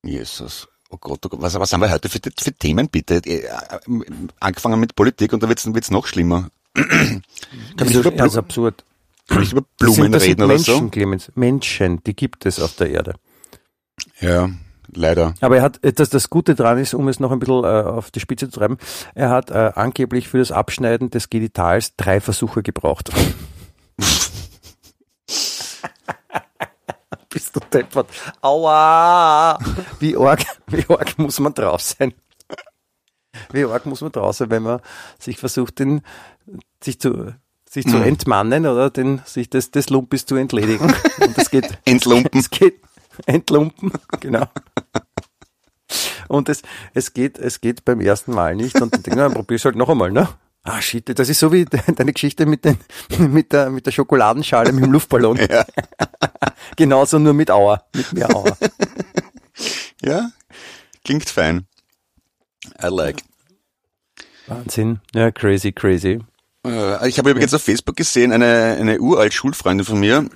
Jesus. 0.04 0.68
Oh 0.90 0.96
Gott, 0.98 1.24
oh 1.26 1.28
Gott. 1.30 1.40
Was, 1.42 1.58
was 1.58 1.72
haben 1.72 1.80
wir 1.80 1.90
heute 1.90 2.08
für, 2.08 2.20
für 2.38 2.52
Themen, 2.52 2.88
bitte? 2.88 3.16
Äh, 3.26 3.46
äh, 3.46 3.48
Angefangen 4.40 4.78
mit 4.78 4.94
Politik 4.94 5.32
und 5.32 5.42
dann 5.42 5.48
wird's 5.48 5.66
wird's 5.72 5.90
noch 5.90 6.06
schlimmer. 6.06 6.50
Kann 6.74 6.86
man 7.08 7.22
Das 7.76 7.90
ist, 7.90 8.02
Blu 8.02 8.38
absurd. 8.38 8.84
kann 9.28 9.40
nicht 9.40 9.52
über 9.52 9.62
Das 9.78 9.94
Blumen 9.94 9.94
sind, 10.04 10.12
das 10.12 10.22
reden 10.22 10.30
sind 10.38 10.44
oder 10.44 10.54
Menschen, 10.54 10.74
so? 10.84 10.88
Clemens, 10.90 11.32
Menschen, 11.34 12.04
die 12.04 12.14
gibt 12.14 12.46
es 12.46 12.60
auf 12.60 12.74
der 12.76 12.90
Erde. 12.90 13.14
Ja, 14.20 14.50
leider. 14.94 15.34
Aber 15.40 15.56
er 15.56 15.62
hat, 15.62 15.80
das, 15.82 16.10
das 16.10 16.30
Gute 16.30 16.54
dran 16.54 16.78
ist, 16.78 16.94
um 16.94 17.08
es 17.08 17.20
noch 17.20 17.30
ein 17.32 17.38
bisschen 17.38 17.64
äh, 17.64 17.66
auf 17.66 18.10
die 18.10 18.20
Spitze 18.20 18.48
zu 18.50 18.58
treiben, 18.58 18.78
er 19.14 19.30
hat 19.30 19.50
äh, 19.50 19.72
angeblich 19.74 20.28
für 20.28 20.38
das 20.38 20.52
Abschneiden 20.52 21.10
des 21.10 21.30
Genitals 21.30 21.96
drei 21.96 22.20
Versuche 22.20 22.62
gebraucht. 22.62 23.10
Bist 27.28 27.56
du 27.56 27.60
deppert. 27.72 28.08
Aua! 28.42 29.58
Wie 30.00 30.16
arg, 30.16 30.42
wie 30.66 30.84
arg 30.88 31.18
muss 31.18 31.40
man 31.40 31.54
drauf 31.54 31.80
sein? 31.80 32.12
Wie 33.50 33.64
arg 33.64 33.86
muss 33.86 34.02
man 34.02 34.12
drauf 34.12 34.36
sein, 34.36 34.50
wenn 34.50 34.62
man 34.62 34.80
sich 35.18 35.38
versucht, 35.38 35.78
den, 35.78 36.02
sich 36.82 37.00
zu, 37.00 37.34
sich 37.68 37.86
zu 37.86 37.96
Mhm. 37.96 38.02
entmannen 38.02 38.66
oder 38.66 38.90
den, 38.90 39.22
sich 39.24 39.48
des, 39.48 39.70
des 39.70 39.88
Lumpis 39.88 40.26
zu 40.26 40.36
entledigen. 40.36 40.92
Und 41.20 41.38
das 41.38 41.50
geht, 41.50 41.78
Entlumpen. 41.86 42.38
es 42.40 42.50
geht 42.50 42.80
entlumpen, 43.26 43.92
genau. 44.20 44.46
Und 46.28 46.48
es, 46.48 46.62
es 46.94 47.12
geht, 47.12 47.38
es 47.38 47.60
geht 47.60 47.84
beim 47.84 48.00
ersten 48.00 48.32
Mal 48.32 48.54
nicht. 48.56 48.80
Und 48.80 48.94
dann 48.94 49.02
denke 49.02 49.10
ich, 49.10 49.16
na, 49.16 49.28
probier's 49.28 49.64
halt 49.64 49.76
noch 49.76 49.88
einmal, 49.90 50.10
ne? 50.10 50.28
Ah, 50.64 50.80
shit, 50.80 51.18
das 51.18 51.28
ist 51.28 51.40
so 51.40 51.52
wie 51.52 51.64
de- 51.64 51.80
deine 51.94 52.12
Geschichte 52.12 52.46
mit, 52.46 52.64
den, 52.64 52.78
mit, 53.18 53.52
der, 53.52 53.68
mit 53.68 53.84
der 53.84 53.90
Schokoladenschale 53.90 54.72
mit 54.72 54.84
dem 54.84 54.92
Luftballon. 54.92 55.36
Ja. 55.50 55.64
Genauso 56.76 57.18
nur 57.18 57.34
mit 57.34 57.50
Auer, 57.50 57.84
mit 57.94 58.12
mehr 58.12 58.34
Auer. 58.34 58.56
ja, 60.02 60.30
klingt 61.04 61.28
fein. 61.28 61.66
I 62.82 62.86
like. 62.86 63.22
Wahnsinn. 64.46 65.00
Ja, 65.14 65.30
crazy, 65.32 65.72
crazy. 65.72 66.20
Äh, 66.64 67.08
Ich 67.08 67.18
habe 67.18 67.30
übrigens 67.30 67.52
auf 67.54 67.62
Facebook 67.62 67.96
gesehen, 67.96 68.32
eine, 68.32 68.76
eine 68.78 69.00
uralt 69.00 69.34
Schulfreundin 69.34 69.84
von 69.84 69.98
mir 69.98 70.28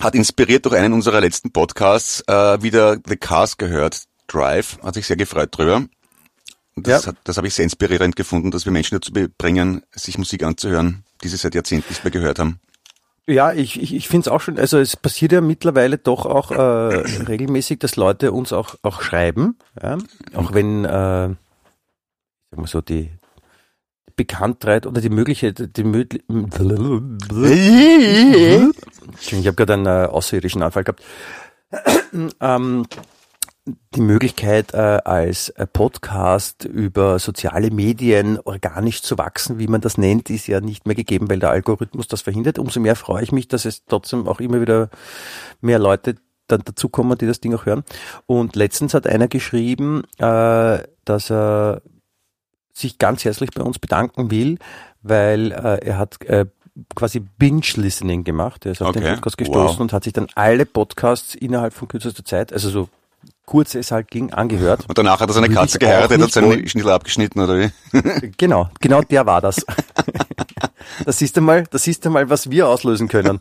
hat 0.00 0.14
inspiriert 0.14 0.64
durch 0.66 0.74
einen 0.76 0.92
unserer 0.92 1.20
letzten 1.20 1.50
Podcasts 1.52 2.22
äh, 2.26 2.62
wieder 2.62 2.98
The 3.06 3.16
Cars 3.16 3.56
gehört, 3.56 4.04
Drive, 4.26 4.78
hat 4.82 4.94
sich 4.94 5.06
sehr 5.06 5.16
gefreut 5.16 5.50
drüber. 5.56 5.84
Und 6.76 6.86
das, 6.88 7.04
Ja. 7.04 7.10
hat, 7.12 7.16
das 7.24 7.36
habe 7.36 7.46
ich 7.46 7.54
sehr 7.54 7.64
inspirierend 7.64 8.16
gefunden, 8.16 8.50
dass 8.50 8.64
wir 8.64 8.72
Menschen 8.72 8.98
dazu 8.98 9.12
bringen, 9.38 9.82
sich 9.92 10.18
Musik 10.18 10.42
anzuhören, 10.42 11.04
die 11.22 11.28
sie 11.28 11.36
seit 11.36 11.54
Jahrzehnten 11.54 11.88
nicht 11.90 12.02
mehr 12.02 12.10
gehört 12.10 12.38
haben. 12.38 12.58
Ja, 13.26 13.52
ich, 13.52 13.80
ich, 13.80 13.94
ich 13.94 14.08
finde 14.08 14.28
es 14.28 14.28
auch 14.28 14.40
schon, 14.40 14.58
also 14.58 14.78
es 14.78 14.96
passiert 14.96 15.32
ja 15.32 15.40
mittlerweile 15.40 15.96
doch 15.96 16.26
auch 16.26 16.50
äh, 16.50 16.56
regelmäßig, 16.56 17.78
dass 17.78 17.96
Leute 17.96 18.32
uns 18.32 18.52
auch, 18.52 18.74
auch 18.82 19.00
schreiben, 19.00 19.56
ja? 19.82 19.96
auch 20.34 20.52
wenn, 20.52 20.84
äh, 20.84 20.88
sagen 20.88 21.36
wir 22.56 22.66
so, 22.66 22.82
die 22.82 23.10
Bekanntheit 24.16 24.86
oder 24.86 25.00
die 25.00 25.10
Möglichkeit, 25.10 25.76
die 25.76 25.84
Entschuldigung, 29.06 29.40
ich 29.40 29.46
habe 29.46 29.54
gerade 29.54 29.74
einen 29.74 29.86
äh, 29.86 30.06
außerirdischen 30.06 30.62
Anfall 30.62 30.84
gehabt. 30.84 31.02
ähm, 32.40 32.86
die 33.94 34.00
Möglichkeit, 34.00 34.74
äh, 34.74 35.00
als 35.04 35.48
äh, 35.50 35.66
Podcast 35.66 36.64
über 36.64 37.18
soziale 37.18 37.70
Medien 37.70 38.38
organisch 38.44 39.02
zu 39.02 39.16
wachsen, 39.16 39.58
wie 39.58 39.68
man 39.68 39.80
das 39.80 39.96
nennt, 39.96 40.28
ist 40.28 40.46
ja 40.46 40.60
nicht 40.60 40.86
mehr 40.86 40.94
gegeben, 40.94 41.30
weil 41.30 41.38
der 41.38 41.50
Algorithmus 41.50 42.06
das 42.06 42.20
verhindert. 42.20 42.58
Umso 42.58 42.80
mehr 42.80 42.94
freue 42.94 43.22
ich 43.22 43.32
mich, 43.32 43.48
dass 43.48 43.64
es 43.64 43.86
trotzdem 43.86 44.28
auch 44.28 44.40
immer 44.40 44.60
wieder 44.60 44.90
mehr 45.62 45.78
Leute 45.78 46.16
dann 46.46 46.60
dazukommen, 46.62 47.16
die 47.16 47.26
das 47.26 47.40
Ding 47.40 47.54
auch 47.54 47.64
hören. 47.64 47.84
Und 48.26 48.54
letztens 48.54 48.92
hat 48.92 49.06
einer 49.06 49.28
geschrieben, 49.28 50.02
äh, 50.18 50.78
dass 51.04 51.30
er 51.30 51.80
sich 52.74 52.98
ganz 52.98 53.24
herzlich 53.24 53.50
bei 53.54 53.62
uns 53.62 53.78
bedanken 53.78 54.30
will, 54.30 54.58
weil 55.02 55.52
äh, 55.52 55.86
er 55.86 55.98
hat 55.98 56.22
äh, 56.24 56.46
quasi 56.94 57.20
Binge-Listening 57.20 58.24
gemacht. 58.24 58.66
Er 58.66 58.72
ist 58.72 58.82
auf 58.82 58.92
den 58.92 59.02
Okay, 59.02 59.14
Podcast 59.14 59.38
gestoßen 59.38 59.76
wow. 59.76 59.80
und 59.80 59.92
hat 59.92 60.04
sich 60.04 60.12
dann 60.12 60.26
alle 60.34 60.66
Podcasts 60.66 61.34
innerhalb 61.34 61.72
von 61.72 61.88
kürzester 61.88 62.24
Zeit, 62.24 62.52
also 62.52 62.68
so 62.68 62.88
kurz 63.46 63.74
es 63.74 63.90
halt 63.90 64.10
ging, 64.10 64.32
angehört. 64.32 64.84
Und 64.88 64.98
danach 64.98 65.20
hat 65.20 65.30
er 65.30 65.34
seine 65.34 65.48
Katze 65.48 65.78
geheiratet, 65.78 66.20
hat 66.20 66.32
seinen. 66.32 66.66
Schnitzel 66.68 66.90
abgeschnitten, 66.90 67.40
oder 67.40 67.58
wie? 67.58 67.70
Genau, 68.36 68.70
genau 68.80 69.02
der 69.02 69.26
war 69.26 69.40
das. 69.40 69.64
das 71.04 71.18
siehst 71.18 71.36
du 71.36 71.40
mal, 71.40 71.64
das 71.70 71.84
siehst 71.84 72.04
du 72.04 72.10
mal, 72.10 72.28
was 72.30 72.50
wir 72.50 72.68
auslösen 72.68 73.08
können. 73.08 73.40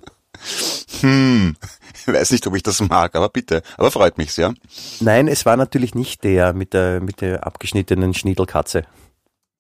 Hm, 1.02 1.56
ich 1.96 2.14
weiß 2.14 2.32
nicht, 2.32 2.46
ob 2.48 2.56
ich 2.56 2.64
das 2.64 2.82
mag, 2.82 3.16
aber 3.16 3.30
bitte. 3.30 3.62
Aber 3.78 3.92
freut 3.92 4.18
mich 4.18 4.34
sehr. 4.34 4.54
Nein, 5.00 5.28
es 5.28 5.46
war 5.46 5.58
natürlich 5.58 5.96
nicht 5.96 6.24
der 6.24 6.54
mit 6.54 6.74
der, 6.74 7.00
mit 7.00 7.22
der 7.22 7.46
abgeschnittenen 7.46 8.14
Schniedelkatze. 8.14 8.84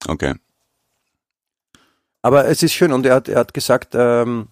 Okay. 0.07 0.35
Aber 2.21 2.45
es 2.47 2.63
ist 2.63 2.73
schön 2.73 2.93
und 2.93 3.05
er 3.05 3.15
hat, 3.15 3.27
er 3.27 3.39
hat 3.39 3.53
gesagt, 3.53 3.95
ähm, 3.95 4.47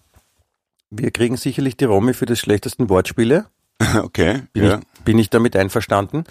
wir 0.90 1.10
kriegen 1.10 1.36
sicherlich 1.36 1.76
die 1.76 1.86
Romy 1.86 2.12
für 2.12 2.26
die 2.26 2.36
schlechtesten 2.36 2.88
Wortspiele. 2.88 3.46
Okay, 3.96 4.42
Bin, 4.52 4.64
ja. 4.64 4.78
ich, 4.78 5.04
bin 5.04 5.18
ich 5.18 5.28
damit 5.28 5.56
einverstanden. 5.56 6.24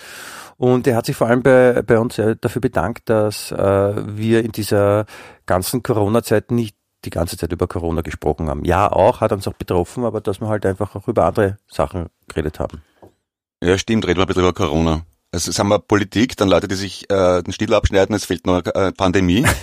Und 0.57 0.87
er 0.87 0.95
hat 0.95 1.05
sich 1.05 1.15
vor 1.17 1.27
allem 1.27 1.43
bei, 1.43 1.81
bei 1.81 1.99
uns 1.99 2.17
äh, 2.17 2.37
dafür 2.39 2.61
bedankt, 2.61 3.09
dass 3.09 3.51
äh, 3.51 3.57
wir 3.57 4.45
in 4.45 4.51
dieser 4.51 5.05
ganzen 5.45 5.83
Corona-Zeit 5.83 6.51
nicht 6.51 6.77
die 7.03 7.09
ganze 7.09 7.37
Zeit 7.37 7.51
über 7.51 7.67
Corona 7.67 8.01
gesprochen 8.01 8.47
haben. 8.47 8.63
Ja, 8.63 8.91
auch, 8.91 9.21
hat 9.21 9.31
uns 9.31 9.47
auch 9.47 9.53
betroffen, 9.53 10.05
aber 10.05 10.21
dass 10.21 10.39
wir 10.39 10.47
halt 10.47 10.65
einfach 10.65 10.95
auch 10.95 11.07
über 11.07 11.25
andere 11.25 11.57
Sachen 11.67 12.07
geredet 12.27 12.59
haben. 12.59 12.81
Ja, 13.61 13.77
stimmt, 13.77 14.07
reden 14.07 14.19
wir 14.19 14.23
ein 14.23 14.27
bisschen 14.27 14.43
über 14.43 14.53
Corona. 14.53 15.05
Also 15.33 15.51
haben 15.57 15.69
wir 15.69 15.79
Politik, 15.79 16.35
dann 16.35 16.49
Leute, 16.49 16.67
die 16.67 16.75
sich 16.75 17.09
äh, 17.09 17.41
den 17.41 17.53
Stiel 17.53 17.73
abschneiden, 17.73 18.13
es 18.15 18.25
fehlt 18.25 18.45
noch 18.45 18.65
äh, 18.65 18.91
Pandemie. 18.91 19.45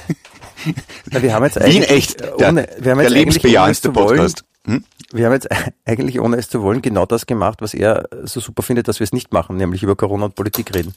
Ja, 1.13 1.23
wir 1.23 1.33
haben 1.35 1.45
jetzt 1.45 1.55
Wien 1.61 1.67
eigentlich, 1.85 1.91
echt, 1.91 2.21
der, 2.21 2.37
ohne, 2.37 2.37
wir 2.37 2.51
haben 2.51 2.59
der 2.59 2.67
jetzt 2.67 2.81
eigentlich, 2.83 2.99
ohne 2.99 3.05
es 3.07 3.13
lebensbejahendste 3.13 3.89
zu 3.91 3.95
wollen, 3.95 4.09
Podcast. 4.09 4.45
Hm? 4.67 4.85
wir 5.13 5.27
haben 5.27 5.33
jetzt 5.33 5.49
eigentlich, 5.85 6.19
ohne 6.21 6.37
es 6.37 6.49
zu 6.49 6.63
wollen, 6.63 6.83
genau 6.83 7.07
das 7.07 7.27
gemacht, 7.27 7.63
was 7.63 7.75
er 7.75 8.09
so 8.25 8.41
super 8.41 8.65
findet, 8.65 8.89
dass 8.89 8.99
wir 8.99 9.05
es 9.05 9.13
nicht 9.13 9.33
machen, 9.33 9.57
nämlich 9.57 9.85
über 9.85 9.95
Corona 9.95 10.25
und 10.25 10.35
Politik 10.35 10.75
reden. 10.75 10.95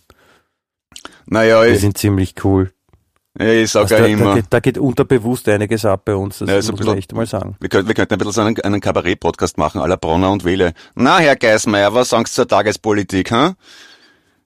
Naja, 1.27 1.63
ich, 1.63 1.79
sind 1.79 1.95
ziemlich 1.97 2.33
cool. 2.43 2.71
ich 3.39 3.69
sag 3.69 3.83
Also 3.83 3.95
ja 3.95 4.01
da, 4.01 4.07
immer. 4.07 4.25
da, 4.25 4.35
geht, 4.35 4.45
da 4.49 4.59
geht 4.61 4.77
unterbewusst 4.79 5.47
einiges 5.47 5.85
ab 5.85 6.05
bei 6.05 6.15
uns, 6.15 6.39
das 6.39 6.49
Ja, 6.49 6.59
so 6.61 6.71
ein 6.71 6.77
muss 6.77 6.79
man 6.79 6.95
bisschen- 6.95 6.97
echt 6.97 7.13
mal 7.13 7.25
sagen. 7.27 7.55
Wir 7.59 7.69
könnten, 7.69 7.87
wir 7.87 7.93
könnten 7.93 8.13
ein 8.15 8.17
bisschen 8.17 8.33
so 8.33 8.41
einen, 8.41 8.59
einen 8.61 8.81
Kabarett-Podcast 8.81 9.59
machen, 9.59 9.79
la 9.87 9.95
Bronner 9.95 10.31
und 10.31 10.43
Wähle. 10.43 10.73
Na, 10.95 11.19
Herr 11.19 11.35
Geismeier, 11.35 11.93
was 11.93 12.09
sagst 12.09 12.33
du 12.35 12.41
zur 12.41 12.47
Tagespolitik, 12.47 13.29
hä? 13.31 13.51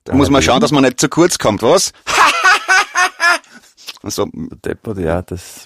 Da 0.05 0.13
muss 0.13 0.29
man 0.29 0.43
schauen, 0.43 0.61
dass 0.61 0.71
man 0.71 0.83
nicht 0.83 0.99
zu 0.99 1.09
kurz 1.09 1.39
kommt, 1.39 1.63
was? 1.63 1.91
Und 4.03 4.13
so, 4.13 4.29
Deppert, 4.31 4.99
ja, 4.99 5.23
das, 5.23 5.65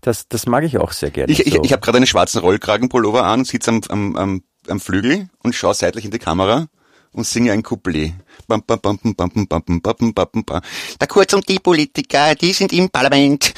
das, 0.00 0.28
das 0.28 0.46
mag 0.46 0.62
ich 0.62 0.78
auch 0.78 0.92
sehr 0.92 1.10
gerne. 1.10 1.32
ich 1.32 1.44
ich, 1.44 1.54
so. 1.54 1.64
ich 1.64 1.72
habe 1.72 1.80
gerade 1.80 1.96
einen 1.96 2.06
schwarzen 2.06 2.40
Rollkragenpullover 2.40 3.24
an, 3.24 3.44
sitze 3.44 3.70
am, 3.70 3.80
am, 3.88 4.16
am, 4.16 4.42
am 4.68 4.80
Flügel 4.80 5.28
und 5.42 5.56
schaue 5.56 5.74
seitlich 5.74 6.04
in 6.04 6.12
die 6.12 6.20
Kamera 6.20 6.68
und 7.10 7.26
singe 7.26 7.50
ein 7.50 7.64
Couplet. 7.64 8.12
Bam, 8.46 8.62
bam, 8.64 8.78
bam, 8.80 8.98
bam, 8.98 9.14
bam, 9.14 9.30
bam, 9.32 9.46
bam, 9.48 9.80
bam, 9.80 9.82
bam, 9.82 10.14
bam, 10.14 10.44
bam. 10.44 10.60
Da 11.00 11.06
kurz 11.06 11.32
um 11.32 11.40
die 11.40 11.58
Politiker, 11.58 12.36
die 12.36 12.52
sind 12.52 12.72
im 12.72 12.88
Parlament. 12.90 13.54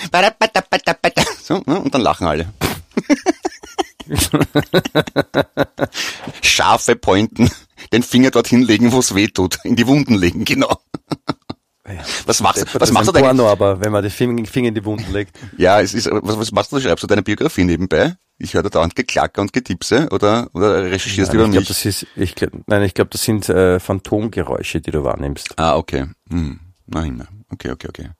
So, 1.43 1.63
ne, 1.67 1.79
und 1.79 1.95
dann 1.95 2.01
lachen 2.01 2.27
alle. 2.27 2.51
Scharfe 6.43 6.97
Pointen. 6.97 7.51
Den 7.93 8.03
Finger 8.03 8.31
dorthin 8.31 8.63
legen, 8.63 8.93
wo 8.93 9.01
es 9.01 9.15
weh 9.15 9.27
tut. 9.29 9.59
In 9.65 9.77
die 9.77 9.87
Wunden 9.87 10.15
legen, 10.15 10.45
genau. 10.45 10.79
Ja. 11.87 12.03
Was 12.27 12.41
machst, 12.41 12.65
was 12.67 12.73
das 12.75 12.93
machst 12.93 13.09
du 13.09 13.13
denn? 13.13 13.25
Porno, 13.25 13.49
aber 13.49 13.81
wenn 13.81 13.91
man 13.91 14.05
die 14.05 14.11
Finger, 14.11 14.69
in 14.69 14.75
die 14.75 14.85
Wunden 14.85 15.13
legt. 15.13 15.37
Ja, 15.57 15.81
es 15.81 15.93
ist, 15.93 16.09
was, 16.09 16.39
was 16.39 16.53
machst 16.53 16.71
du? 16.71 16.79
Schreibst 16.79 17.03
du 17.03 17.09
deine 17.09 17.23
Biografie 17.23 17.65
nebenbei? 17.65 18.15
Ich 18.39 18.55
höre 18.55 18.63
da 18.63 18.69
dauernd 18.69 18.95
Geklacker 18.95 19.43
und 19.43 19.53
Getipse 19.53 20.09
oder, 20.13 20.49
oder 20.55 20.85
recherchierst 20.85 21.33
du 21.33 21.39
Nein, 21.39 21.47
über 21.51 21.59
ich 21.59 21.67
glaube, 21.67 21.69
mich? 21.69 21.69
das 21.69 21.85
ist, 21.85 22.07
ich 22.15 22.35
glaub, 22.37 22.51
nein, 22.67 22.83
ich 22.83 22.95
glaube, 22.95 23.11
das 23.11 23.25
sind 23.25 23.49
äh, 23.49 23.81
Phantomgeräusche, 23.81 24.81
die 24.81 24.93
du 24.93 25.03
wahrnimmst. 25.03 25.59
Ah, 25.59 25.77
okay. 25.77 26.07
Hm. 26.31 26.61
Na, 26.87 27.05
immer. 27.05 27.27
Okay, 27.53 27.71
okay, 27.71 27.89
okay. 27.89 28.11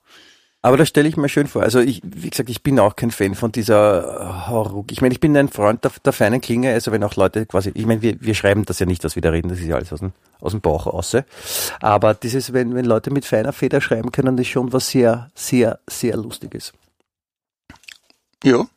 Aber 0.63 0.77
das 0.77 0.89
stelle 0.89 1.09
ich 1.09 1.17
mir 1.17 1.27
schön 1.27 1.47
vor. 1.47 1.63
Also 1.63 1.79
ich, 1.79 2.01
wie 2.03 2.29
gesagt, 2.29 2.49
ich 2.49 2.61
bin 2.61 2.79
auch 2.79 2.95
kein 2.95 3.09
Fan 3.09 3.33
von 3.33 3.51
dieser 3.51 4.47
Horror. 4.47 4.85
Ich 4.91 5.01
meine, 5.01 5.11
ich 5.11 5.19
bin 5.19 5.35
ein 5.35 5.49
Freund 5.49 5.83
der, 5.83 5.91
der 6.05 6.13
feinen 6.13 6.39
Klinge, 6.39 6.71
also 6.71 6.91
wenn 6.91 7.03
auch 7.03 7.15
Leute 7.15 7.47
quasi, 7.47 7.71
ich 7.73 7.87
meine, 7.87 8.03
wir, 8.03 8.21
wir 8.21 8.35
schreiben 8.35 8.63
das 8.65 8.77
ja 8.77 8.85
nicht, 8.85 9.03
was 9.03 9.15
wir 9.15 9.23
da 9.23 9.31
reden, 9.31 9.49
das 9.49 9.59
ist 9.59 9.65
ja 9.65 9.75
alles 9.75 9.91
aus 9.91 9.99
dem, 9.99 10.11
aus 10.39 10.51
dem 10.51 10.61
Bauch 10.61 10.85
raus. 10.85 11.17
Aber 11.79 12.13
dieses, 12.13 12.53
wenn, 12.53 12.75
wenn 12.75 12.85
Leute 12.85 13.09
mit 13.09 13.25
feiner 13.25 13.53
Feder 13.53 13.81
schreiben 13.81 14.11
können, 14.11 14.37
ist 14.37 14.49
schon 14.49 14.71
was 14.71 14.89
sehr, 14.89 15.31
sehr, 15.33 15.79
sehr 15.87 16.15
Lustiges. 16.15 16.73
Ja. 18.43 18.67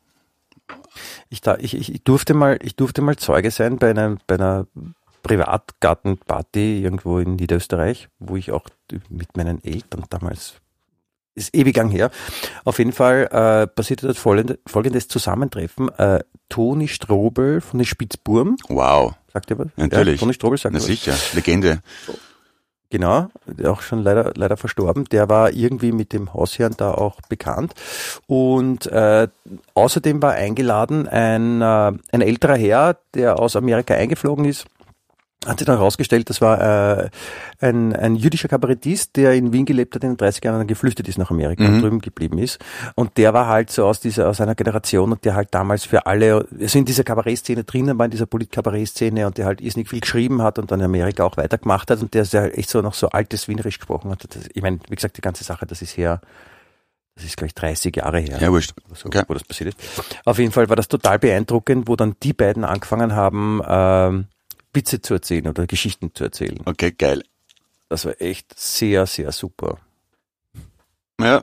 Ich, 1.28 1.42
da, 1.42 1.56
ich, 1.58 1.74
ich, 1.74 1.94
ich 1.94 2.02
durfte 2.02 2.32
mal, 2.32 2.58
ich 2.62 2.76
durfte 2.76 3.02
mal 3.02 3.16
Zeuge 3.16 3.50
sein 3.50 3.76
bei 3.76 3.90
einer, 3.90 4.16
bei 4.26 4.36
einer 4.36 4.66
Privatgartenparty 5.22 6.82
irgendwo 6.82 7.18
in 7.18 7.36
Niederösterreich, 7.36 8.08
wo 8.18 8.36
ich 8.36 8.52
auch 8.52 8.64
mit 9.10 9.36
meinen 9.36 9.62
Eltern 9.62 10.04
damals 10.08 10.54
ist 11.34 11.54
ewig 11.54 11.76
lang 11.76 11.90
her. 11.90 12.10
Auf 12.64 12.78
jeden 12.78 12.92
Fall 12.92 13.28
äh, 13.32 13.66
passierte 13.66 14.06
dort 14.06 14.18
folgende, 14.18 14.58
folgendes 14.66 15.08
Zusammentreffen. 15.08 15.88
Äh, 15.98 16.20
Toni 16.48 16.88
Strobel 16.88 17.60
von 17.60 17.78
den 17.78 17.86
Spitzburm, 17.86 18.56
Wow. 18.68 19.14
sagt 19.32 19.50
ihr 19.50 19.58
was? 19.58 19.68
Natürlich. 19.76 20.14
Ja, 20.16 20.20
Toni 20.20 20.34
Strobel 20.34 20.58
sagt 20.58 20.72
Na 20.74 20.78
was. 20.78 20.86
sicher. 20.86 21.14
Legende. 21.34 21.80
Genau, 22.90 23.28
auch 23.64 23.80
schon 23.82 24.04
leider, 24.04 24.32
leider 24.36 24.56
verstorben. 24.56 25.06
Der 25.06 25.28
war 25.28 25.50
irgendwie 25.52 25.90
mit 25.90 26.12
dem 26.12 26.32
Hausherrn 26.32 26.74
da 26.76 26.92
auch 26.92 27.20
bekannt. 27.28 27.74
Und 28.28 28.86
äh, 28.86 29.26
außerdem 29.72 30.22
war 30.22 30.34
eingeladen 30.34 31.08
ein, 31.08 31.60
äh, 31.60 31.92
ein 32.12 32.20
älterer 32.20 32.56
Herr, 32.56 32.96
der 33.14 33.40
aus 33.40 33.56
Amerika 33.56 33.94
eingeflogen 33.94 34.44
ist. 34.44 34.66
Hat 35.46 35.58
sich 35.58 35.66
dann 35.66 35.76
herausgestellt, 35.76 36.30
das 36.30 36.40
war 36.40 36.60
äh, 37.04 37.10
ein, 37.60 37.94
ein 37.94 38.16
jüdischer 38.16 38.48
Kabarettist, 38.48 39.16
der 39.16 39.34
in 39.34 39.52
Wien 39.52 39.64
gelebt 39.66 39.94
hat, 39.94 40.02
in 40.04 40.10
den 40.12 40.16
30 40.16 40.42
Jahren 40.44 40.58
dann 40.58 40.66
geflüchtet 40.66 41.08
ist 41.08 41.18
nach 41.18 41.30
Amerika 41.30 41.64
und 41.64 41.80
drüben 41.80 42.00
geblieben 42.00 42.38
ist. 42.38 42.58
Und 42.94 43.16
der 43.16 43.34
war 43.34 43.46
halt 43.48 43.70
so 43.70 43.84
aus 43.86 44.00
dieser, 44.00 44.28
aus 44.28 44.40
einer 44.40 44.54
Generation 44.54 45.12
und 45.12 45.24
der 45.24 45.34
halt 45.34 45.48
damals 45.52 45.84
für 45.84 46.06
alle, 46.06 46.46
also 46.60 46.78
in 46.78 46.84
dieser 46.84 47.04
Kabarettszene 47.04 47.64
drinnen 47.64 47.98
war, 47.98 48.04
in 48.06 48.10
dieser 48.10 48.26
Polit-Kabarett-Szene 48.26 49.26
und 49.26 49.38
der 49.38 49.46
halt 49.46 49.60
irrsinnig 49.60 49.88
viel 49.88 50.00
geschrieben 50.00 50.42
hat 50.42 50.58
und 50.58 50.70
dann 50.70 50.80
in 50.80 50.86
Amerika 50.86 51.24
auch 51.24 51.36
weitergemacht 51.36 51.90
hat 51.90 52.00
und 52.00 52.14
der 52.14 52.24
sehr 52.24 52.56
echt 52.58 52.70
so 52.70 52.80
noch 52.82 52.94
so 52.94 53.08
altes 53.10 53.48
Wienerisch 53.48 53.78
gesprochen 53.78 54.10
hat. 54.10 54.24
Das, 54.34 54.44
ich 54.52 54.62
meine, 54.62 54.78
wie 54.88 54.94
gesagt, 54.94 55.16
die 55.16 55.20
ganze 55.22 55.44
Sache, 55.44 55.66
das 55.66 55.82
ist 55.82 55.96
her, 55.96 56.20
das 57.16 57.24
ist 57.24 57.36
gleich 57.36 57.54
30 57.54 57.94
Jahre 57.96 58.18
her 58.18 58.38
Ja, 58.40 58.50
wurscht. 58.50 58.72
so, 58.94 59.06
Okay. 59.06 59.22
wo 59.28 59.34
das 59.34 59.44
passiert 59.44 59.74
ist. 59.74 59.78
Auf 60.24 60.38
jeden 60.38 60.50
Fall 60.52 60.68
war 60.68 60.76
das 60.76 60.88
total 60.88 61.18
beeindruckend, 61.18 61.86
wo 61.86 61.94
dann 61.96 62.16
die 62.22 62.32
beiden 62.32 62.64
angefangen 62.64 63.14
haben, 63.14 63.60
ähm, 63.68 64.26
Witze 64.74 65.00
zu 65.00 65.14
erzählen 65.14 65.46
oder 65.48 65.66
Geschichten 65.66 66.10
zu 66.14 66.24
erzählen. 66.24 66.58
Okay, 66.64 66.92
geil. 66.92 67.22
Das 67.88 68.04
war 68.04 68.20
echt 68.20 68.58
sehr, 68.58 69.06
sehr 69.06 69.30
super. 69.32 69.78
Ja, 71.20 71.42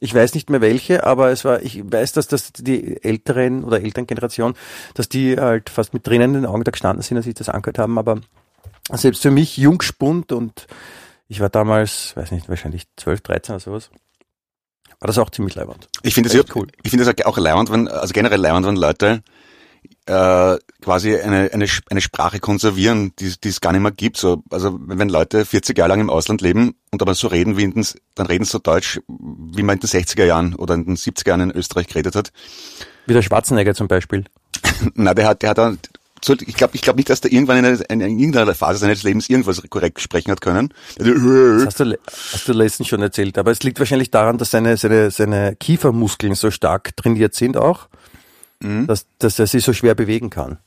Ich 0.00 0.12
weiß 0.12 0.34
nicht 0.34 0.50
mehr 0.50 0.60
welche, 0.60 1.04
aber 1.06 1.30
es 1.30 1.44
war, 1.44 1.62
ich 1.62 1.80
weiß, 1.84 2.12
dass 2.12 2.26
das 2.26 2.52
die 2.52 3.02
älteren 3.02 3.62
oder 3.64 3.80
Elterngeneration, 3.80 4.54
dass 4.94 5.08
die 5.08 5.36
halt 5.38 5.70
fast 5.70 5.94
mit 5.94 6.04
Tränen 6.04 6.34
in 6.34 6.42
den 6.42 6.46
Augen 6.46 6.64
da 6.64 6.72
gestanden 6.72 7.02
sind, 7.02 7.16
als 7.16 7.24
sie 7.26 7.34
das 7.34 7.48
angehört 7.48 7.78
haben, 7.78 7.98
aber 7.98 8.20
selbst 8.92 9.22
für 9.22 9.30
mich 9.30 9.56
jungspund 9.56 10.32
und 10.32 10.66
ich 11.28 11.40
war 11.40 11.48
damals, 11.48 12.14
weiß 12.16 12.32
nicht, 12.32 12.48
wahrscheinlich 12.48 12.82
12, 12.96 13.20
13 13.22 13.54
oder 13.54 13.60
sowas, 13.60 13.90
war 14.98 15.06
das 15.06 15.18
auch 15.18 15.30
ziemlich 15.30 15.54
leibend. 15.54 15.88
ich 16.02 16.14
finde 16.14 16.28
es 16.28 16.34
Echt 16.34 16.48
ja, 16.48 16.54
cool. 16.56 16.66
ich 16.82 16.90
finde 16.90 17.08
es 17.08 17.24
auch 17.24 17.38
leibend, 17.38 17.70
wenn, 17.70 17.88
also 17.88 18.12
generell 18.12 18.40
leibend, 18.40 18.66
wenn 18.66 18.76
Leute 18.76 19.22
äh, 20.06 20.56
quasi 20.82 21.14
eine, 21.16 21.50
eine, 21.52 21.66
eine 21.90 22.00
Sprache 22.00 22.40
konservieren, 22.40 23.12
die, 23.18 23.32
die 23.42 23.48
es 23.48 23.60
gar 23.60 23.72
nicht 23.72 23.82
mehr 23.82 23.92
gibt. 23.92 24.16
So, 24.16 24.42
also 24.50 24.78
wenn 24.80 25.08
Leute 25.08 25.44
40 25.44 25.78
Jahre 25.78 25.90
lang 25.90 26.00
im 26.00 26.10
Ausland 26.10 26.40
leben 26.40 26.74
und 26.90 27.02
aber 27.02 27.14
so 27.14 27.28
reden 27.28 27.56
wie 27.56 27.62
in 27.64 27.74
den, 27.74 27.86
dann 28.14 28.26
reden 28.26 28.44
sie 28.44 28.50
so 28.50 28.58
Deutsch, 28.58 29.00
wie 29.08 29.62
man 29.62 29.76
in 29.76 29.80
den 29.80 29.88
60er 29.88 30.24
Jahren 30.24 30.54
oder 30.56 30.74
in 30.74 30.84
den 30.86 30.96
70er 30.96 31.28
Jahren 31.28 31.40
in 31.42 31.50
Österreich 31.52 31.86
geredet 31.86 32.16
hat. 32.16 32.32
Wie 33.06 33.14
der 33.14 33.22
Schwarzenegger 33.22 33.74
zum 33.74 33.88
Beispiel. 33.88 34.24
Na, 34.94 35.14
der 35.14 35.28
hat, 35.28 35.42
der 35.42 35.50
hat 35.50 35.58
dann, 35.58 35.78
ich 36.46 36.54
glaube, 36.54 36.74
ich 36.76 36.82
glaube 36.82 36.98
nicht, 36.98 37.10
dass 37.10 37.20
der 37.20 37.32
irgendwann 37.32 37.58
in, 37.58 37.64
einer- 37.64 37.90
in, 37.90 38.00
in 38.00 38.18
irgendeiner 38.18 38.54
Phase 38.54 38.78
seines 38.78 39.02
Lebens 39.02 39.28
irgendwas 39.28 39.62
korrekt 39.70 40.00
sprechen 40.00 40.30
hat 40.30 40.40
können. 40.40 40.72
Das 40.98 41.66
hast 41.66 41.80
du, 41.80 41.98
hast 42.32 42.48
du 42.48 42.52
letztens 42.52 42.88
schon 42.88 43.02
erzählt. 43.02 43.38
Aber 43.38 43.50
es 43.50 43.62
liegt 43.64 43.78
wahrscheinlich 43.80 44.10
daran, 44.10 44.38
dass 44.38 44.50
seine, 44.52 44.76
seine, 44.76 45.10
seine 45.10 45.56
Kiefermuskeln 45.56 46.34
so 46.36 46.50
stark 46.52 46.96
trainiert 46.96 47.34
sind 47.34 47.56
auch, 47.56 47.88
Mhm. 48.62 48.86
dass, 48.86 49.06
dass 49.18 49.38
er 49.38 49.46
sich 49.46 49.64
so 49.64 49.72
schwer 49.72 49.94
bewegen 49.94 50.30
kann. 50.30 50.58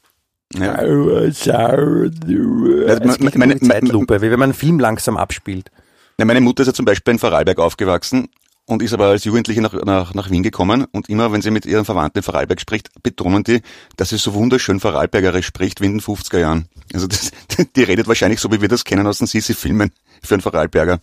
Ja. 0.53 0.75
Es 0.81 1.43
geht 1.43 3.36
meine- 3.38 3.60
Zeitlupe, 3.60 4.21
wie 4.21 4.29
wenn 4.29 4.39
man 4.39 4.49
einen 4.49 4.53
Film 4.53 4.79
langsam 4.79 5.17
abspielt. 5.17 5.71
Ja, 6.19 6.25
meine 6.25 6.41
Mutter 6.41 6.62
ist 6.62 6.67
ja 6.67 6.73
zum 6.73 6.86
Beispiel 6.86 7.13
in 7.13 7.19
Vorarlberg 7.19 7.60
aufgewachsen 7.60 8.29
und 8.65 8.81
ist 8.81 8.93
aber 8.93 9.08
als 9.08 9.23
Jugendliche 9.25 9.62
nach, 9.62 9.73
nach, 9.73 10.13
nach 10.13 10.29
Wien 10.29 10.43
gekommen 10.43 10.86
und 10.91 11.10
immer, 11.10 11.31
wenn 11.31 11.41
sie 11.41 11.51
mit 11.51 11.65
ihren 11.65 11.84
Verwandten 11.86 12.19
in 12.19 12.23
Vorarlberg 12.23 12.62
spricht, 12.62 12.89
betonen 13.03 13.43
die, 13.43 13.62
dass 13.97 14.10
sie 14.10 14.17
so 14.17 14.34
wunderschön 14.34 14.79
Vorarlbergerisch 14.79 15.45
spricht 15.47 15.81
wie 15.81 15.86
in 15.86 15.93
den 15.97 16.01
50er 16.01 16.38
Jahren. 16.39 16.67
Also 16.93 17.08
das, 17.08 17.31
die 17.75 17.84
redet 17.84 18.08
wahrscheinlich 18.08 18.39
so, 18.39 18.51
wie 18.51 18.62
wir 18.62 18.69
das 18.69 18.84
kennen 18.86 19.08
aus 19.08 19.17
den 19.17 19.27
Sisi-Filmen 19.27 19.91
für 20.21 20.36
einen 20.36 20.41
Vorarlberger. 20.41 20.99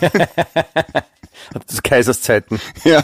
Das 1.66 1.82
Kaiserszeiten. 1.82 2.60
Ja, 2.84 3.02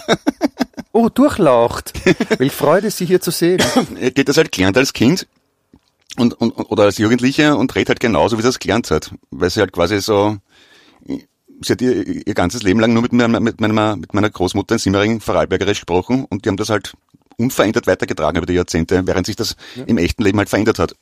Oh, 0.98 1.08
durchlaucht. 1.08 1.92
Welch 2.40 2.52
Freude, 2.52 2.90
Sie 2.90 3.06
hier 3.06 3.20
zu 3.20 3.30
sehen. 3.30 3.62
er 4.00 4.10
geht 4.16 4.28
das 4.28 4.36
halt 4.36 4.50
gelernt 4.50 4.76
als 4.76 4.92
Kind 4.92 5.28
und, 6.16 6.34
und, 6.34 6.50
oder 6.50 6.82
als 6.82 6.98
Jugendliche 6.98 7.54
und 7.54 7.72
redet 7.76 7.90
halt 7.90 8.00
genauso, 8.00 8.36
wie 8.36 8.42
sie 8.42 8.48
es 8.48 8.58
gelernt 8.58 8.90
hat. 8.90 9.14
Weil 9.30 9.48
sie 9.48 9.60
halt 9.60 9.70
quasi 9.70 10.00
so, 10.00 10.38
sie 11.06 11.72
hat 11.72 11.80
ihr, 11.82 12.26
ihr 12.26 12.34
ganzes 12.34 12.64
Leben 12.64 12.80
lang 12.80 12.94
nur 12.94 13.02
mit 13.02 13.12
meiner, 13.12 13.38
mit 13.38 13.60
meiner, 13.60 13.94
mit 13.94 14.12
meiner 14.12 14.28
Großmutter 14.28 14.74
in 14.74 14.78
Simmering 14.80 15.20
Vorarlbergerisch 15.20 15.82
gesprochen 15.82 16.24
und 16.28 16.44
die 16.44 16.48
haben 16.48 16.56
das 16.56 16.68
halt 16.68 16.94
unverändert 17.36 17.86
weitergetragen 17.86 18.38
über 18.38 18.46
die 18.46 18.54
Jahrzehnte, 18.54 19.06
während 19.06 19.26
sich 19.26 19.36
das 19.36 19.54
im 19.86 19.98
echten 19.98 20.24
Leben 20.24 20.38
halt 20.38 20.48
verändert 20.48 20.80
hat. 20.80 20.96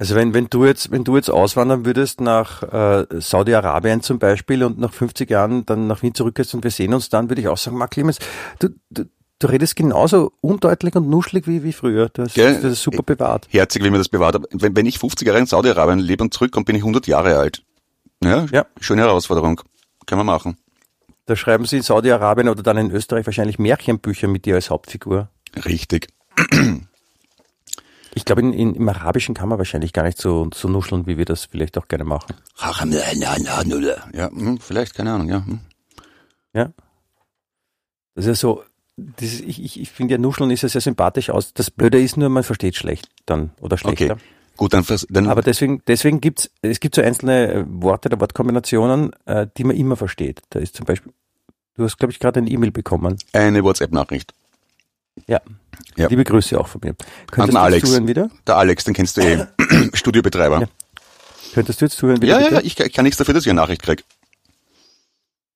Also 0.00 0.14
wenn, 0.14 0.32
wenn 0.32 0.46
du 0.48 0.64
jetzt, 0.64 0.90
wenn 0.90 1.04
du 1.04 1.16
jetzt 1.16 1.28
auswandern 1.30 1.84
würdest 1.84 2.22
nach 2.22 2.62
äh, 2.62 3.04
Saudi-Arabien 3.20 4.00
zum 4.00 4.18
Beispiel 4.18 4.64
und 4.64 4.78
nach 4.78 4.94
50 4.94 5.28
Jahren 5.28 5.66
dann 5.66 5.88
nach 5.88 6.00
Wien 6.02 6.14
zurückkehrst 6.14 6.54
und 6.54 6.64
wir 6.64 6.70
sehen 6.70 6.94
uns 6.94 7.10
dann, 7.10 7.28
würde 7.28 7.42
ich 7.42 7.48
auch 7.48 7.58
sagen, 7.58 7.76
Marc 7.76 7.90
Clemens, 7.90 8.18
du, 8.60 8.70
du, 8.88 9.04
du 9.38 9.46
redest 9.46 9.76
genauso 9.76 10.32
undeutlich 10.40 10.94
und 10.96 11.10
nuschelig 11.10 11.46
wie, 11.46 11.62
wie 11.64 11.74
früher. 11.74 12.08
Du 12.08 12.22
hast, 12.22 12.32
Gell? 12.32 12.54
das 12.54 12.64
ist 12.72 12.82
super 12.82 13.02
bewahrt. 13.02 13.46
Herzig, 13.50 13.84
wie 13.84 13.90
mir 13.90 13.98
das 13.98 14.08
bewahrt 14.08 14.36
hat. 14.36 14.44
Wenn, 14.52 14.74
wenn 14.74 14.86
ich 14.86 14.98
50 14.98 15.26
Jahre 15.28 15.38
in 15.38 15.44
Saudi-Arabien 15.44 15.98
lebe 15.98 16.24
und 16.24 16.32
zurückkomme, 16.32 16.64
bin 16.64 16.76
ich 16.76 16.82
100 16.82 17.06
Jahre 17.06 17.36
alt. 17.36 17.62
Ja, 18.24 18.46
Ja. 18.52 18.64
schöne 18.80 19.02
Herausforderung. 19.02 19.60
Können 20.06 20.20
wir 20.20 20.24
machen. 20.24 20.56
Da 21.26 21.36
schreiben 21.36 21.66
sie 21.66 21.76
in 21.76 21.82
Saudi-Arabien 21.82 22.48
oder 22.48 22.62
dann 22.62 22.78
in 22.78 22.90
Österreich 22.90 23.26
wahrscheinlich 23.26 23.58
Märchenbücher 23.58 24.28
mit 24.28 24.46
dir 24.46 24.54
als 24.54 24.70
Hauptfigur. 24.70 25.28
Richtig. 25.66 26.08
Ich 28.14 28.24
glaube, 28.24 28.40
in, 28.40 28.52
in, 28.52 28.74
im 28.74 28.88
Arabischen 28.88 29.34
kann 29.34 29.48
man 29.48 29.58
wahrscheinlich 29.58 29.92
gar 29.92 30.02
nicht 30.02 30.18
so, 30.18 30.48
so 30.52 30.68
nuscheln, 30.68 31.06
wie 31.06 31.16
wir 31.16 31.24
das 31.24 31.44
vielleicht 31.44 31.78
auch 31.78 31.88
gerne 31.88 32.04
machen. 32.04 32.34
Ja, 34.12 34.30
hm, 34.30 34.58
vielleicht, 34.58 34.94
keine 34.94 35.12
Ahnung, 35.12 35.28
ja. 35.28 35.44
hm. 35.44 35.60
Ja. 36.52 36.72
Das 38.14 38.24
ist 38.24 38.28
ja 38.28 38.34
so, 38.34 38.64
das 38.96 39.40
ich, 39.40 39.62
ich, 39.62 39.80
ich 39.80 39.90
finde 39.90 40.14
ja, 40.14 40.18
Nuscheln 40.18 40.50
ist 40.50 40.62
ja 40.62 40.68
sehr 40.68 40.80
sympathisch 40.80 41.30
aus. 41.30 41.54
Das 41.54 41.70
Blöde 41.70 42.00
ist 42.00 42.16
nur, 42.16 42.28
man 42.28 42.42
versteht 42.42 42.76
schlecht 42.76 43.08
dann 43.26 43.50
oder 43.60 43.78
schlechter. 43.78 44.14
Okay. 44.14 44.22
Gut, 44.56 44.74
dann, 44.74 44.84
dann 45.08 45.28
Aber 45.28 45.40
deswegen, 45.40 45.80
deswegen 45.86 46.20
gibt's, 46.20 46.50
es 46.60 46.80
gibt 46.80 46.94
so 46.94 47.00
einzelne 47.00 47.64
Worte 47.66 48.08
oder 48.10 48.20
Wortkombinationen, 48.20 49.12
äh, 49.24 49.46
die 49.56 49.64
man 49.64 49.74
immer 49.74 49.96
versteht. 49.96 50.42
Da 50.50 50.58
ist 50.58 50.76
zum 50.76 50.84
Beispiel, 50.84 51.12
du 51.76 51.84
hast, 51.84 51.96
glaube 51.96 52.12
ich, 52.12 52.18
gerade 52.18 52.40
eine 52.40 52.50
E-Mail 52.50 52.70
bekommen. 52.70 53.16
eine 53.32 53.64
WhatsApp-Nachricht. 53.64 54.34
Ja. 55.26 55.40
Ja. 55.96 56.08
Liebe 56.08 56.24
Grüße 56.24 56.58
auch 56.58 56.68
von 56.68 56.80
mir. 56.84 56.94
Könntest 57.30 57.56
An 57.56 57.60
du 57.60 57.60
Alex. 57.60 57.82
jetzt 57.82 57.88
zuhören 57.90 58.08
wieder? 58.08 58.30
Der 58.46 58.56
Alex, 58.56 58.84
den 58.84 58.94
kennst 58.94 59.16
du 59.16 59.20
eh. 59.22 59.46
Studiobetreiber. 59.94 60.60
Ja. 60.60 60.66
Könntest 61.54 61.80
du 61.80 61.84
jetzt 61.86 61.96
zuhören 61.96 62.22
wieder? 62.22 62.34
Ja, 62.34 62.38
ja, 62.40 62.44
bitte? 62.48 62.60
ja, 62.60 62.66
ich, 62.66 62.78
ich 62.78 62.92
kann 62.92 63.04
nichts 63.04 63.18
dafür, 63.18 63.34
dass 63.34 63.44
ich 63.44 63.50
eine 63.50 63.60
Nachricht 63.60 63.82
krieg. 63.82 64.04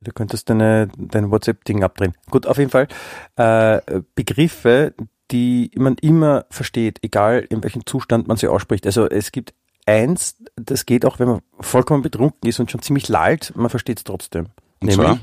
Du 0.01 0.13
könntest 0.13 0.51
deine, 0.51 0.89
dein 0.99 1.31
WhatsApp-Ding 1.31 1.83
abdrehen. 1.83 2.15
Gut, 2.31 2.47
auf 2.47 2.59
jeden 2.59 2.71
Fall. 2.71 2.89
Äh, 3.37 4.03
Begriffe, 4.15 4.93
die 5.31 5.71
man 5.77 5.97
immer 5.97 6.45
versteht, 6.51 6.99
egal 7.03 7.47
in 7.49 7.63
welchem 7.63 7.87
Zustand 7.87 8.29
man 8.29 8.37
sie 8.37 8.49
ausspricht. 8.49 8.87
Also 8.87 9.09
es 9.09 9.33
gibt 9.33 9.55
eins, 9.87 10.37
das 10.57 10.85
geht 10.85 11.05
auch, 11.05 11.19
wenn 11.19 11.29
man 11.29 11.41
vollkommen 11.61 12.03
betrunken 12.03 12.49
ist 12.49 12.61
und 12.61 12.71
schon 12.71 12.83
ziemlich 12.83 13.09
lallt, 13.09 13.55
man 13.57 13.71
versteht 13.71 13.99
es 13.99 14.05
trotzdem. 14.05 14.47
Und 14.81 14.89
Nämlich 14.89 14.97
zwar? 14.97 15.19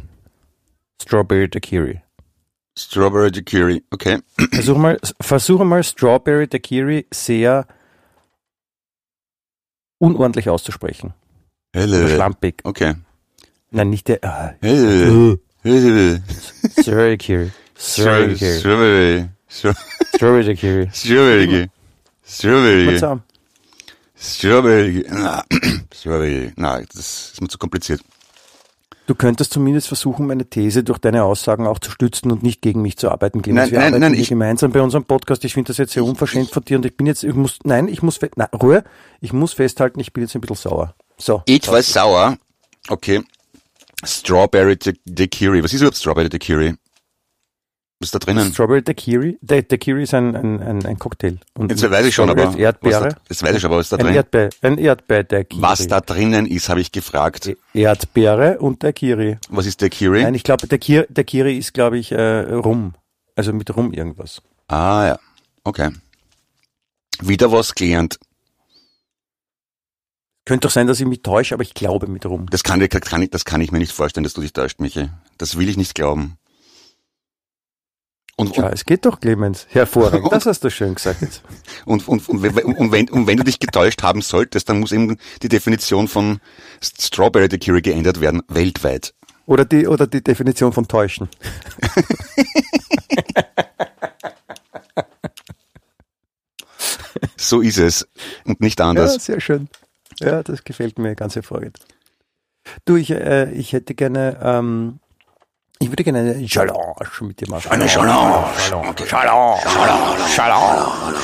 Strawberry 1.01 1.49
Daiquiri. 1.49 2.01
Strawberry 2.77 3.31
Daiquiri, 3.31 3.83
okay. 3.91 4.19
Versuche 4.51 4.79
mal, 4.79 4.99
versuche 5.19 5.65
mal 5.65 5.83
Strawberry 5.83 6.47
Daiquiri 6.47 7.05
sehr 7.13 7.67
unordentlich 9.99 10.49
auszusprechen. 10.49 11.13
Helle. 11.73 12.07
schlampig. 12.09 12.61
Okay. 12.63 12.95
Nein, 13.71 13.89
nicht 13.89 14.07
der. 14.07 14.23
Äh, 14.23 14.53
Helle. 14.61 15.39
Helle. 15.63 16.23
Strawberry 16.79 17.17
Daiquiri. 17.17 17.51
Strawberry 17.77 18.27
Daiquiri. 18.29 18.59
Strawberry. 18.59 19.29
Strawberry. 19.49 19.79
Strawberry 20.15 20.43
Daiquiri. 20.45 20.89
Strawberry. 20.93 21.69
Strawberry. 22.23 23.21
Strawberry. 24.15 25.05
Na, 25.09 25.43
Strawberry. 25.93 26.51
Na, 26.55 26.81
das 26.81 27.31
ist 27.33 27.41
mir 27.41 27.47
zu 27.47 27.57
kompliziert. 27.57 28.01
Du 29.07 29.15
könntest 29.15 29.51
zumindest 29.51 29.87
versuchen, 29.87 30.27
meine 30.27 30.45
These 30.49 30.83
durch 30.83 30.99
deine 30.99 31.23
Aussagen 31.23 31.67
auch 31.67 31.79
zu 31.79 31.91
stützen 31.91 32.31
und 32.31 32.43
nicht 32.43 32.61
gegen 32.61 32.81
mich 32.81 32.97
zu 32.97 33.09
arbeiten, 33.09 33.41
Clemens. 33.41 33.63
Nein, 33.65 33.71
Wir 33.71 33.79
nein, 33.79 33.87
arbeiten 33.93 34.01
nein, 34.13 34.13
ich- 34.21 34.29
gemeinsam 34.29 34.71
bei 34.71 34.81
unserem 34.81 35.03
Podcast. 35.05 35.43
Ich 35.43 35.53
finde 35.53 35.69
das 35.69 35.77
jetzt 35.77 35.93
sehr 35.93 36.05
unverschämt 36.05 36.51
von 36.51 36.63
dir 36.63 36.77
und 36.77 36.85
ich 36.85 36.95
bin 36.95 37.07
jetzt, 37.07 37.23
ich 37.23 37.33
muss, 37.33 37.59
nein, 37.63 37.87
ich 37.87 38.01
muss, 38.03 38.19
nein, 38.35 38.47
Ruhe, 38.61 38.83
ich 39.19 39.33
muss 39.33 39.53
festhalten, 39.53 39.99
ich 39.99 40.13
bin 40.13 40.23
jetzt 40.23 40.35
ein 40.35 40.41
bisschen 40.41 40.55
sauer. 40.55 40.95
So. 41.17 41.41
Ich 41.45 41.67
war 41.67 41.81
sauer. 41.81 42.37
Okay. 42.89 43.21
Strawberry 44.03 44.77
Da- 44.77 44.91
Daiquiri. 45.05 45.63
Was 45.63 45.73
ist 45.73 45.81
überhaupt 45.81 45.97
Strawberry 45.97 46.29
Daiquiri? 46.29 46.75
Was 48.01 48.07
ist 48.07 48.15
da 48.15 48.19
drinnen? 48.19 48.51
Strawberry 48.51 48.81
Daiquiri. 48.81 49.37
Da- 49.43 49.61
Daiquiri 49.61 50.01
ist 50.01 50.15
ein, 50.15 50.35
ein, 50.35 50.59
ein, 50.59 50.83
ein 50.87 50.97
Cocktail. 50.97 51.37
Und 51.53 51.69
Jetzt 51.69 51.87
weiß 51.87 52.03
ich 52.07 52.15
schon, 52.15 52.25
Strawberry 52.29 52.47
aber. 52.47 52.55
ist 52.55 52.59
Erdbeere. 52.59 53.05
Was 53.05 53.13
da, 53.13 53.21
jetzt 53.29 53.43
weiß 53.43 53.55
ich 53.57 53.65
aber, 53.65 53.77
was 53.77 53.89
da 53.89 53.97
drin 53.97 54.15
Erdbeer, 54.15 54.49
ein 54.63 54.77
Erdbeer 54.79 55.23
Daiquiri. 55.23 55.61
Was 55.61 55.87
da 55.87 56.01
drinnen 56.01 56.47
ist, 56.47 56.67
habe 56.67 56.81
ich 56.81 56.91
gefragt. 56.91 57.45
E- 57.45 57.57
Erdbeere 57.75 58.57
und 58.59 58.83
Daiquiri. 58.83 59.37
Was 59.49 59.67
ist 59.67 59.83
Daiquiri? 59.83 60.23
Nein, 60.23 60.33
ich 60.33 60.41
glaube, 60.43 60.65
Daiquiri, 60.67 61.05
Daiquiri 61.11 61.55
ist, 61.59 61.75
glaube 61.75 61.99
ich, 61.99 62.11
äh, 62.11 62.41
Rum. 62.53 62.95
Also 63.35 63.53
mit 63.53 63.73
Rum 63.77 63.93
irgendwas. 63.93 64.41
Ah, 64.67 65.05
ja. 65.05 65.19
Okay. 65.63 65.91
Wieder 67.21 67.51
was 67.51 67.75
gelernt. 67.75 68.17
Könnte 70.45 70.65
doch 70.67 70.71
sein, 70.71 70.87
dass 70.87 70.99
ich 70.99 71.05
mich 71.05 71.21
täusche, 71.21 71.53
aber 71.53 71.61
ich 71.61 71.75
glaube 71.75 72.07
mit 72.07 72.25
Rum. 72.25 72.47
Das 72.49 72.63
kann, 72.63 72.79
das 72.79 72.89
kann, 72.89 73.21
ich, 73.21 73.29
das 73.29 73.45
kann 73.45 73.61
ich 73.61 73.71
mir 73.71 73.77
nicht 73.77 73.91
vorstellen, 73.91 74.23
dass 74.23 74.33
du 74.33 74.41
dich 74.41 74.53
täuscht, 74.53 74.79
Michi. 74.79 75.09
Das 75.37 75.55
will 75.55 75.69
ich 75.69 75.77
nicht 75.77 75.93
glauben. 75.93 76.37
Und, 78.41 78.55
Ja, 78.57 78.65
und, 78.65 78.73
es 78.73 78.85
geht 78.85 79.05
doch, 79.05 79.19
Clemens. 79.19 79.67
Hervorragend. 79.69 80.31
Das 80.31 80.45
hast 80.45 80.63
du 80.63 80.69
schön 80.71 80.95
gesagt 80.95 81.21
jetzt. 81.21 81.43
und, 81.85 82.07
und, 82.07 82.27
und, 82.27 82.41
wenn- 82.41 82.65
und, 82.75 82.91
wenn, 82.91 83.09
und 83.09 83.27
wenn 83.27 83.37
du 83.37 83.43
dich 83.43 83.59
getäuscht 83.59 84.01
haben 84.03 84.21
solltest, 84.21 84.67
dann 84.69 84.79
muss 84.79 84.91
eben 84.91 85.17
die 85.43 85.47
Definition 85.49 86.07
von 86.07 86.39
Strawberry 86.81 87.47
Daiquiri 87.49 87.81
geändert 87.81 88.19
werden, 88.19 88.41
weltweit. 88.47 89.13
Oder 89.45 89.65
die, 89.65 89.85
oder 89.87 90.07
die 90.07 90.23
Definition 90.23 90.73
von 90.73 90.87
täuschen. 90.87 91.29
So 97.37 97.61
ist 97.61 97.77
es. 97.77 98.07
Und 98.45 98.61
nicht 98.61 98.79
Ja, 98.79 98.89
anders. 98.89 99.25
sehr 99.25 99.39
schön. 99.41 99.67
Ja, 100.19 100.43
das 100.43 100.63
gefällt 100.63 100.99
mir 100.99 101.15
ganz 101.15 101.35
hervorragend. 101.35 101.77
Du, 102.85 102.95
ich, 102.95 103.09
äh, 103.11 103.51
ich 103.51 103.73
hätte 103.73 103.95
gerne, 103.95 104.39
ähm, 104.41 104.99
ich 105.81 105.89
würde 105.91 106.03
gerne 106.03 106.19
eine 106.19 106.45
Challenge 106.45 106.77
mit 107.21 107.41
dir 107.41 107.49
machen. 107.49 107.69
Eine 107.71 107.87
Challenge. 107.87 108.45
Challenge. 108.69 108.95
Challenge. 109.07 109.57
Challenge. 110.35 111.17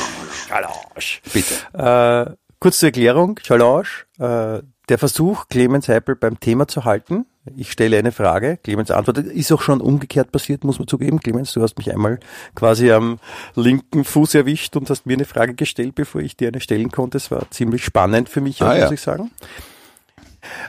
Challenge. 0.47 0.73
Bitte. 1.33 1.53
Äh, 2.29 2.35
kurz 2.59 2.79
zur 2.79 2.87
Erklärung, 2.87 3.35
Challenge, 3.37 3.83
äh, 4.19 4.61
der 4.89 4.97
Versuch, 4.97 5.47
Clemens 5.49 5.87
Heipel 5.89 6.15
beim 6.15 6.39
Thema 6.39 6.67
zu 6.67 6.85
halten. 6.85 7.25
Ich 7.55 7.71
stelle 7.71 7.97
eine 7.97 8.11
Frage, 8.11 8.57
Clemens 8.57 8.91
antwortet. 8.91 9.27
Ist 9.27 9.51
auch 9.51 9.61
schon 9.61 9.79
umgekehrt 9.79 10.31
passiert, 10.31 10.63
muss 10.65 10.79
man 10.79 10.87
zugeben. 10.87 11.19
Clemens, 11.19 11.53
du 11.53 11.61
hast 11.61 11.77
mich 11.77 11.91
einmal 11.91 12.19
quasi 12.55 12.91
am 12.91 13.19
linken 13.55 14.03
Fuß 14.03 14.35
erwischt 14.35 14.75
und 14.75 14.89
hast 14.89 15.05
mir 15.05 15.13
eine 15.13 15.25
Frage 15.25 15.53
gestellt, 15.53 15.95
bevor 15.95 16.21
ich 16.21 16.35
dir 16.35 16.49
eine 16.49 16.59
stellen 16.61 16.91
konnte. 16.91 17.17
Es 17.17 17.31
war 17.31 17.49
ziemlich 17.51 17.83
spannend 17.85 18.27
für 18.29 18.41
mich, 18.41 18.61
Ah, 18.61 18.67
muss 18.69 18.77
ja. 18.77 18.91
ich 18.91 19.01
sagen. 19.01 19.31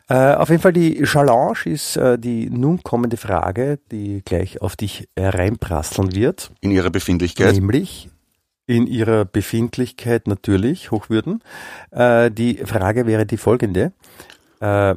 Äh, 0.08 0.34
auf 0.34 0.48
jeden 0.48 0.62
Fall 0.62 0.72
die 0.72 1.02
Challenge 1.02 1.58
ist 1.64 1.96
äh, 1.96 2.18
die 2.18 2.50
nun 2.50 2.82
kommende 2.82 3.16
Frage, 3.16 3.78
die 3.90 4.22
gleich 4.24 4.62
auf 4.62 4.76
dich 4.76 5.08
reinprasseln 5.16 6.14
wird. 6.14 6.50
In 6.60 6.70
ihrer 6.70 6.90
Befindlichkeit. 6.90 7.54
Nämlich 7.54 8.08
in 8.68 8.86
ihrer 8.86 9.24
Befindlichkeit 9.24 10.28
natürlich, 10.28 10.90
Hochwürden. 10.90 11.42
Äh, 11.90 12.30
die 12.30 12.58
Frage 12.58 13.06
wäre 13.06 13.26
die 13.26 13.38
folgende. 13.38 13.92
Äh, 14.60 14.94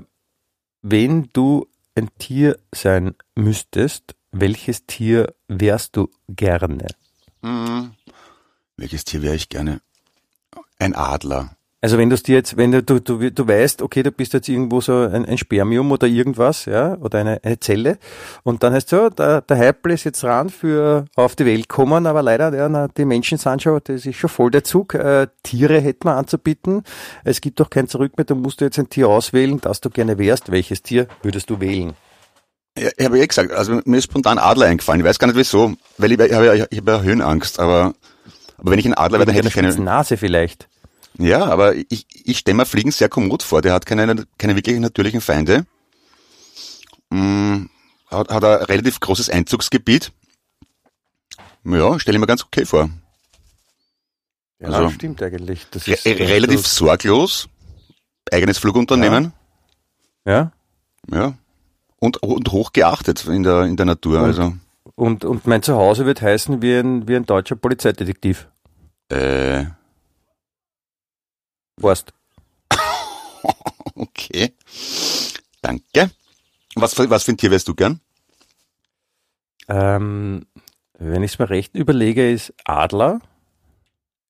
wenn 0.82 1.30
du 1.34 1.68
ein 1.96 2.10
Tier 2.20 2.58
sein 2.74 3.16
müsstest, 3.36 4.16
welches 4.32 4.86
Tier 4.86 5.34
wärst 5.48 5.96
du 5.96 6.10
gerne? 6.28 6.88
Hm. 7.44 7.92
Welches 8.78 9.06
Tier 9.06 9.22
wäre 9.22 9.36
ich 9.36 9.50
gerne? 9.50 9.82
Ein 10.78 10.94
Adler. 10.94 11.56
Also 11.84 11.98
wenn 11.98 12.12
du 12.12 12.14
es 12.14 12.22
dir 12.22 12.36
jetzt, 12.36 12.58
wenn 12.58 12.72
du, 12.72 12.84
du, 12.84 13.00
du, 13.00 13.32
du 13.32 13.48
weißt, 13.48 13.82
okay, 13.82 14.04
du 14.04 14.12
bist 14.12 14.34
jetzt 14.34 14.48
irgendwo 14.48 14.82
so 14.82 15.00
ein, 15.00 15.26
ein 15.26 15.40
Spermium 15.40 15.92
oder 15.92 16.06
irgendwas, 16.06 16.66
ja, 16.66 16.96
oder 16.98 17.18
eine, 17.18 17.44
eine 17.44 17.60
Zelle, 17.60 17.98
und 18.44 18.62
dann 18.62 18.74
heißt 18.74 18.90
so, 18.90 19.10
der, 19.10 19.42
der 19.42 19.58
Heipel 19.58 19.94
ist 19.94 20.04
jetzt 20.04 20.24
ran 20.24 20.50
für 20.50 21.06
auf 21.16 21.36
die 21.36 21.48
Welt 21.48 21.70
kommen, 21.70 22.06
aber 22.06 22.22
leider, 22.22 22.56
ja, 22.56 22.70
na, 22.70 22.88
die 22.88 23.04
Menschen 23.04 23.40
sind 23.40 23.64
schon, 23.64 23.80
das 23.84 24.06
ist 24.06 24.16
schon 24.16 24.30
voll 24.30 24.52
der 24.52 24.64
Zug, 24.64 24.94
äh, 24.94 25.26
Tiere 25.42 25.80
hätten 25.80 26.08
wir 26.08 26.16
anzubieten, 26.18 26.84
es 27.24 27.42
gibt 27.42 27.60
doch 27.60 27.72
kein 27.72 27.88
Zurück 27.88 28.16
mehr, 28.16 28.26
du 28.26 28.36
musst 28.36 28.62
jetzt 28.62 28.78
ein 28.78 28.88
Tier 28.88 29.10
auswählen, 29.10 29.60
das 29.60 29.82
du 29.82 29.90
gerne 29.90 30.20
wärst, 30.20 30.52
welches 30.52 30.84
Tier 30.84 31.08
würdest 31.24 31.50
du 31.50 31.60
wählen? 31.60 31.94
Ja, 32.78 32.90
ich 32.96 33.06
habe 33.06 33.18
ja 33.18 33.24
eh 33.24 33.28
gesagt, 33.28 33.52
also 33.52 33.82
mir 33.86 33.98
ist 33.98 34.06
spontan 34.06 34.38
Adler 34.38 34.68
eingefallen. 34.68 35.02
Ich 35.02 35.06
weiß 35.06 35.20
gar 35.20 35.28
nicht 35.28 35.36
wieso, 35.36 35.74
weil 35.98 36.12
ich, 36.14 36.20
ich 36.20 36.34
habe 36.34 36.46
ja, 36.46 36.66
ich 36.70 36.78
habe 36.78 36.92
ja 36.92 37.02
Höhenangst, 37.02 37.60
aber, 37.60 37.94
aber 38.58 38.72
wenn 38.72 38.80
ich 38.80 38.86
ein 38.86 38.94
Adler 38.94 39.18
wäre, 39.18 39.26
dann 39.26 39.36
hätte 39.36 39.50
ich 39.50 39.54
keine, 39.56 39.76
Nase 39.76 40.16
vielleicht. 40.16 40.70
Ja, 41.22 41.46
aber 41.46 41.76
ich, 41.76 42.06
ich 42.12 42.38
stelle 42.40 42.58
mir 42.58 42.66
Fliegen 42.66 42.92
sehr 42.92 43.10
kommod 43.10 43.44
vor. 43.44 43.62
Der 43.62 43.74
hat 43.74 43.86
keine, 43.86 44.26
keine 44.38 44.56
wirklich 44.56 44.80
natürlichen 44.80 45.22
Feinde. 45.22 45.66
Mm, 47.10 47.66
hat, 48.10 48.30
hat 48.30 48.44
ein 48.44 48.64
relativ 48.66 49.00
großes 49.00 49.30
Einzugsgebiet. 49.30 50.12
Ja, 51.64 52.00
stelle 52.00 52.16
ich 52.18 52.20
mir 52.20 52.28
ganz 52.28 52.44
okay 52.44 52.66
vor. 52.66 52.90
Ja, 54.60 54.70
Also- 54.70 54.90
stimmt 54.90 55.22
eigentlich. 55.22 55.68
Das 55.72 55.88
Re 55.88 55.92
ist, 55.94 56.06
relativ 56.06 56.66
sorglos. 56.66 57.50
Eigenes 58.32 58.58
Flugunternehmen. 58.58 59.34
ja. 60.26 60.52
Ja. 61.12 61.34
Und, 61.98 62.22
und 62.24 62.52
hoch 62.52 62.72
geachtet 62.74 63.26
in 63.26 63.44
der, 63.44 63.64
in 63.64 63.76
der 63.78 63.86
Natur. 63.86 64.20
Und- 64.20 64.26
Also, 64.26 64.54
Und, 64.96 65.24
und 65.26 65.46
mein 65.46 65.62
Zuhause 65.62 66.06
wird 66.08 66.22
heißen 66.22 66.62
wie 66.62 66.76
ein, 66.76 67.08
wie 67.08 67.16
ein 67.16 67.26
deutscher 67.26 67.56
Polizeidetektiv. 67.56 68.48
äh, 69.10 69.66
Warst. 71.78 72.14
okay. 73.96 74.54
Danke. 75.62 76.12
Was, 76.76 76.94
für- 76.94 77.10
was 77.10 77.24
für 77.24 77.32
ein 77.34 77.38
Tier 77.38 77.52
wärst 77.52 77.68
du 77.68 77.76
gern? 77.76 78.00
Ähm, 79.68 80.46
wenn 80.98 81.24
ich 81.24 81.34
es 81.34 81.40
mir 81.40 81.50
recht 81.50 81.76
überlege, 81.76 82.32
ist 82.32 82.54
Adler. 82.66 83.20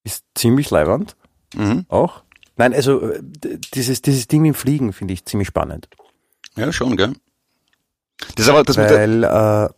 Ist 0.03 0.23
ziemlich 0.35 0.69
leibernd 0.69 1.15
Mhm. 1.53 1.85
auch. 1.89 2.23
Nein, 2.55 2.73
also 2.73 3.01
äh, 3.11 3.21
dieses, 3.73 4.01
dieses 4.01 4.27
Ding 4.27 4.41
mit 4.41 4.53
dem 4.53 4.55
Fliegen 4.55 4.93
finde 4.93 5.13
ich 5.13 5.25
ziemlich 5.25 5.47
spannend. 5.49 5.89
Ja, 6.55 6.71
schon, 6.71 6.95
gell? 6.95 7.13
Das 8.35 8.45
ist 8.45 8.49
aber, 8.49 8.63
das 8.63 8.77
mit 8.77 8.89
der, 8.89 8.97
Weil 8.99 9.23
äh, 9.23 9.69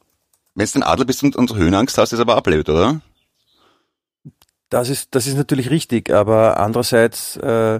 wenn 0.55 0.67
du 0.67 0.79
ein 0.79 0.83
Adler 0.83 1.05
bist 1.05 1.23
und, 1.23 1.35
und 1.35 1.55
Höhenangst 1.55 1.97
hast, 1.97 2.13
ist 2.13 2.19
aber 2.19 2.39
blöd, 2.41 2.69
oder? 2.69 3.01
Das 4.73 4.89
ist, 4.89 5.15
das 5.15 5.27
ist 5.27 5.37
natürlich 5.37 5.69
richtig, 5.69 6.11
aber 6.11 6.59
andererseits 6.59 7.37
äh, 7.37 7.79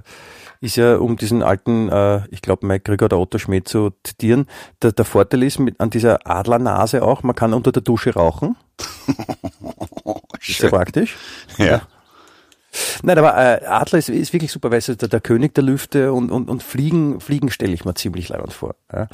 ist 0.61 0.77
ja, 0.77 0.95
um 0.95 1.17
diesen 1.17 1.43
alten, 1.43 1.89
äh, 1.89 2.21
ich 2.29 2.41
glaube, 2.41 2.65
Mike 2.65 2.83
Krüger 2.83 3.05
oder 3.05 3.19
Otto 3.19 3.37
Schmidt 3.37 3.67
zu 3.67 3.91
zitieren, 4.03 4.47
der, 4.81 4.93
der 4.93 5.03
Vorteil 5.03 5.43
ist 5.43 5.59
mit, 5.59 5.79
an 5.81 5.89
dieser 5.89 6.25
Adlernase 6.25 7.03
auch, 7.03 7.21
man 7.23 7.35
kann 7.35 7.53
unter 7.53 7.71
der 7.71 7.81
Dusche 7.81 8.13
rauchen. 8.13 8.55
Ist 10.39 10.57
Schön. 10.57 10.69
praktisch. 10.71 11.15
Ja. 11.57 11.83
Nein, 13.01 13.17
aber 13.17 13.37
äh, 13.37 13.65
Adler 13.65 13.99
ist, 13.99 14.09
ist 14.09 14.33
wirklich 14.33 14.51
super, 14.51 14.71
weil 14.71 14.79
ist 14.79 15.01
der, 15.01 15.07
der 15.07 15.21
König 15.21 15.53
der 15.53 15.63
Lüfte 15.63 16.11
und, 16.11 16.31
und, 16.31 16.49
und 16.49 16.63
Fliegen, 16.63 17.19
Fliegen 17.21 17.49
stelle 17.49 17.73
ich 17.73 17.85
mir 17.85 17.93
ziemlich 17.93 18.29
leibend 18.29 18.51
vor. 18.51 18.75
Ja? 18.91 19.07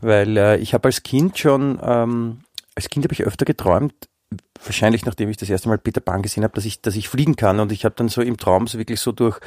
Weil 0.00 0.36
äh, 0.36 0.56
ich 0.58 0.74
habe 0.74 0.86
als 0.86 1.02
Kind 1.02 1.38
schon, 1.38 1.80
ähm, 1.82 2.40
als 2.76 2.88
Kind 2.90 3.04
habe 3.04 3.14
ich 3.14 3.24
öfter 3.24 3.44
geträumt, 3.44 4.08
wahrscheinlich 4.64 5.04
nachdem 5.06 5.28
ich 5.30 5.36
das 5.36 5.48
erste 5.48 5.68
Mal 5.68 5.78
Peter 5.78 6.00
Pan 6.00 6.22
gesehen 6.22 6.44
habe, 6.44 6.54
dass 6.54 6.64
ich, 6.64 6.80
dass 6.80 6.96
ich 6.96 7.08
fliegen 7.08 7.36
kann 7.36 7.60
und 7.60 7.72
ich 7.72 7.84
habe 7.84 7.94
dann 7.96 8.08
so 8.08 8.20
im 8.22 8.36
Traum 8.36 8.66
so 8.66 8.78
wirklich 8.78 9.00
so 9.00 9.12
durch 9.12 9.38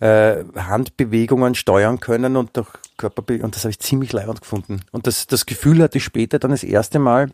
äh, 0.00 0.44
Handbewegungen 0.56 1.54
steuern 1.54 2.00
können 2.00 2.36
und 2.36 2.56
durch 2.56 2.68
Körperbewegungen 2.96 3.46
und 3.46 3.54
das 3.56 3.62
habe 3.64 3.70
ich 3.70 3.78
ziemlich 3.78 4.12
leibend 4.12 4.40
gefunden. 4.40 4.80
Und 4.92 5.06
das, 5.06 5.26
das 5.26 5.46
Gefühl 5.46 5.82
hatte 5.82 5.98
ich 5.98 6.04
später 6.04 6.38
dann 6.38 6.50
das 6.50 6.64
erste 6.64 6.98
Mal 6.98 7.30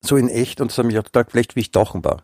so 0.00 0.16
in 0.16 0.28
echt 0.28 0.60
und 0.60 0.70
das 0.70 0.78
hat 0.78 0.86
mich 0.86 0.98
auch 0.98 1.04
total 1.04 1.24
vielleicht 1.30 1.56
wie 1.56 1.60
ich 1.60 1.70
tauchen 1.72 2.04
war. 2.04 2.22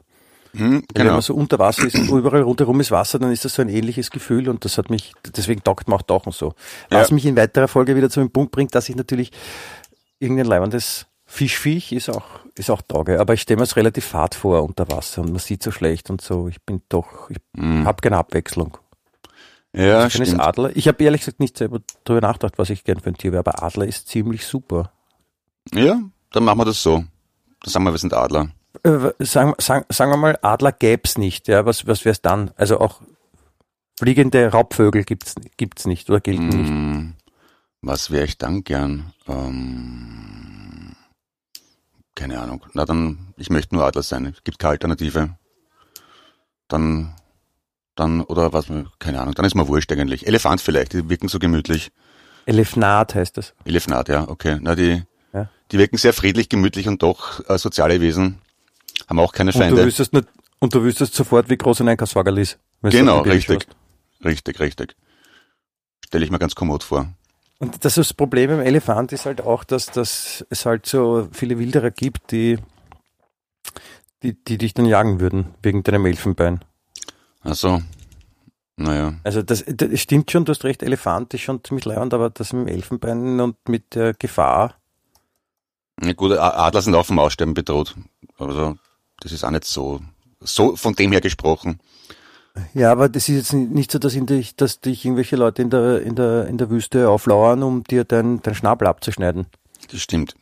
Hm, 0.52 0.70
Wenn 0.72 0.84
genau. 0.94 1.12
man 1.12 1.22
so 1.22 1.34
unter 1.34 1.58
Wasser 1.60 1.84
ist 1.86 1.94
und 1.94 2.08
überall 2.08 2.42
rundherum 2.42 2.80
ist 2.80 2.90
Wasser, 2.90 3.18
dann 3.20 3.30
ist 3.32 3.44
das 3.44 3.54
so 3.54 3.62
ein 3.62 3.68
ähnliches 3.68 4.10
Gefühl 4.10 4.48
und 4.48 4.64
das 4.64 4.78
hat 4.78 4.90
mich, 4.90 5.12
deswegen 5.36 5.62
taugt 5.62 5.88
mir 5.88 5.94
auch 5.94 6.02
Tauchen 6.02 6.32
so. 6.32 6.54
Was 6.90 7.10
Ja. 7.10 7.14
mich 7.14 7.24
in 7.24 7.36
weiterer 7.36 7.68
Folge 7.68 7.94
wieder 7.94 8.10
zu 8.10 8.18
dem 8.20 8.30
Punkt 8.30 8.50
bringt, 8.50 8.74
dass 8.74 8.88
ich 8.88 8.96
natürlich 8.96 9.30
irgendein 10.18 10.46
leibendes 10.46 11.06
Fischviech 11.32 11.92
ist 11.92 12.10
auch, 12.10 12.24
ist 12.56 12.70
auch 12.70 12.82
tauge, 12.82 13.20
aber 13.20 13.34
ich 13.34 13.42
stelle 13.42 13.58
mir 13.58 13.62
es 13.62 13.76
relativ 13.76 14.04
fad 14.04 14.34
vor 14.34 14.64
unter 14.64 14.90
Wasser 14.90 15.22
und 15.22 15.30
man 15.30 15.38
sieht 15.38 15.62
so 15.62 15.70
schlecht 15.70 16.10
und 16.10 16.20
so. 16.20 16.48
Ich 16.48 16.60
bin 16.62 16.82
doch, 16.88 17.30
ich 17.30 17.36
Hm. 17.56 17.86
habe 17.86 18.00
keine 18.02 18.16
Abwechslung. 18.16 18.76
Ja, 19.72 20.06
Ich 20.06 20.14
stimmt. 20.14 20.40
Adler. 20.40 20.74
Ich 20.76 20.88
habe 20.88 21.02
ehrlich 21.04 21.20
gesagt 21.20 21.38
nicht 21.38 21.56
selber 21.56 21.78
darüber 22.02 22.26
nachgedacht, 22.26 22.58
was 22.58 22.70
ich 22.70 22.82
gern 22.82 22.98
für 22.98 23.10
ein 23.10 23.16
Tier 23.16 23.30
wäre, 23.30 23.38
aber 23.46 23.62
Adler 23.62 23.86
ist 23.86 24.08
ziemlich 24.08 24.44
super. 24.44 24.90
Ja, 25.72 26.00
dann 26.32 26.44
machen 26.44 26.58
wir 26.58 26.64
das 26.64 26.82
so. 26.82 26.96
Dann 26.96 27.70
sagen 27.72 27.84
wir, 27.84 27.92
wir 27.92 27.98
sind 27.98 28.12
Adler. 28.12 28.50
Äh, 28.82 29.10
sagen, 29.20 29.54
sagen, 29.58 29.84
sagen 29.88 30.10
wir 30.10 30.16
mal, 30.16 30.36
Adler 30.42 30.72
gäb's 30.72 31.16
nicht, 31.16 31.46
ja, 31.46 31.64
was, 31.64 31.86
was 31.86 32.04
wär's 32.04 32.22
dann? 32.22 32.50
Also 32.56 32.80
auch 32.80 33.00
fliegende 34.00 34.50
Raubvögel 34.50 35.04
gibt's, 35.04 35.36
gibt's 35.56 35.86
nicht 35.86 36.10
oder 36.10 36.20
gelten 36.20 36.48
nicht. 36.48 36.68
Hm, 36.70 37.14
was 37.82 38.10
wäre 38.10 38.24
ich 38.24 38.36
dann 38.38 38.64
gern? 38.64 39.12
Ähm, 39.28 40.49
keine 42.20 42.38
Ahnung. 42.38 42.64
Na 42.74 42.84
dann, 42.84 43.32
ich 43.38 43.48
möchte 43.48 43.74
nur 43.74 43.84
Adler 43.84 44.02
sein. 44.02 44.26
Es 44.26 44.44
gibt 44.44 44.58
keine 44.58 44.72
Alternative. 44.72 45.36
Dann, 46.68 47.14
dann, 47.96 48.20
oder 48.22 48.52
was, 48.52 48.66
keine 48.98 49.20
Ahnung, 49.20 49.34
dann 49.34 49.46
ist 49.46 49.54
mir 49.54 49.66
wurscht 49.66 49.90
eigentlich. 49.90 50.26
Elefant 50.26 50.60
vielleicht, 50.60 50.92
die 50.92 51.08
wirken 51.08 51.28
so 51.28 51.38
gemütlich. 51.38 51.90
Elefnat 52.46 53.14
heißt 53.14 53.36
das. 53.38 53.54
Elefant, 53.64 54.08
ja, 54.08 54.28
okay. 54.28 54.58
Na, 54.60 54.74
die, 54.74 55.02
Ja. 55.32 55.48
die 55.72 55.78
wirken 55.78 55.96
sehr 55.96 56.12
friedlich, 56.12 56.48
gemütlich 56.50 56.88
und 56.88 57.02
doch 57.02 57.40
äh, 57.48 57.56
soziale 57.58 58.00
Wesen. 58.00 58.38
Haben 59.08 59.18
auch 59.18 59.32
keine 59.32 59.50
Und 59.50 59.54
du 59.54 59.60
Feinde. 59.60 59.84
wüsstest 59.86 60.12
nicht, 60.12 60.28
und 60.58 60.74
du 60.74 60.82
wüsstest 60.82 61.14
sofort, 61.14 61.48
wie 61.48 61.56
groß 61.56 61.80
ein 61.80 61.88
Einkaufswagen 61.88 62.36
ist. 62.36 62.58
Genau, 62.82 63.20
richtig. 63.22 63.66
Richtig, 64.24 64.60
richtig. 64.60 64.94
Stelle 66.06 66.24
ich 66.24 66.30
mir 66.30 66.38
ganz 66.38 66.54
kommod 66.54 66.82
vor. 66.82 67.08
Und 67.60 67.84
das, 67.84 67.98
ist 67.98 68.10
das 68.10 68.14
Problem 68.14 68.50
im 68.50 68.60
Elefant 68.60 69.12
ist 69.12 69.26
halt 69.26 69.42
auch, 69.42 69.64
dass, 69.64 69.86
dass 69.86 70.44
es 70.48 70.64
halt 70.64 70.86
so 70.86 71.28
viele 71.30 71.58
Wilderer 71.58 71.90
gibt, 71.90 72.32
die, 72.32 72.58
die, 74.22 74.32
die 74.32 74.56
dich 74.56 74.72
dann 74.72 74.86
jagen 74.86 75.20
würden, 75.20 75.54
wegen 75.62 75.82
deinem 75.82 76.06
Elfenbein. 76.06 76.64
Also, 77.42 77.82
naja. 78.76 79.14
Also 79.24 79.42
das, 79.42 79.62
das 79.66 80.00
stimmt 80.00 80.30
schon, 80.30 80.46
du 80.46 80.52
hast 80.52 80.64
recht, 80.64 80.82
Elefant 80.82 81.34
ist 81.34 81.42
schon 81.42 81.62
ziemlich 81.62 81.84
leibend, 81.84 82.14
aber 82.14 82.30
das 82.30 82.54
mit 82.54 82.66
dem 82.66 82.74
Elfenbein 82.74 83.38
und 83.40 83.56
mit 83.68 83.94
der 83.94 84.14
Gefahr, 84.14 84.76
Ja, 86.02 86.14
gut, 86.14 86.32
Adler 86.32 86.80
sind 86.80 86.94
auch 86.94 87.04
vom 87.04 87.18
Aussterben 87.18 87.52
bedroht. 87.52 87.94
Also, 88.38 88.78
das 89.20 89.32
ist 89.32 89.44
auch 89.44 89.50
nicht 89.50 89.66
so, 89.66 90.00
so 90.40 90.76
von 90.76 90.94
dem 90.94 91.12
her 91.12 91.20
gesprochen. 91.20 91.78
Ja, 92.74 92.92
aber 92.92 93.08
das 93.08 93.28
ist 93.28 93.36
jetzt 93.36 93.52
nicht 93.52 93.92
so, 93.92 93.98
dass, 93.98 94.14
dich, 94.14 94.56
dass 94.56 94.80
dich 94.80 95.04
irgendwelche 95.04 95.36
Leute 95.36 95.62
in 95.62 95.70
der, 95.70 96.02
in 96.02 96.14
der, 96.14 96.46
in 96.46 96.58
der 96.58 96.70
Wüste 96.70 97.08
auflauern, 97.08 97.62
um 97.62 97.84
dir 97.84 98.04
dein, 98.04 98.42
dein 98.42 98.54
Schnabel 98.54 98.88
abzuschneiden. 98.88 99.46
Das 99.90 100.00
stimmt. 100.00 100.34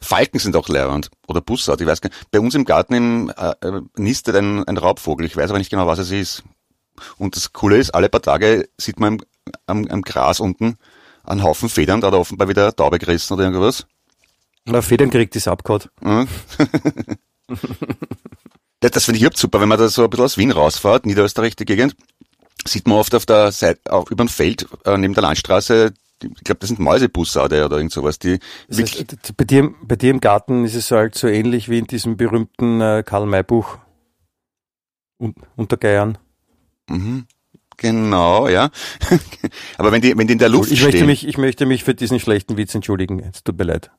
Falken 0.00 0.38
sind 0.38 0.56
auch 0.56 0.68
leerend. 0.68 1.10
Oder 1.26 1.40
Bussard, 1.40 1.80
ich 1.80 1.86
weiß 1.86 2.00
gar 2.00 2.10
nicht. 2.10 2.30
Bei 2.30 2.40
uns 2.40 2.54
im 2.54 2.64
Garten 2.64 2.94
im, 2.94 3.32
äh, 3.36 3.54
äh, 3.60 3.82
nistet 3.96 4.36
ein, 4.36 4.64
ein 4.64 4.76
Raubvogel. 4.76 5.26
Ich 5.26 5.36
weiß 5.36 5.50
aber 5.50 5.58
nicht 5.58 5.70
genau, 5.70 5.86
was 5.86 5.98
es 5.98 6.10
ist. 6.10 6.44
Und 7.18 7.36
das 7.36 7.52
Coole 7.52 7.76
ist, 7.76 7.94
alle 7.94 8.08
paar 8.08 8.22
Tage 8.22 8.68
sieht 8.78 8.98
man 8.98 9.14
im, 9.14 9.20
am, 9.66 9.86
am 9.88 10.02
Gras 10.02 10.40
unten 10.40 10.78
einen 11.24 11.42
Haufen 11.42 11.68
Federn, 11.68 12.00
da 12.00 12.06
hat 12.08 12.14
er 12.14 12.20
offenbar 12.20 12.48
wieder 12.48 12.62
eine 12.62 12.76
Taube 12.76 12.98
gerissen 12.98 13.34
oder 13.34 13.44
irgendwas. 13.44 13.86
Na, 14.64 14.80
Federn 14.80 15.10
kriegt 15.10 15.34
ist 15.36 15.48
abgehauen. 15.48 15.88
Das 18.80 19.04
finde 19.04 19.16
ich 19.16 19.22
überhaupt 19.22 19.38
super, 19.38 19.60
wenn 19.60 19.68
man 19.68 19.78
da 19.78 19.88
so 19.88 20.04
ein 20.04 20.10
bisschen 20.10 20.24
aus 20.24 20.38
Wien 20.38 20.52
rausfährt, 20.52 21.06
Niederösterreich, 21.06 21.56
die 21.56 21.64
Gegend, 21.64 21.96
sieht 22.66 22.86
man 22.86 22.98
oft 22.98 23.14
auf 23.14 23.26
der 23.26 23.52
Seite, 23.52 23.92
auf, 23.92 24.10
über 24.10 24.24
dem 24.24 24.28
Feld, 24.28 24.66
äh, 24.84 24.96
neben 24.96 25.14
der 25.14 25.22
Landstraße, 25.22 25.92
ich 26.22 26.44
glaube, 26.44 26.60
das 26.60 26.68
sind 26.68 26.78
Mäusebussarde 26.78 27.64
oder 27.64 27.76
irgend 27.76 27.92
sowas, 27.92 28.18
die 28.18 28.38
Das 28.68 28.80
heißt, 28.80 29.36
bei, 29.36 29.44
dir, 29.44 29.74
bei 29.82 29.96
dir 29.96 30.10
im 30.10 30.20
Garten 30.20 30.64
ist 30.64 30.74
es 30.74 30.90
halt 30.90 31.14
so 31.14 31.26
ähnlich 31.26 31.68
wie 31.68 31.78
in 31.78 31.86
diesem 31.86 32.16
berühmten 32.16 32.80
äh, 32.80 33.02
Karl-May-Buch. 33.04 33.78
Un 35.18 35.34
unter 35.56 35.76
Geiern. 35.76 36.18
mhm, 36.88 37.26
genau, 37.76 38.48
ja. 38.48 38.70
Aber 39.78 39.92
wenn 39.92 40.02
die, 40.02 40.16
wenn 40.16 40.26
die 40.26 40.34
in 40.34 40.38
der 40.38 40.48
Luft 40.48 40.70
Ich 40.70 40.82
möchte, 40.82 40.98
stehen, 40.98 41.06
mich, 41.06 41.26
ich 41.26 41.38
möchte 41.38 41.66
mich 41.66 41.84
für 41.84 41.94
diesen 41.94 42.20
schlechten 42.20 42.56
Witz 42.56 42.74
entschuldigen. 42.74 43.20
Es 43.20 43.42
tut 43.42 43.58
mir 43.58 43.64
leid. 43.64 43.90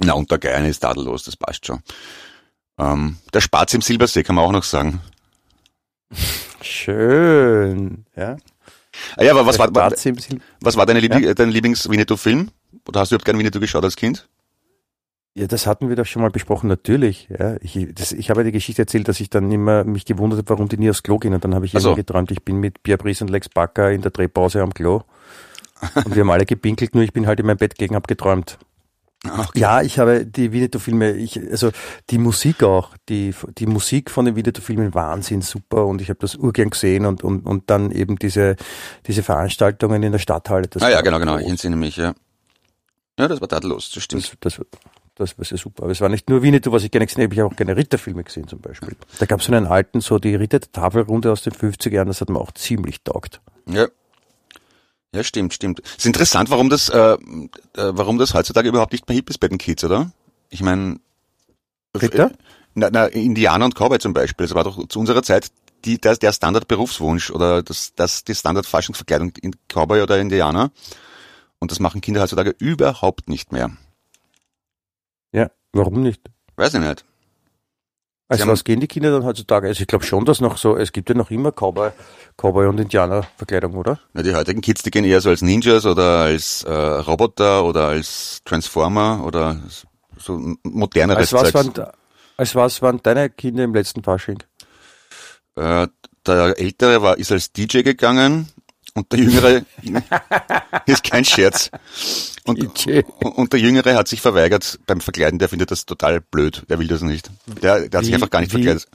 na, 0.00 0.12
unter 0.12 0.38
Geiern 0.38 0.66
ist 0.66 0.80
tadellos, 0.80 1.24
das 1.24 1.36
passt 1.36 1.66
schon. 1.66 1.80
Ähm, 2.78 3.16
der 3.32 3.40
Spatz 3.40 3.74
im 3.74 3.80
Silbersee 3.80 4.22
kann 4.22 4.36
man 4.36 4.44
auch 4.44 4.52
noch 4.52 4.64
sagen. 4.64 5.00
Schön. 6.60 8.04
Ja. 8.16 8.36
Ah 9.16 9.24
ja, 9.24 9.32
aber 9.32 9.46
was 9.46 9.58
war, 9.58 9.70
was 9.72 10.76
war 10.76 10.86
deine 10.86 11.00
Liebling, 11.00 11.24
äh, 11.24 11.34
dein 11.34 11.50
Lieblings-Winnetou-Film? 11.50 12.50
Oder 12.88 13.00
hast 13.00 13.10
du 13.10 13.14
überhaupt 13.14 13.24
gerne 13.24 13.38
Winnetou 13.38 13.60
geschaut 13.60 13.84
als 13.84 13.96
Kind? 13.96 14.28
Ja, 15.34 15.46
das 15.46 15.66
hatten 15.66 15.90
wir 15.90 15.96
doch 15.96 16.06
schon 16.06 16.22
mal 16.22 16.30
besprochen, 16.30 16.66
natürlich. 16.66 17.28
Ja, 17.28 17.56
ich, 17.60 17.88
das, 17.94 18.12
ich 18.12 18.30
habe 18.30 18.40
ja 18.40 18.44
die 18.44 18.52
Geschichte 18.52 18.82
erzählt, 18.82 19.06
dass 19.06 19.20
ich 19.20 19.28
dann 19.28 19.50
immer 19.52 19.84
mich 19.84 20.06
gewundert 20.06 20.38
habe, 20.38 20.48
warum 20.48 20.68
die 20.68 20.78
nie 20.78 20.88
aufs 20.88 21.02
Klo 21.02 21.18
gehen. 21.18 21.34
Und 21.34 21.44
dann 21.44 21.54
habe 21.54 21.66
ich 21.66 21.76
Ach 21.76 21.80
so. 21.80 21.88
immer 21.90 21.96
geträumt, 21.96 22.30
ich 22.30 22.42
bin 22.42 22.56
mit 22.56 22.82
Pierre 22.82 22.96
Brice 22.96 23.20
und 23.20 23.28
Lex 23.28 23.50
Backer 23.50 23.90
in 23.90 24.00
der 24.00 24.12
Drehpause 24.12 24.62
am 24.62 24.72
Klo. 24.72 25.02
Und 25.94 26.14
wir 26.14 26.22
haben 26.22 26.30
alle 26.30 26.46
gepinkelt, 26.46 26.94
nur 26.94 27.04
ich 27.04 27.12
bin 27.12 27.26
halt 27.26 27.38
in 27.38 27.44
mein 27.44 27.58
Bett 27.58 27.74
gelegen, 27.74 27.94
habe 27.96 28.06
geträumt. 28.06 28.58
Okay. 29.30 29.58
Ja, 29.58 29.82
ich 29.82 29.98
habe 29.98 30.26
die 30.26 30.52
Winnetou-Filme, 30.52 31.12
ich, 31.12 31.40
also 31.50 31.70
die 32.10 32.18
Musik 32.18 32.62
auch, 32.62 32.96
die, 33.08 33.34
die 33.58 33.66
Musik 33.66 34.10
von 34.10 34.24
den 34.24 34.36
Winnetou-Filmen 34.36 34.94
Wahnsinn, 34.94 35.42
super 35.42 35.86
und 35.86 36.00
ich 36.00 36.08
habe 36.08 36.18
das 36.20 36.36
urgern 36.36 36.70
gesehen 36.70 37.06
und, 37.06 37.24
und, 37.24 37.46
und 37.46 37.70
dann 37.70 37.90
eben 37.90 38.16
diese, 38.16 38.56
diese 39.06 39.22
Veranstaltungen 39.22 40.02
in 40.02 40.12
der 40.12 40.18
Stadthalle. 40.18 40.68
Das 40.68 40.82
ah 40.82 40.90
ja, 40.90 41.00
genau, 41.00 41.18
genau, 41.18 41.38
ich 41.38 41.46
entsinne 41.46 41.76
mich, 41.76 41.96
ja. 41.96 42.14
Ja, 43.18 43.28
das 43.28 43.40
war 43.40 43.48
tadellos, 43.48 43.90
das 43.92 44.02
stimmt. 44.02 44.36
Das, 44.40 44.56
das, 44.56 44.66
das 45.16 45.38
war 45.38 45.44
sehr 45.44 45.58
super. 45.58 45.84
Aber 45.84 45.92
es 45.92 46.00
war 46.00 46.10
nicht 46.10 46.28
nur 46.28 46.42
Winnetou, 46.42 46.72
was 46.72 46.84
ich 46.84 46.90
gerne 46.90 47.06
gesehen 47.06 47.24
habe, 47.24 47.34
ich 47.34 47.40
habe 47.40 47.50
auch 47.50 47.56
gerne 47.56 47.76
Ritterfilme 47.76 48.22
gesehen 48.22 48.46
zum 48.46 48.60
Beispiel. 48.60 48.94
Da 49.18 49.26
gab 49.26 49.40
es 49.40 49.46
so 49.46 49.52
einen 49.54 49.66
alten, 49.66 50.00
so 50.00 50.18
die 50.18 50.34
Ritter 50.34 50.58
der 50.58 50.70
Tafelrunde 50.70 51.32
aus 51.32 51.42
den 51.42 51.54
50er 51.54 51.92
Jahren, 51.92 52.08
das 52.08 52.20
hat 52.20 52.28
mir 52.28 52.38
auch 52.38 52.52
ziemlich 52.52 53.02
taugt. 53.02 53.40
Ja. 53.66 53.88
Ja, 55.14 55.24
stimmt, 55.24 55.54
stimmt. 55.54 55.80
Es 55.84 55.98
ist 55.98 56.06
interessant, 56.06 56.50
warum 56.50 56.68
das, 56.68 56.88
äh, 56.88 56.98
äh, 56.98 57.16
warum 57.74 58.18
das 58.18 58.34
heutzutage 58.34 58.68
überhaupt 58.68 58.92
nicht 58.92 59.08
mehr 59.08 59.16
hip 59.16 59.30
ist 59.30 59.38
bei 59.38 59.48
den 59.48 59.58
Kids, 59.58 59.82
oder? 59.84 60.12
Ich 60.50 60.62
meine, 60.62 61.00
Ritter? 61.96 62.32
na, 62.74 62.90
na, 62.92 63.06
Indianer 63.06 63.64
und 63.64 63.74
Cowboy 63.74 63.98
zum 63.98 64.12
Beispiel, 64.12 64.46
das 64.46 64.54
war 64.54 64.64
doch 64.64 64.86
zu 64.88 65.00
unserer 65.00 65.22
Zeit 65.22 65.50
die, 65.86 65.98
der, 65.98 66.16
der 66.16 66.32
Standardberufswunsch 66.32 67.30
oder 67.30 67.62
das, 67.62 67.94
das, 67.94 68.24
die 68.24 68.34
Standardfaschungsverkleidung 68.34 69.32
in 69.40 69.54
Cowboy 69.68 70.02
oder 70.02 70.18
Indianer. 70.18 70.70
Und 71.58 71.70
das 71.70 71.80
machen 71.80 72.02
Kinder 72.02 72.20
heutzutage 72.20 72.54
überhaupt 72.58 73.30
nicht 73.30 73.52
mehr. 73.52 73.70
Ja, 75.32 75.50
warum 75.72 76.02
nicht? 76.02 76.20
Weiß 76.56 76.74
ich 76.74 76.80
nicht. 76.80 77.05
Also 78.28 78.42
haben- 78.42 78.50
was 78.50 78.64
gehen 78.64 78.80
die 78.80 78.88
Kinder 78.88 79.12
dann 79.12 79.24
heutzutage? 79.24 79.68
Also 79.68 79.80
ich 79.82 79.86
glaube 79.86 80.04
schon, 80.04 80.24
dass 80.24 80.40
noch 80.40 80.56
so, 80.58 80.76
es 80.76 80.92
gibt 80.92 81.08
ja 81.08 81.14
noch 81.14 81.30
immer 81.30 81.52
Cowboy, 81.52 81.90
Cowboy 82.36 82.66
und 82.66 82.80
Indianer-Verkleidung, 82.80 83.74
oder? 83.74 84.00
Na, 84.14 84.22
die 84.22 84.34
heutigen 84.34 84.60
Kids, 84.60 84.82
die 84.82 84.90
gehen 84.90 85.04
eher 85.04 85.20
so 85.20 85.30
als 85.30 85.42
Ninjas 85.42 85.86
oder 85.86 86.20
als 86.22 86.64
äh, 86.64 86.72
Roboter 86.72 87.64
oder 87.64 87.88
als 87.88 88.40
Transformer 88.44 89.22
oder 89.24 89.60
so 90.18 90.54
moderneres 90.64 91.32
Als 91.32 91.54
was, 91.54 91.54
waren, 91.54 91.72
als 92.36 92.54
was 92.54 92.82
waren 92.82 93.00
deine 93.02 93.30
Kinder 93.30 93.62
im 93.64 93.74
letzten 93.74 94.02
Fasching? 94.02 94.38
Äh, 95.54 95.86
der 96.26 96.58
Ältere 96.58 97.02
war, 97.02 97.18
ist 97.18 97.30
als 97.30 97.52
DJ 97.52 97.82
gegangen 97.82 98.48
und 98.96 99.12
der 99.12 99.20
Jüngere, 99.20 99.64
ist 100.86 101.04
kein 101.04 101.24
Scherz. 101.24 101.70
Und, 102.44 102.78
und 103.22 103.52
der 103.52 103.60
Jüngere 103.60 103.94
hat 103.94 104.08
sich 104.08 104.20
verweigert 104.20 104.78
beim 104.86 105.00
Verkleiden, 105.00 105.38
der 105.38 105.48
findet 105.48 105.70
das 105.70 105.86
total 105.86 106.20
blöd, 106.20 106.64
der 106.68 106.78
will 106.78 106.88
das 106.88 107.02
nicht. 107.02 107.30
Der, 107.62 107.88
der 107.88 107.98
hat 107.98 108.04
sich 108.04 108.10
Wie- 108.10 108.14
einfach 108.14 108.30
gar 108.30 108.40
nicht 108.40 108.50
wie- 108.52 108.62
verkleidet. 108.64 108.88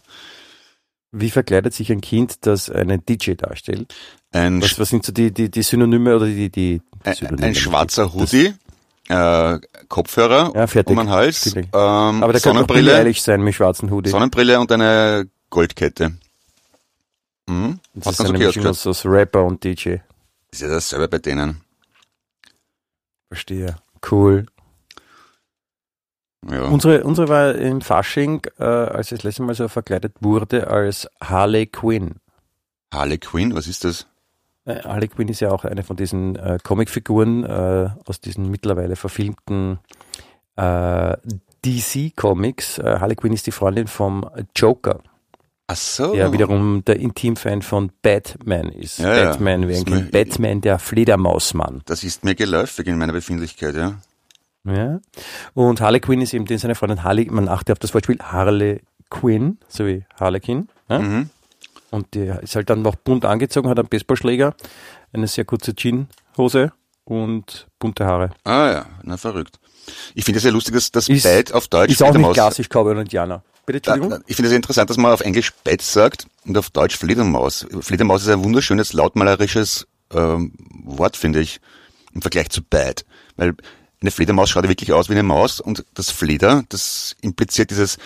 Wie 1.13 1.29
verkleidet 1.29 1.73
sich 1.73 1.91
ein 1.91 1.99
Kind, 1.99 2.45
das 2.45 2.69
einen 2.69 3.03
DJ 3.05 3.33
darstellt? 3.33 3.93
Ein, 4.31 4.61
Was, 4.61 4.79
was 4.79 4.87
sind 4.89 5.05
so 5.05 5.11
die, 5.11 5.31
die, 5.31 5.51
die 5.51 5.61
Synonyme 5.61 6.15
oder 6.15 6.25
die, 6.25 6.49
die 6.49 6.81
ein, 7.03 7.13
Synonyme? 7.15 7.47
ein 7.47 7.55
schwarzer 7.55 8.13
Hoodie, 8.13 8.53
äh, 9.09 9.59
Kopfhörer 9.89 10.53
Ja, 10.55 10.67
fertig. 10.67 10.97
um 10.97 11.03
den 11.05 11.09
Hals, 11.09 11.53
ähm, 11.53 11.67
Aber 11.73 12.31
der 12.31 12.39
kann 12.41 12.65
ehrlich 12.87 13.21
sein 13.21 13.41
mit 13.41 13.55
schwarzen 13.55 13.91
Hoodie. 13.91 14.09
Sonnenbrille 14.09 14.57
und 14.61 14.71
eine 14.71 15.27
Goldkette. 15.49 16.13
Mhm. 17.47 17.79
Das 17.93 18.05
Hat 18.05 18.13
ist 18.13 18.19
eine 18.21 18.29
okay 18.37 18.47
ausgehört. 18.47 18.69
aus, 18.69 18.87
aus 18.87 19.05
Rapper 19.05 19.43
und 19.43 19.63
DJ. 19.63 19.95
Ist 20.51 20.61
ja 20.61 20.67
dasselbe 20.67 21.07
bei 21.07 21.19
denen. 21.19 21.61
Verstehe. 23.29 23.75
Cool. 24.09 24.45
Ja. 26.49 26.63
Unsere, 26.63 27.03
unsere 27.03 27.29
war 27.29 27.55
im 27.55 27.81
Fasching, 27.81 28.41
äh, 28.57 28.63
als 28.63 29.11
ich 29.11 29.19
das 29.19 29.23
letzte 29.23 29.43
Mal 29.43 29.53
so 29.55 29.67
verkleidet 29.67 30.15
wurde, 30.21 30.67
als 30.67 31.07
Harley 31.21 31.67
Quinn. 31.67 32.15
Harley 32.93 33.19
Quinn, 33.19 33.53
was 33.55 33.67
ist 33.67 33.83
das? 33.85 34.07
Äh, 34.65 34.81
Harley 34.83 35.07
Quinn 35.07 35.27
ist 35.27 35.39
ja 35.39 35.51
auch 35.51 35.65
eine 35.65 35.83
von 35.83 35.95
diesen 35.97 36.35
äh, 36.35 36.57
Comicfiguren 36.63 37.43
äh, 37.45 37.89
aus 38.05 38.21
diesen 38.21 38.49
mittlerweile 38.49 38.95
verfilmten 38.95 39.79
äh, 40.55 41.15
DC-Comics. 41.63 42.79
Äh, 42.79 42.97
Harley 42.99 43.15
Quinn 43.15 43.33
ist 43.33 43.45
die 43.45 43.51
Freundin 43.51 43.87
vom 43.87 44.29
Joker, 44.55 44.99
Ach 45.71 45.75
so. 45.77 46.13
der 46.13 46.31
wiederum 46.33 46.83
der 46.85 46.97
Intimfan 46.99 47.61
von 47.61 47.91
Batman 48.01 48.69
ist. 48.69 48.99
Ja, 48.99 49.15
ja. 49.15 49.29
Batman, 49.31 49.67
wer 49.67 49.77
Ist 49.77 49.85
kennt, 49.87 50.11
mir- 50.13 50.25
Batman, 50.25 50.61
der 50.61 50.79
Fledermausmann. 50.79 51.81
Das 51.85 52.03
ist 52.03 52.23
mir 52.23 52.35
geläufig 52.35 52.87
in 52.87 52.97
meiner 52.97 53.13
Befindlichkeit, 53.13 53.75
ja. 53.75 53.95
Ja. 54.63 54.99
Und 55.53 55.81
Harley 55.81 55.99
Quinn 55.99 56.21
ist 56.21 56.33
eben 56.33 56.45
den 56.45 56.57
seine 56.59 56.75
Freundin 56.75 57.03
Harley, 57.03 57.27
man 57.31 57.47
achte 57.47 57.71
auf 57.71 57.79
das 57.79 57.93
Wortspiel 57.93 58.19
Harley 58.21 58.81
Quinn, 59.09 59.57
so 59.67 59.85
wie 59.87 60.03
Harlequin. 60.19 60.67
Ja? 60.89 60.99
Mhm. 60.99 61.29
Und 61.89 62.13
die 62.13 62.31
ist 62.41 62.55
halt 62.55 62.69
dann 62.69 62.81
noch 62.81 62.95
bunt 62.95 63.25
angezogen, 63.25 63.67
hat 63.69 63.79
einen 63.79 63.87
Baseballschläger, 63.89 64.53
eine 65.13 65.27
sehr 65.27 65.45
kurze 65.45 65.75
Jeanshose 65.75 66.71
und 67.05 67.67
bunte 67.79 68.05
Haare. 68.05 68.29
Ah 68.43 68.71
ja, 68.71 68.85
na 69.03 69.17
verrückt. 69.17 69.59
Ich 70.13 70.23
finde 70.23 70.37
es 70.37 70.43
ja 70.43 70.51
lustig, 70.51 70.75
dass 70.75 70.91
das 70.91 71.07
Bad 71.07 71.51
auf 71.53 71.67
Deutsch 71.67 71.91
Ist 71.91 72.03
auch 72.03 72.13
nicht 72.13 72.33
klassisch 72.33 72.69
Cowboy 72.69 72.93
und 72.93 72.99
Indianer. 73.01 73.43
Bitte, 73.71 73.91
Entschuldigung? 73.91 74.23
Ich 74.27 74.35
finde 74.35 74.49
es 74.49 74.55
interessant, 74.55 74.89
dass 74.89 74.97
man 74.97 75.11
auf 75.11 75.21
Englisch 75.21 75.53
Bad 75.63 75.81
sagt 75.81 76.27
und 76.45 76.57
auf 76.57 76.69
Deutsch 76.69 76.97
Fledermaus. 76.97 77.65
Fledermaus 77.81 78.23
ist 78.23 78.29
ein 78.29 78.43
wunderschönes, 78.43 78.93
lautmalerisches 78.93 79.87
ähm, 80.13 80.53
Wort, 80.83 81.17
finde 81.17 81.39
ich, 81.39 81.61
im 82.13 82.21
Vergleich 82.21 82.49
zu 82.49 82.61
Bad. 82.63 83.05
Weil 83.37 83.55
eine 84.01 84.11
Fledermaus 84.11 84.49
schaut 84.49 84.63
ja 84.63 84.69
wirklich 84.69 84.91
aus 84.93 85.09
wie 85.09 85.13
eine 85.13 85.23
Maus 85.23 85.59
und 85.59 85.85
das 85.93 86.09
Fleder, 86.09 86.63
das 86.69 87.15
impliziert 87.21 87.69
dieses, 87.69 87.97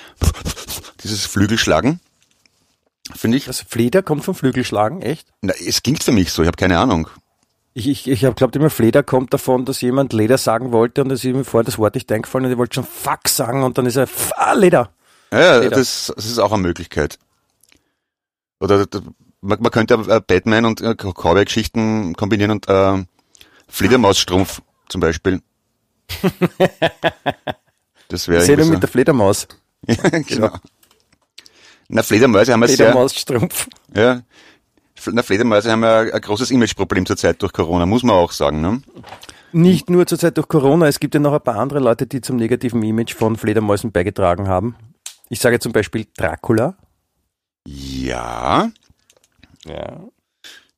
dieses 1.04 1.26
Flügelschlagen, 1.26 2.00
finde 3.16 3.38
ich. 3.38 3.46
Das 3.46 3.62
Fleder 3.62 4.04
kommt 4.04 4.24
vom 4.26 4.36
Flügelschlagen, 4.36 5.02
echt? 5.02 5.28
Na, 5.42 5.54
es 5.66 5.82
klingt 5.84 6.04
für 6.04 6.12
mich 6.12 6.32
so, 6.32 6.42
ich 6.42 6.48
habe 6.48 6.58
keine 6.58 6.78
Ahnung. 6.80 7.08
Ich, 7.74 7.88
ich, 7.88 8.08
ich 8.08 8.24
habe 8.24 8.36
glaubt 8.36 8.56
immer, 8.56 8.70
Fleder 8.70 9.04
kommt 9.04 9.34
davon, 9.34 9.66
dass 9.66 9.82
jemand 9.82 10.14
Leder 10.14 10.38
sagen 10.38 10.72
wollte 10.72 11.02
und 11.02 11.12
es 11.12 11.24
ist 11.24 11.34
mir 11.34 11.44
vorher 11.44 11.66
das 11.66 11.78
Wort 11.78 11.96
nicht 11.96 12.12
eingefallen 12.12 12.46
und 12.46 12.52
ich 12.52 12.58
wollte 12.58 12.76
schon 12.76 12.86
Fuck 12.86 13.28
sagen 13.28 13.64
und 13.64 13.78
dann 13.78 13.86
ist 13.86 13.98
er 13.98 14.04
F 14.04 14.32
Leder. 14.56 14.95
Ja, 15.40 15.64
ja 15.64 15.70
das, 15.70 16.12
das 16.16 16.26
ist 16.26 16.40
auch 16.40 16.52
eine 16.52 16.62
Möglichkeit. 16.62 17.20
Oder 18.60 18.86
man, 19.42 19.62
man 19.62 19.72
könnte 19.72 19.98
Batman 19.98 20.66
und 20.66 20.82
äh, 20.82 20.96
Cowboy-Geschichten 20.96 22.16
kombinieren 22.16 22.52
und 22.52 22.68
äh, 22.68 23.04
Fledermausstrumpf 23.68 24.62
zum 24.90 25.02
Beispiel. 25.02 25.42
Das 28.08 28.28
wäre 28.28 28.42
Sendung 28.42 28.60
irgendwie 28.60 28.76
mit 28.76 28.84
der 28.84 28.90
Fledermaus. 28.90 29.48
so. 29.88 29.96
genau. 30.28 30.52
Na, 31.88 32.04
Fledermäuse 32.04 32.54
haben 32.54 32.62
wir 32.62 32.68
Fledermausstrumpf. 32.68 33.68
ja, 33.96 34.22
na, 35.12 35.24
Fledermäuse 35.24 35.72
haben 35.72 35.84
ja 35.84 36.00
ein 36.00 36.22
großes 36.22 36.52
Imageproblem 36.52 37.06
zurzeit 37.06 37.42
durch 37.42 37.54
Corona, 37.54 37.86
muss 37.86 38.04
man 38.04 38.16
auch 38.16 38.32
sagen, 38.32 38.62
ne? 38.62 38.82
Nicht 39.52 39.90
nur 39.90 40.06
zurzeit 40.06 40.38
durch 40.38 40.48
Corona, 40.48 40.88
es 40.88 41.00
gibt 41.00 41.14
ja 41.14 41.20
noch 41.20 41.34
ein 41.34 41.42
paar 41.42 41.58
andere 41.58 41.80
Leute, 41.80 42.08
die 42.08 42.22
zum 42.22 42.36
negativen 42.38 42.82
Image 42.84 43.14
von 43.14 43.36
Fledermäusen 43.36 43.92
beigetragen 43.92 44.48
haben. 44.48 44.76
Ich 45.30 45.40
sage 45.40 45.60
zum 45.60 45.72
Beispiel 45.72 46.08
Dracula. 46.18 46.76
Ja, 47.68 48.70
Ja. 49.66 50.00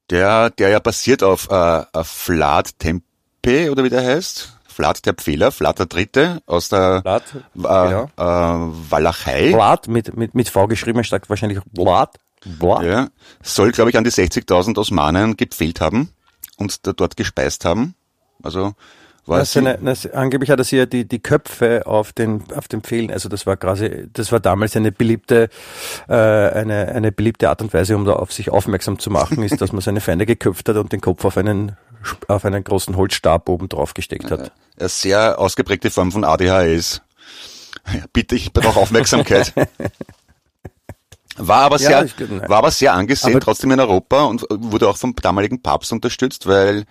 der, 0.09 0.49
der 0.51 0.69
ja 0.69 0.79
basiert 0.79 1.21
auf 1.23 1.49
äh, 1.51 1.83
Vlad 2.03 2.79
Tempe, 2.79 3.71
oder 3.71 3.83
wie 3.83 3.89
der 3.89 4.05
heißt. 4.05 4.53
Vlad 4.67 5.05
der 5.05 5.15
Pfähler, 5.15 5.51
Vlad 5.51 5.79
der 5.79 5.85
Dritte 5.87 6.41
aus 6.45 6.69
der 6.69 7.01
Vlad, 7.01 7.23
äh, 7.35 7.39
genau. 7.55 8.03
äh, 8.15 8.91
Walachei. 8.91 9.49
Vlad 9.51 9.87
mit, 9.87 10.15
mit, 10.15 10.35
mit 10.35 10.49
V 10.49 10.67
geschrieben, 10.67 10.99
er 10.99 11.03
sagt 11.03 11.29
wahrscheinlich 11.29 11.59
Vlad. 11.75 12.17
Vlad. 12.59 12.83
Ja, 12.83 13.07
soll, 13.41 13.71
glaube 13.71 13.89
ich, 13.89 13.97
an 13.97 14.03
die 14.03 14.11
60.000 14.11 14.77
Osmanen 14.77 15.35
gepfählt 15.35 15.81
haben 15.81 16.09
und 16.57 16.79
dort 16.85 17.17
gespeist 17.17 17.65
haben. 17.65 17.95
Also 18.43 18.75
war 19.27 19.39
Das 19.39 19.53
sie, 19.53 19.59
eine, 19.59 19.77
das, 19.77 20.05
angeblich 20.11 20.49
hat 20.49 20.59
er 20.59 20.63
sich 20.63 20.77
ja 20.79 20.85
die, 20.85 21.07
die 21.07 21.19
Köpfe 21.19 21.85
auf 21.85 22.13
den, 22.13 22.43
auf 22.55 22.67
den 22.67 22.81
Pfählen, 22.81 23.11
also 23.11 23.29
das 23.29 23.45
war 23.45 23.57
quasi, 23.57 24.07
das 24.13 24.31
war 24.31 24.39
damals 24.39 24.75
eine 24.75 24.91
beliebte, 24.91 25.49
äh, 26.07 26.13
eine, 26.13 26.87
eine 26.89 27.11
beliebte 27.11 27.49
Art 27.49 27.61
und 27.61 27.73
Weise, 27.73 27.95
um 27.95 28.05
da 28.05 28.13
auf 28.13 28.31
sich 28.33 28.49
aufmerksam 28.49 28.99
zu 28.99 29.09
machen, 29.09 29.43
ist, 29.43 29.59
dass 29.61 29.71
man 29.71 29.81
seine 29.81 30.01
Feinde 30.01 30.25
geköpft 30.25 30.69
hat 30.69 30.77
und 30.77 30.91
den 30.91 31.01
Kopf 31.01 31.25
auf 31.25 31.37
einen, 31.37 31.75
auf 32.27 32.45
einen 32.45 32.63
großen 32.63 32.95
Holzstab 32.95 33.49
oben 33.49 33.69
drauf 33.69 33.93
gesteckt 33.93 34.31
hat. 34.31 34.51
eine 34.79 34.89
sehr 34.89 35.39
ausgeprägte 35.39 35.89
Form 35.91 36.11
von 36.11 36.23
ADHS. 36.23 37.01
Ja, 37.93 38.03
bitte, 38.11 38.35
ich 38.35 38.51
brauche 38.53 38.79
Aufmerksamkeit. 38.79 39.53
War 41.39 41.61
aber 41.65 41.77
Ja, 41.79 42.05
sehr, 42.07 42.27
nein. 42.27 42.49
war 42.49 42.57
aber 42.57 42.71
sehr 42.71 42.93
angesehen 42.93 43.33
Aber- 43.33 43.39
trotzdem 43.41 43.69
in 43.71 43.79
Europa 43.79 44.23
und 44.23 44.43
wurde 44.49 44.89
auch 44.89 44.97
vom 44.97 45.15
damaligen 45.15 45.61
Papst 45.61 45.91
unterstützt, 45.91 46.47
weil 46.47 46.85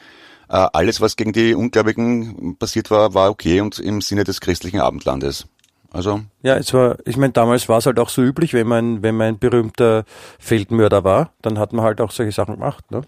alles, 0.48 1.00
was 1.00 1.16
gegen 1.16 1.32
die 1.32 1.54
Ungläubigen 1.54 2.56
passiert 2.58 2.90
war, 2.90 3.14
war 3.14 3.30
okay 3.30 3.60
und 3.60 3.78
im 3.78 4.00
Sinne 4.00 4.24
des 4.24 4.40
christlichen 4.40 4.80
Abendlandes. 4.80 5.46
Also, 5.92 6.20
Ja, 6.42 6.56
es 6.56 6.72
war, 6.74 6.98
ich 7.04 7.16
meine, 7.16 7.32
damals 7.32 7.68
war 7.68 7.78
es 7.78 7.86
halt 7.86 7.98
auch 7.98 8.08
so 8.10 8.22
üblich, 8.22 8.52
wenn 8.52 8.66
man, 8.66 9.02
wenn 9.02 9.16
man 9.16 9.28
ein 9.28 9.38
berühmter 9.38 10.04
Feldmörder 10.38 11.04
war, 11.04 11.32
dann 11.42 11.58
hat 11.58 11.72
man 11.72 11.84
halt 11.84 12.00
auch 12.00 12.10
solche 12.10 12.32
Sachen 12.32 12.54
gemacht, 12.56 12.90
ne? 12.90 13.02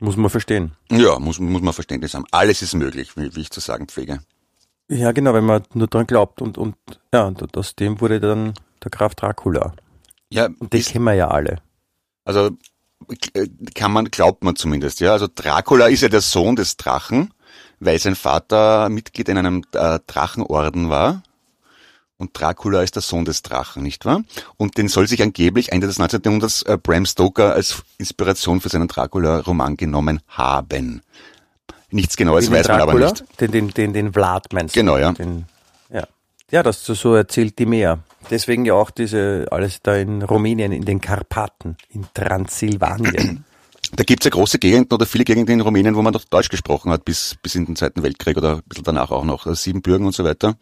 Muss 0.00 0.16
man 0.16 0.30
verstehen. 0.30 0.72
ja, 0.90 1.18
muss, 1.20 1.38
muss 1.38 1.62
man 1.62 1.72
Verständnis 1.72 2.14
haben. 2.14 2.24
Alles 2.32 2.60
ist 2.62 2.74
möglich, 2.74 3.16
wie, 3.16 3.34
wie 3.36 3.40
ich 3.42 3.50
zu 3.50 3.60
sagen 3.60 3.86
pflege. 3.86 4.18
Ja, 4.88 5.12
genau, 5.12 5.32
wenn 5.32 5.44
man 5.46 5.62
nur 5.74 5.86
dran 5.86 6.06
glaubt 6.08 6.42
und, 6.42 6.58
und, 6.58 6.74
ja, 7.14 7.24
und 7.26 7.56
aus 7.56 7.76
dem 7.76 8.00
wurde 8.00 8.18
dann 8.18 8.54
der 8.82 8.90
Graf 8.90 9.14
Dracula. 9.14 9.74
Ja, 10.30 10.46
Und 10.58 10.72
den 10.72 10.80
ist, 10.80 10.90
kennen 10.90 11.04
wir 11.04 11.14
ja 11.14 11.28
alle. 11.28 11.58
also 12.24 12.46
äh, 12.48 12.50
kann 13.74 13.92
man, 13.92 14.06
glaubt 14.06 14.44
man 14.44 14.56
zumindest, 14.56 15.00
ja. 15.00 15.12
Also 15.12 15.28
Dracula 15.32 15.86
ist 15.86 16.02
ja 16.02 16.08
der 16.08 16.20
Sohn 16.20 16.56
des 16.56 16.76
Drachen, 16.76 17.32
weil 17.80 17.98
sein 17.98 18.14
Vater 18.14 18.88
Mitglied 18.88 19.28
in 19.28 19.38
einem 19.38 19.64
äh, 19.72 19.98
Drachenorden 20.06 20.88
war. 20.90 21.22
Und 22.18 22.38
Dracula 22.38 22.82
ist 22.82 22.94
der 22.94 23.02
Sohn 23.02 23.24
des 23.24 23.42
Drachen, 23.42 23.82
nicht 23.82 24.04
wahr? 24.04 24.22
Und 24.56 24.78
den 24.78 24.86
soll 24.86 25.08
sich 25.08 25.20
angeblich 25.22 25.72
Ende 25.72 25.88
des 25.88 25.98
19. 25.98 26.20
Jahrhunderts 26.24 26.62
äh, 26.62 26.78
Bram 26.80 27.04
Stoker 27.04 27.52
als 27.54 27.82
Inspiration 27.98 28.60
für 28.60 28.68
seinen 28.68 28.86
Dracula-Roman 28.86 29.76
genommen 29.76 30.20
haben. 30.28 31.02
Nichts 31.90 32.16
Genaues 32.16 32.44
Den 32.44 32.54
weiß 32.54 32.68
man 32.68 32.80
aber 32.80 32.94
nicht. 32.94 33.24
Den, 33.40 33.50
den, 33.50 33.68
den, 33.70 33.92
den 33.92 34.12
Vlad 34.12 34.52
meinst 34.52 34.76
du? 34.76 34.80
Genau, 34.80 34.98
ja. 34.98 35.12
Den, 35.12 35.46
ja. 35.92 36.06
Ja, 36.50 36.62
das 36.62 36.84
so- 36.84 36.94
so 36.94 37.14
erzählt 37.16 37.58
die 37.58 37.66
mehr. 37.66 37.98
Deswegen 38.30 38.64
ja 38.64 38.74
auch 38.74 38.90
diese, 38.90 39.46
alles 39.50 39.80
da 39.82 39.96
in 39.96 40.22
Rumänien, 40.22 40.72
in 40.72 40.84
den 40.84 41.00
Karpaten, 41.00 41.76
in 41.90 42.06
Transsilvanien. 42.14 43.44
Da 43.94 44.04
gibt's 44.04 44.24
ja 44.24 44.30
große 44.30 44.58
Gegenden 44.58 44.94
oder 44.94 45.04
viele 45.04 45.24
Gegenden 45.24 45.52
in 45.52 45.60
Rumänien, 45.60 45.94
wo 45.94 46.00
man 46.00 46.14
noch 46.14 46.24
Deutsch 46.24 46.48
gesprochen 46.48 46.90
hat, 46.90 47.04
bis, 47.04 47.36
bis 47.42 47.56
in 47.56 47.66
den 47.66 47.76
Zweiten 47.76 48.02
Weltkrieg 48.02 48.38
oder 48.38 48.54
ein 48.54 48.62
bisschen 48.66 48.84
danach 48.84 49.10
auch 49.10 49.24
noch. 49.24 49.44
Also 49.44 49.54
Siebenbürgen 49.60 50.06
und 50.06 50.14
so 50.14 50.24
weiter. 50.24 50.56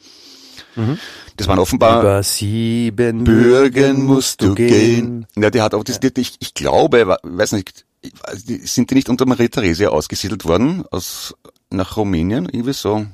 Das 1.37 1.49
waren 1.49 1.59
offenbar 1.59 2.01
Über 2.01 2.23
sieben 2.23 3.25
Bürgen 3.25 4.05
musst 4.05 4.43
du 4.43 4.55
gehen. 4.55 5.27
Ja, 5.37 5.51
die 5.51 5.63
hat 5.63 5.75
auch, 5.75 5.85
das, 5.85 6.01
die, 6.01 6.13
ich, 6.17 6.37
ich 6.41 6.55
glaube, 6.55 7.17
weiß 7.23 7.53
nicht, 7.53 7.85
die, 8.47 8.59
sind 8.67 8.91
die 8.91 8.95
nicht 8.95 9.09
unter 9.09 9.27
Maria 9.27 9.49
Theresia 9.49 9.89
ausgesiedelt 9.89 10.45
worden 10.45 10.85
aus 10.91 11.35
nach 11.71 11.97
Rumänien? 11.97 12.47
Irgendwie 12.47 12.73
so. 12.73 13.07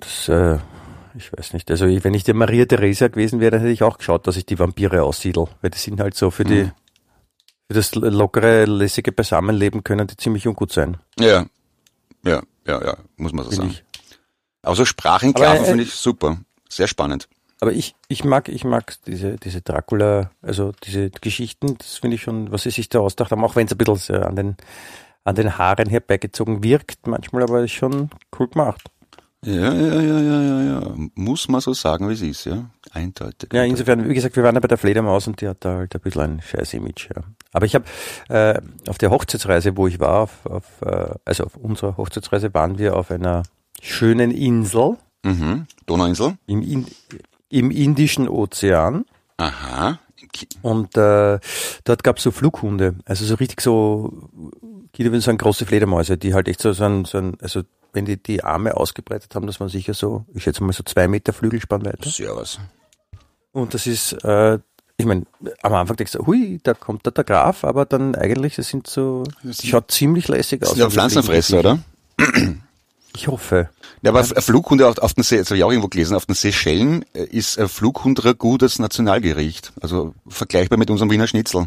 Das, 0.00 0.28
äh, 0.28 0.58
ich 1.16 1.32
weiß 1.32 1.52
nicht. 1.52 1.70
Also 1.70 1.86
wenn 1.86 2.14
ich 2.14 2.24
der 2.24 2.34
Maria 2.34 2.64
Theresia 2.66 3.08
gewesen 3.08 3.40
wäre, 3.40 3.52
dann 3.52 3.60
hätte 3.60 3.72
ich 3.72 3.82
auch 3.82 3.98
geschaut, 3.98 4.26
dass 4.26 4.36
ich 4.36 4.46
die 4.46 4.58
Vampire 4.58 5.02
aussiedel. 5.02 5.46
Weil 5.60 5.70
die 5.70 5.78
sind 5.78 6.00
halt 6.00 6.14
so 6.14 6.30
für 6.30 6.44
die, 6.44 6.64
Mhm. 6.64 6.72
für 7.68 7.74
das 7.74 7.94
lockere, 7.94 8.64
lässige 8.64 9.12
Beisammenleben 9.12 9.84
können 9.84 10.06
die 10.06 10.16
ziemlich 10.16 10.46
ungut 10.46 10.72
sein. 10.72 10.96
Ja, 11.18 11.46
ja, 12.24 12.42
ja, 12.66 12.84
ja, 12.84 12.96
muss 13.16 13.32
man 13.32 13.44
so 13.44 13.50
Finde 13.50 13.72
sagen. 13.72 13.78
ich. 13.78 13.84
Aber 14.62 14.76
so 14.76 14.84
Sprachenklaven 14.84 15.64
äh, 15.64 15.68
finde 15.68 15.84
ich 15.84 15.92
super. 15.92 16.38
Sehr 16.68 16.86
spannend. 16.86 17.28
Aber 17.62 17.72
ich, 17.72 17.94
ich 18.08 18.24
mag, 18.24 18.48
ich 18.48 18.64
mag 18.64 18.94
diese, 19.06 19.36
diese 19.36 19.60
Dracula, 19.60 20.30
also 20.40 20.72
diese 20.84 21.10
Geschichten, 21.10 21.76
das 21.76 21.98
finde 21.98 22.14
ich 22.16 22.22
schon, 22.22 22.50
was 22.52 22.62
sie 22.62 22.70
sich 22.70 22.88
da 22.88 23.00
ausgedacht 23.00 23.32
haben, 23.32 23.44
auch 23.44 23.54
wenn 23.56 23.66
es 23.66 23.72
ein 23.72 23.78
bisschen 23.78 23.96
so 23.96 24.14
an 24.14 24.34
den, 24.36 24.56
an 25.24 25.34
den 25.34 25.58
Haaren 25.58 25.88
herbeigezogen 25.88 26.62
wirkt, 26.62 27.06
manchmal 27.06 27.42
aber 27.42 27.62
ist 27.64 27.72
schon 27.72 28.08
cool 28.38 28.48
gemacht. 28.48 28.90
Ja, 29.44 29.72
ja, 29.72 30.00
ja, 30.02 30.20
ja, 30.20 30.42
ja, 30.42 30.62
ja. 30.62 30.94
Muss 31.14 31.48
man 31.48 31.60
so 31.62 31.72
sagen, 31.72 32.08
wie 32.08 32.12
es 32.12 32.20
ist, 32.20 32.44
ja. 32.44 32.68
Eindeutig. 32.92 33.50
Ja, 33.52 33.64
insofern, 33.64 34.06
wie 34.08 34.14
gesagt, 34.14 34.36
wir 34.36 34.42
waren 34.42 34.54
ja 34.54 34.60
bei 34.60 34.68
der 34.68 34.76
Fledermaus 34.76 35.26
und 35.26 35.40
die 35.40 35.48
hat 35.48 35.64
da 35.64 35.76
halt 35.78 35.94
ein 35.94 36.00
bisschen 36.02 36.20
ein 36.22 36.42
scheiß 36.42 36.74
Image. 36.74 37.08
Ja. 37.14 37.22
Aber 37.52 37.64
ich 37.64 37.74
habe 37.74 37.84
äh, 38.28 38.60
auf 38.88 38.98
der 38.98 39.10
Hochzeitsreise, 39.10 39.76
wo 39.78 39.86
ich 39.86 39.98
war, 39.98 40.20
auf, 40.20 40.44
auf, 40.44 40.64
äh, 40.82 41.14
also 41.24 41.44
auf 41.44 41.56
unserer 41.56 41.96
Hochzeitsreise 41.96 42.52
waren 42.52 42.78
wir 42.78 42.96
auf 42.96 43.10
einer 43.10 43.42
schönen 43.80 44.30
Insel 44.30 44.96
Mhm. 45.22 45.66
Donauinsel. 45.86 46.38
im, 46.46 46.62
In 46.62 46.86
im 47.50 47.70
Indischen 47.70 48.28
Ozean. 48.28 49.04
Aha. 49.36 49.98
Und 50.62 50.96
äh, 50.96 51.40
dort 51.84 52.04
gab's 52.04 52.22
so 52.22 52.30
Flughunde, 52.30 52.94
also 53.04 53.24
so 53.24 53.34
richtig 53.34 53.60
so, 53.60 54.28
Kinder 54.92 55.10
würden 55.10 55.20
sagen, 55.20 55.38
große 55.38 55.66
Fledermäuse, 55.66 56.16
die 56.16 56.34
halt 56.34 56.46
echt 56.48 56.60
so, 56.62 56.72
so 56.72 56.84
ein, 56.84 57.04
so 57.04 57.18
ein 57.18 57.36
also 57.40 57.62
wenn 57.92 58.04
die 58.04 58.16
die 58.22 58.42
Arme 58.44 58.76
ausgebreitet 58.76 59.34
haben, 59.34 59.46
das 59.46 59.60
waren 59.60 59.68
sicher 59.68 59.94
so, 59.94 60.24
ich 60.34 60.42
schätze 60.42 60.62
mal 60.62 60.72
so 60.72 60.82
zwei 60.82 61.08
Meter 61.08 61.32
Flügelspannweite. 61.32 62.08
Servus. 62.08 62.60
Und 63.52 63.74
das 63.74 63.86
ist, 63.86 64.12
äh, 64.24 64.58
ich 64.96 65.06
meine, 65.06 65.26
am 65.62 65.74
Anfang 65.74 65.96
denkst 65.96 66.12
du, 66.12 66.26
hui, 66.26 66.60
da 66.62 66.74
kommt 66.74 67.06
da 67.06 67.10
der 67.10 67.24
Graf, 67.24 67.64
aber 67.64 67.84
dann 67.86 68.14
eigentlich, 68.14 68.56
das 68.56 68.68
sind 68.68 68.86
so, 68.86 69.24
das 69.42 69.64
schaut 69.64 69.90
ziemlich 69.90 70.28
lässig 70.28 70.60
Das 70.60 70.70
aus. 70.70 70.74
sind 70.76 70.84
ja 70.84 70.90
Pflanzenfresser, 70.90 71.58
oder? 71.60 71.78
Ich 73.16 73.26
hoffe. 73.26 73.70
Ja, 74.02 74.10
aber 74.12 74.20
ein 74.20 74.42
Flughunde 74.42 74.86
auf, 74.86 74.98
auf 74.98 75.14
den 75.14 75.24
See, 75.24 75.38
das 75.38 75.48
habe 75.48 75.56
ich 75.58 75.64
auch 75.64 75.70
irgendwo 75.70 75.88
gelesen, 75.88 76.14
auf 76.14 76.26
den 76.26 76.34
Seychellen 76.34 77.04
äh, 77.12 77.24
ist 77.24 77.58
ein 77.58 77.68
Flughund-Ragout 77.68 78.58
das 78.58 78.78
Nationalgericht. 78.78 79.72
Also 79.80 80.14
vergleichbar 80.28 80.78
mit 80.78 80.90
unserem 80.90 81.10
Wiener 81.10 81.26
Schnitzel. 81.26 81.66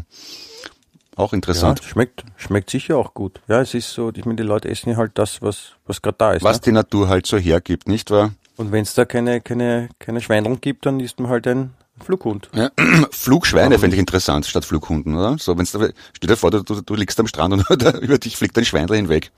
Auch 1.16 1.32
Ja, 1.32 1.36
interessant. 1.36 1.82
schmeckt, 1.84 2.24
schmeckt 2.36 2.70
sicher 2.70 2.96
auch 2.96 3.14
gut. 3.14 3.40
Ja, 3.46 3.60
es 3.60 3.74
ist 3.74 3.92
so, 3.92 4.10
ich 4.14 4.24
meine, 4.24 4.36
die 4.36 4.42
Leute 4.42 4.68
essen 4.68 4.90
ja 4.90 4.96
halt 4.96 5.12
das, 5.14 5.42
was, 5.42 5.72
was 5.86 6.02
gerade 6.02 6.16
da 6.18 6.32
ist. 6.32 6.42
Was 6.42 6.56
ne? 6.56 6.62
die 6.66 6.72
Natur 6.72 7.08
halt 7.08 7.26
so 7.26 7.36
hergibt, 7.38 7.88
nicht 7.88 8.10
wahr? 8.10 8.32
Und 8.56 8.72
wenn 8.72 8.82
es 8.82 8.94
da 8.94 9.04
keine, 9.04 9.40
keine, 9.40 9.88
keine 9.98 10.20
Schweineln 10.20 10.60
gibt, 10.60 10.86
dann 10.86 11.00
isst 11.00 11.18
man 11.18 11.30
halt 11.30 11.46
ein 11.46 11.74
Flughund. 12.00 12.48
Ja. 12.54 12.70
Flugschweine 13.10 13.78
fände 13.78 13.96
ich 13.96 14.00
interessant 14.00 14.46
statt 14.46 14.64
Flughunden, 14.64 15.14
oder? 15.16 15.36
So, 15.38 15.56
wenn's 15.56 15.72
da, 15.72 15.88
stell 16.12 16.28
dir 16.28 16.36
vor, 16.36 16.50
du, 16.50 16.62
du, 16.62 16.94
liegst 16.94 17.18
am 17.20 17.26
Strand 17.26 17.54
und 17.54 17.64
da, 17.82 17.98
über 17.98 18.18
dich 18.18 18.36
fliegt 18.36 18.56
ein 18.58 18.64
Schweinel 18.64 18.96
hinweg. 18.96 19.30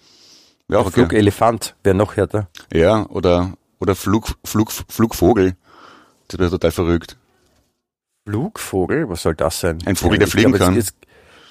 Ja, 0.68 0.79
auch 0.79 0.87
okay. 0.87 1.01
Flugelefant 1.01 1.77
wäre 1.85 1.95
noch 1.95 2.16
härter. 2.16 2.49
Ja, 2.72 3.07
oder, 3.09 3.53
oder 3.79 3.95
Flug, 3.95 4.37
Flug, 4.45 4.72
Flugvogel. 4.72 5.57
Das 6.29 6.41
wäre 6.41 6.51
total 6.51 6.72
verrückt. 6.72 7.16
Flugvogel? 8.27 9.09
Was 9.09 9.22
soll 9.22 9.35
das 9.35 9.61
sein? 9.61 9.79
Ein 9.85 9.97
Vogel, 9.97 10.18
der 10.18 10.29
fliegen 10.29 10.53
glaub, 10.53 10.66
kann. 10.66 10.74
Jetzt, 10.74 10.97
jetzt, 11.01 11.05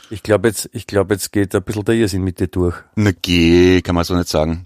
ich 0.09 0.23
glaube 0.23 0.47
jetzt, 0.47 0.69
ich 0.73 0.87
glaube 0.87 1.13
jetzt 1.13 1.31
geht 1.31 1.55
ein 1.55 1.63
bisschen 1.63 1.85
der 1.85 1.95
Irrsinn 1.95 2.23
mit 2.23 2.39
dir 2.39 2.47
durch. 2.47 2.75
Na 2.95 3.11
geh, 3.21 3.81
kann 3.81 3.95
man 3.95 4.03
so 4.03 4.15
nicht 4.15 4.29
sagen. 4.29 4.65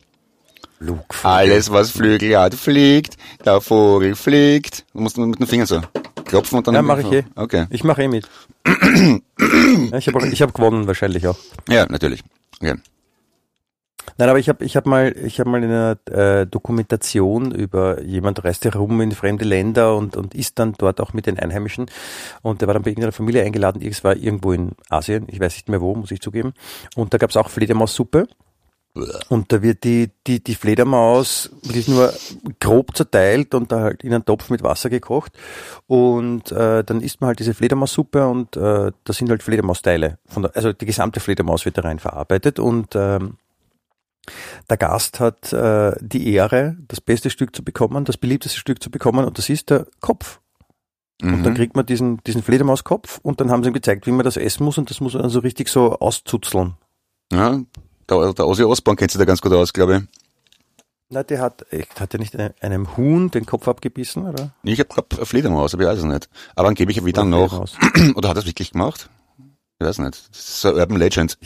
Flugvogel. 0.77 1.31
Alles, 1.31 1.71
was 1.71 1.91
Flügel 1.91 2.37
hat, 2.37 2.55
fliegt. 2.55 3.17
Der 3.45 3.59
Vogel 3.59 4.15
fliegt. 4.15 4.85
Du 4.93 5.01
musst 5.01 5.17
nur 5.17 5.27
mit 5.27 5.39
den 5.39 5.47
Fingern 5.47 5.67
so 5.67 5.81
klopfen 6.25 6.59
und 6.59 6.67
dann... 6.67 6.75
Ja, 6.75 6.81
mache 6.81 7.01
ich 7.01 7.11
eh. 7.11 7.23
Okay. 7.35 7.65
Ich 7.69 7.83
mache 7.83 8.03
eh 8.03 8.07
mit. 8.07 8.29
ja, 8.67 9.97
ich 9.97 10.07
habe 10.07 10.27
ich 10.27 10.41
hab 10.41 10.53
gewonnen 10.53 10.87
wahrscheinlich 10.87 11.27
auch. 11.27 11.37
Ja, 11.67 11.85
natürlich. 11.89 12.21
Okay. 12.61 12.75
Nein, 14.17 14.29
aber 14.29 14.39
ich 14.39 14.49
habe 14.49 14.63
ich 14.65 14.75
hab 14.75 14.85
mal, 14.85 15.15
ich 15.23 15.39
hab 15.39 15.47
mal 15.47 15.63
in 15.63 15.69
einer 15.69 15.97
äh, 16.09 16.45
Dokumentation 16.47 17.51
über 17.51 18.01
jemand 18.01 18.43
reist 18.43 18.65
herum 18.65 19.01
in 19.01 19.11
fremde 19.11 19.45
Länder 19.45 19.95
und, 19.95 20.15
und 20.15 20.35
isst 20.35 20.59
dann 20.59 20.73
dort 20.77 21.01
auch 21.01 21.13
mit 21.13 21.25
den 21.25 21.39
Einheimischen. 21.39 21.87
Und 22.41 22.61
der 22.61 22.67
war 22.67 22.73
dann 22.73 22.83
bei 22.83 22.91
irgendeiner 22.91 23.11
Familie 23.11 23.43
eingeladen, 23.43 23.81
es 23.81 24.03
war 24.03 24.15
irgendwo 24.15 24.51
in 24.53 24.71
Asien, 24.89 25.27
ich 25.27 25.39
weiß 25.39 25.53
nicht 25.53 25.69
mehr 25.69 25.81
wo, 25.81 25.95
muss 25.95 26.11
ich 26.11 26.21
zugeben. 26.21 26.53
Und 26.95 27.13
da 27.13 27.17
gab's 27.17 27.37
auch 27.37 27.49
Fledermaussuppe. 27.49 28.27
Und 29.29 29.51
da 29.51 29.61
wird 29.61 29.83
die, 29.83 30.09
die, 30.25 30.43
die 30.43 30.55
Fledermaus 30.55 31.51
wirklich 31.61 31.87
nur 31.87 32.11
grob 32.59 32.95
zerteilt 32.97 33.53
und 33.53 33.71
da 33.71 33.81
halt 33.81 34.03
in 34.03 34.13
einen 34.13 34.25
Topf 34.25 34.49
mit 34.49 34.63
Wasser 34.63 34.89
gekocht. 34.89 35.33
Und 35.87 36.51
äh, 36.51 36.83
dann 36.83 37.01
isst 37.01 37.21
man 37.21 37.29
halt 37.29 37.39
diese 37.39 37.53
Fledermaussuppe 37.53 38.27
und 38.27 38.57
äh, 38.57 38.91
da 39.03 39.13
sind 39.13 39.29
halt 39.29 39.43
Fledermausteile. 39.43 40.17
Von 40.25 40.43
der, 40.43 40.55
also 40.55 40.73
die 40.73 40.85
gesamte 40.85 41.19
Fledermaus 41.19 41.65
wird 41.65 41.77
da 41.77 41.83
rein 41.83 41.99
verarbeitet 41.99 42.59
und 42.59 42.95
ähm, 42.95 43.37
der 44.69 44.77
Gast 44.77 45.19
hat 45.19 45.51
äh, 45.53 45.93
die 45.99 46.33
Ehre, 46.33 46.77
das 46.87 47.01
beste 47.01 47.29
Stück 47.29 47.55
zu 47.55 47.63
bekommen, 47.63 48.05
das 48.05 48.17
beliebteste 48.17 48.57
Stück 48.59 48.81
zu 48.81 48.89
bekommen 48.91 49.25
und 49.25 49.37
das 49.37 49.49
ist 49.49 49.69
der 49.69 49.87
Kopf. 49.99 50.39
Und 51.21 51.43
dann 51.43 51.51
Mhm. 51.53 51.57
kriegt 51.57 51.75
man 51.75 51.85
diesen, 51.85 52.17
diesen 52.23 52.41
Fledermauskopf 52.43 53.19
und 53.23 53.41
dann 53.41 53.51
haben 53.51 53.61
sie 53.63 53.69
ihm 53.69 53.73
gezeigt, 53.73 54.07
wie 54.07 54.11
man 54.11 54.23
das 54.23 54.37
essen 54.37 54.63
muss 54.63 54.77
und 54.77 54.89
das 54.89 55.01
muss 55.01 55.13
man 55.13 55.23
dann 55.23 55.31
so 55.31 55.39
richtig 55.39 55.67
so 55.67 55.99
auszuzeln. 55.99 56.75
Ja, 57.31 57.59
der, 58.09 58.33
der 58.33 58.47
Ozzy 58.47 58.63
Osbourne 58.63 58.95
kennt 58.95 59.11
sich 59.11 59.19
da 59.19 59.25
ganz 59.25 59.41
gut 59.41 59.51
aus, 59.51 59.73
glaube 59.73 59.97
ich. 59.97 60.03
Na, 61.09 61.23
der 61.23 61.41
hat, 61.41 61.65
hat 61.99 62.13
er 62.13 62.19
nicht 62.19 62.35
einem, 62.35 62.53
einem 62.61 62.95
Huhn 62.95 63.31
den 63.31 63.45
Kopf 63.45 63.67
abgebissen, 63.67 64.27
oder? 64.27 64.51
Ich 64.63 64.79
habe 64.79 64.89
glaube 64.89 65.25
Fledermaus, 65.25 65.73
aber 65.73 65.83
ich 65.83 65.89
weiß 65.89 65.99
es 65.99 66.05
nicht. 66.05 66.29
Aber 66.55 66.67
angeblich 66.69 67.03
wieder 67.03 67.25
noch. 67.25 67.65
Oder 68.15 68.29
hat 68.29 68.37
er 68.37 68.41
es 68.41 68.45
wirklich 68.45 68.71
gemacht? 68.73 69.09
Ich 69.79 69.85
weiß 69.87 69.97
nicht. 69.99 70.29
Das 70.29 70.37
ist 70.39 70.61
so 70.61 70.69
eine 70.69 70.77
Urban 70.77 70.97
Legend. 70.97 71.37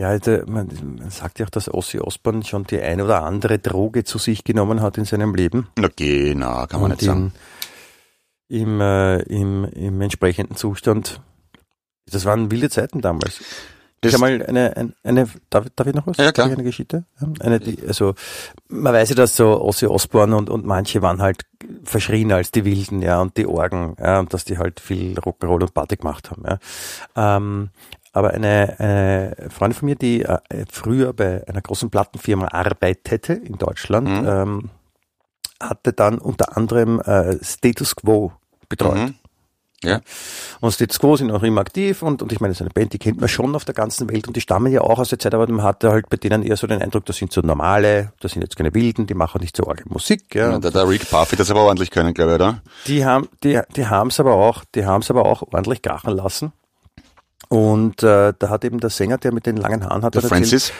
Ja, 0.00 0.18
der, 0.18 0.48
man, 0.48 0.70
sagt 1.10 1.40
ja 1.40 1.44
auch, 1.44 1.50
dass 1.50 1.68
Ossi 1.68 1.98
Osborn 1.98 2.42
schon 2.42 2.64
die 2.64 2.80
ein 2.80 3.02
oder 3.02 3.22
andere 3.22 3.58
Droge 3.58 4.02
zu 4.02 4.16
sich 4.16 4.44
genommen 4.44 4.80
hat 4.80 4.96
in 4.96 5.04
seinem 5.04 5.34
Leben. 5.34 5.68
Na 5.76 5.88
geh, 5.94 6.34
na, 6.34 6.66
kann 6.66 6.80
man 6.80 6.92
und 6.92 7.02
nicht 7.02 7.06
sagen. 7.06 7.34
im, 8.48 8.80
äh, 8.80 9.18
im, 9.24 9.64
im 9.64 10.00
entsprechenden 10.00 10.56
Zustand. 10.56 11.20
Das 12.10 12.24
waren 12.24 12.50
wilde 12.50 12.70
Zeiten 12.70 13.02
damals. 13.02 13.42
Das, 14.00 14.14
ich 14.14 14.18
habe 14.18 14.38
mal 14.38 14.46
eine, 14.46 14.74
eine, 14.74 14.92
eine 15.04 15.28
darf, 15.50 15.66
darf 15.76 15.86
ich 15.86 15.94
noch 15.94 16.06
was? 16.06 16.16
Ja, 16.16 16.32
klar. 16.32 16.46
Eine 16.46 16.62
Geschichte? 16.62 17.04
Eine, 17.40 17.60
die, 17.60 17.86
also, 17.86 18.14
man 18.68 18.94
weiß 18.94 19.10
ja, 19.10 19.14
dass 19.14 19.36
so 19.36 19.60
Ossi 19.60 19.84
Osborn 19.84 20.32
und, 20.32 20.48
und 20.48 20.64
manche 20.64 21.02
waren 21.02 21.20
halt 21.20 21.44
verschrien 21.84 22.32
als 22.32 22.50
die 22.52 22.64
Wilden, 22.64 23.02
ja, 23.02 23.20
und 23.20 23.36
die 23.36 23.46
Orgen, 23.46 23.96
ja, 24.00 24.18
und 24.18 24.32
dass 24.32 24.46
die 24.46 24.56
halt 24.56 24.80
viel 24.80 25.18
Rock'n'Roll 25.18 25.60
und 25.60 25.74
Party 25.74 25.96
gemacht 25.96 26.30
haben, 26.30 26.44
ja. 26.46 26.58
Ähm, 27.14 27.68
aber 28.12 28.30
eine, 28.30 28.76
eine 28.78 29.36
Freundin 29.50 29.78
von 29.78 29.86
mir, 29.86 29.96
die 29.96 30.22
äh, 30.22 30.38
früher 30.70 31.12
bei 31.12 31.46
einer 31.46 31.60
großen 31.62 31.90
Plattenfirma 31.90 32.48
arbeitete 32.48 33.34
in 33.34 33.56
Deutschland, 33.58 34.08
Mhm. 34.08 34.26
ähm, 34.28 34.70
hatte 35.62 35.92
dann 35.92 36.18
unter 36.18 36.56
anderem 36.56 37.00
äh, 37.00 37.36
Status 37.44 37.94
Quo 37.94 38.32
betreut. 38.68 38.96
Mhm. 38.96 39.14
Ja. 39.82 40.00
Und 40.60 40.72
Status 40.72 40.98
Quo 40.98 41.16
sind 41.16 41.30
auch 41.30 41.42
immer 41.42 41.62
aktiv 41.62 42.02
und, 42.02 42.20
und 42.20 42.32
ich 42.32 42.40
meine, 42.40 42.52
so 42.52 42.64
eine 42.64 42.70
Band, 42.70 42.92
die 42.92 42.98
kennt 42.98 43.18
man 43.18 43.30
schon 43.30 43.54
auf 43.54 43.64
der 43.64 43.74
ganzen 43.74 44.10
Welt 44.10 44.26
und 44.26 44.36
die 44.36 44.42
stammen 44.42 44.70
ja 44.70 44.82
auch 44.82 44.98
aus 44.98 45.08
der 45.08 45.18
Zeit, 45.18 45.32
aber 45.32 45.46
man 45.48 45.62
hatte 45.62 45.90
halt 45.90 46.10
bei 46.10 46.18
denen 46.18 46.42
eher 46.42 46.56
so 46.58 46.66
den 46.66 46.82
Eindruck, 46.82 47.06
das 47.06 47.16
sind 47.16 47.32
so 47.32 47.40
normale, 47.40 48.12
das 48.20 48.32
sind 48.32 48.42
jetzt 48.42 48.56
keine 48.56 48.74
Wilden, 48.74 49.06
die 49.06 49.14
machen 49.14 49.40
nicht 49.40 49.56
so 49.56 49.66
arge 49.66 49.84
Musik, 49.86 50.34
ja. 50.34 50.50
Ja, 50.50 50.58
der, 50.58 50.70
der 50.70 50.86
Rick 50.86 51.08
Puffy 51.08 51.36
das 51.36 51.50
aber 51.50 51.62
ordentlich 51.62 51.90
können, 51.90 52.12
glaube 52.12 52.32
ich, 52.32 52.34
oder? 52.34 52.62
Die 52.86 53.06
haben, 53.06 53.28
die, 53.42 53.58
die 53.74 53.86
haben 53.86 54.08
es 54.08 54.20
aber 54.20 54.34
auch, 54.34 54.64
die 54.74 54.84
haben 54.84 55.00
es 55.00 55.10
aber 55.10 55.24
auch 55.24 55.42
ordentlich 55.50 55.80
krachen 55.80 56.14
lassen. 56.14 56.52
Und 57.50 58.04
äh, 58.04 58.32
da 58.38 58.48
hat 58.48 58.64
eben 58.64 58.78
der 58.78 58.90
Sänger, 58.90 59.18
der 59.18 59.34
mit 59.34 59.44
den 59.44 59.56
langen 59.56 59.84
Haaren 59.84 60.04
hat, 60.04 60.14
Der 60.14 60.22
erzählt, 60.22 60.40
Francis? 60.40 60.72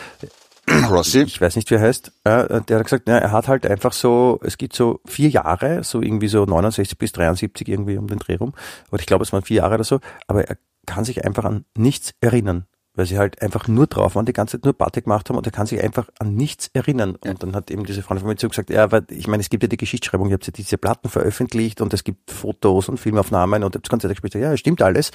Rossi. 0.89 1.23
ich 1.23 1.41
weiß 1.41 1.57
nicht, 1.57 1.69
wie 1.69 1.75
er 1.75 1.81
heißt, 1.81 2.11
äh, 2.23 2.61
der 2.61 2.79
hat 2.79 2.85
gesagt, 2.85 3.09
ja, 3.09 3.17
er 3.17 3.31
hat 3.33 3.49
halt 3.49 3.65
einfach 3.67 3.91
so, 3.91 4.39
es 4.41 4.57
gibt 4.57 4.73
so 4.73 5.01
vier 5.05 5.27
Jahre, 5.27 5.83
so 5.83 6.01
irgendwie 6.01 6.29
so 6.29 6.45
69 6.45 6.97
bis 6.97 7.11
73 7.11 7.67
irgendwie 7.67 7.97
um 7.97 8.07
den 8.07 8.19
Dreh 8.19 8.35
rum, 8.35 8.53
oder 8.89 9.01
ich 9.01 9.05
glaube, 9.05 9.23
es 9.23 9.33
waren 9.33 9.41
vier 9.41 9.57
Jahre 9.57 9.75
oder 9.75 9.83
so, 9.83 9.99
aber 10.27 10.47
er 10.47 10.57
kann 10.85 11.03
sich 11.03 11.25
einfach 11.25 11.43
an 11.43 11.65
nichts 11.75 12.13
erinnern, 12.21 12.67
weil 12.93 13.05
sie 13.05 13.17
halt 13.17 13.41
einfach 13.41 13.67
nur 13.67 13.87
drauf 13.87 14.15
waren, 14.15 14.25
die 14.25 14.33
ganze 14.33 14.57
Zeit 14.57 14.65
nur 14.65 14.77
Party 14.77 15.01
gemacht 15.01 15.29
haben 15.29 15.37
und 15.37 15.45
er 15.45 15.51
kann 15.51 15.65
sich 15.65 15.81
einfach 15.81 16.09
an 16.19 16.35
nichts 16.35 16.69
erinnern. 16.73 17.15
Und 17.15 17.41
dann 17.41 17.55
hat 17.55 17.71
eben 17.71 17.85
diese 17.85 18.01
Freundin 18.01 18.21
von 18.21 18.29
mir 18.29 18.35
zu 18.35 18.49
gesagt, 18.49 18.69
ja, 18.69 18.83
aber 18.83 19.03
ich 19.09 19.27
meine, 19.27 19.41
es 19.41 19.49
gibt 19.49 19.63
ja 19.63 19.69
die 19.69 19.77
Geschichtsschreibung, 19.77 20.27
ihr 20.27 20.33
habt 20.33 20.45
ja 20.45 20.53
diese 20.53 20.77
Platten 20.77 21.09
veröffentlicht 21.09 21.81
und 21.81 21.93
es 21.93 22.03
gibt 22.03 22.31
Fotos 22.31 22.89
und 22.89 22.99
Filmaufnahmen 22.99 23.63
und 23.63 23.75
das 23.75 23.89
Konzert 23.89 24.11
gespielt, 24.11 24.35
ja, 24.35 24.55
stimmt 24.57 24.81
alles, 24.81 25.11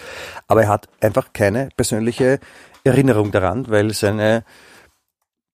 aber 0.49 0.63
er 0.63 0.69
hat 0.69 0.89
einfach 1.01 1.33
keine 1.33 1.69
persönliche 1.77 2.41
Erinnerung 2.85 3.31
daran, 3.33 3.69
weil 3.69 3.93
seine 3.93 4.45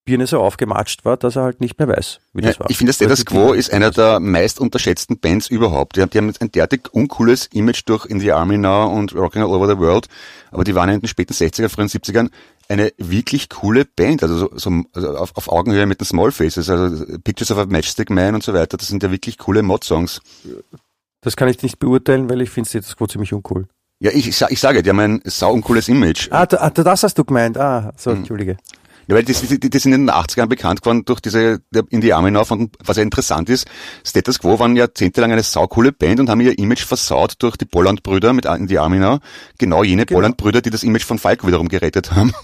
Birne 0.05 0.27
so 0.27 0.41
aufgematscht 0.41 1.05
war, 1.05 1.17
dass 1.17 1.37
er 1.37 1.43
halt 1.45 1.61
nicht 1.61 1.79
mehr 1.79 1.87
weiß, 1.87 2.19
wie 2.33 2.43
Ja, 2.43 2.49
das 2.49 2.59
war. 2.61 2.71
ich 2.71 2.77
finde, 2.79 2.93
Status 2.93 3.25
Quo 3.25 3.53
ist 3.53 3.73
einer 3.73 3.91
der 3.93 4.19
meist 4.19 4.59
unterschätzten 4.59 5.19
Bands 5.21 5.47
überhaupt. 5.49 5.97
Die, 5.97 6.03
haben- 6.03 6.11
die 6.11 6.19
haben 6.19 6.33
ein 6.41 6.51
derartig 6.51 6.93
uncooles 6.93 7.47
Image 7.53 7.83
durch 7.87 8.07
In 8.07 8.19
the 8.19 8.33
Army 8.33 8.59
Now 8.59 8.93
und 8.93 9.15
Rocking 9.15 9.43
All 9.43 9.49
Over 9.51 9.69
the 9.69 9.79
World, 9.79 10.09
aber 10.51 10.65
die 10.65 10.75
waren 10.75 10.89
in 10.89 11.01
den 11.01 11.07
späten 11.09 11.33
60er, 11.35 11.69
frühen 11.69 11.89
70ern 11.89 12.31
eine 12.69 12.93
wirklich 12.99 13.49
coole 13.49 13.85
Band, 13.85 14.23
also 14.23 14.39
so, 14.39 14.51
so 14.57 14.83
also 14.93 15.17
auf, 15.17 15.37
auf 15.37 15.49
Augenhöhe 15.49 15.85
mit 15.87 16.01
den 16.01 16.07
Small 16.07 16.33
Faces, 16.33 16.69
also 16.71 17.05
Pictures 17.23 17.51
of 17.51 17.59
a 17.59 17.67
Matchstick 17.67 18.09
Man 18.11 18.35
und 18.35 18.43
so 18.43 18.55
weiter. 18.55 18.77
Das 18.79 18.89
sind 18.89 19.03
ja 19.03 19.11
wirklich 19.11 19.37
coole 19.39 19.63
Mod-Songs. 19.63 20.21
Das 21.21 21.37
kann 21.37 21.49
ich 21.49 21.63
nicht 21.63 21.79
beurteilen, 21.79 22.29
weil 22.31 22.41
ich 22.41 22.51
finde 22.51 22.69
Status 22.69 22.97
Quo 22.97 23.07
ziemlich 23.07 23.33
uncool. 23.33 23.67
Ja, 24.01 24.11
ich, 24.13 24.27
ich, 24.27 24.41
ich 24.49 24.59
sage, 24.59 24.83
die 24.83 24.91
haben 24.91 24.99
ein 24.99 25.21
sau 25.25 25.53
uncooles 25.53 25.89
Image. 25.89 26.29
Ah, 26.33 26.47
da, 26.47 26.57
ah, 26.59 26.71
das 26.71 27.03
hast 27.05 27.17
du 27.19 27.25
gemeint. 27.25 27.57
Ah, 27.59 27.93
so, 27.97 28.11
Mhm. 28.11 28.25
Ja, 29.09 29.17
weil 29.17 29.25
die, 29.25 29.33
die, 29.33 29.71
die 29.71 29.79
sind 29.79 29.93
in 29.93 30.07
den 30.07 30.15
80ern 30.15 30.47
bekannt 30.47 30.83
geworden 30.83 31.05
durch 31.05 31.21
diese 31.21 31.61
in 31.91 32.01
die 32.01 32.13
Arme 32.13 32.29
hinauf 32.29 32.51
und 32.51 32.77
was 32.85 32.97
ja 32.97 33.03
interessant 33.03 33.49
ist, 33.49 33.67
Status 34.05 34.39
Quo 34.39 34.59
waren 34.59 34.77
jahrzehntelang 34.77 35.33
eine 35.33 35.43
saukoole 35.43 35.93
Band 35.93 36.21
und 36.21 36.29
haben 36.29 36.41
ihr 36.41 36.59
Image 36.59 36.85
versaut 36.85 37.35
durch 37.41 37.57
die 37.57 37.65
Bolland-Brüder 37.65 38.33
mit 38.33 38.47
in 38.47 38.67
die 38.67 38.79
Arme 38.79 38.97
hinauf. 38.97 39.21
Genau 39.59 39.83
jene 39.83 40.07
Genau. 40.07 40.19
Bolland-Brüder, 40.19 40.61
die 40.61 40.71
das 40.71 40.83
Image 40.83 41.05
von 41.05 41.19
Falco 41.19 41.47
wiederum 41.47 41.69
gerettet 41.69 42.13
haben. 42.13 42.33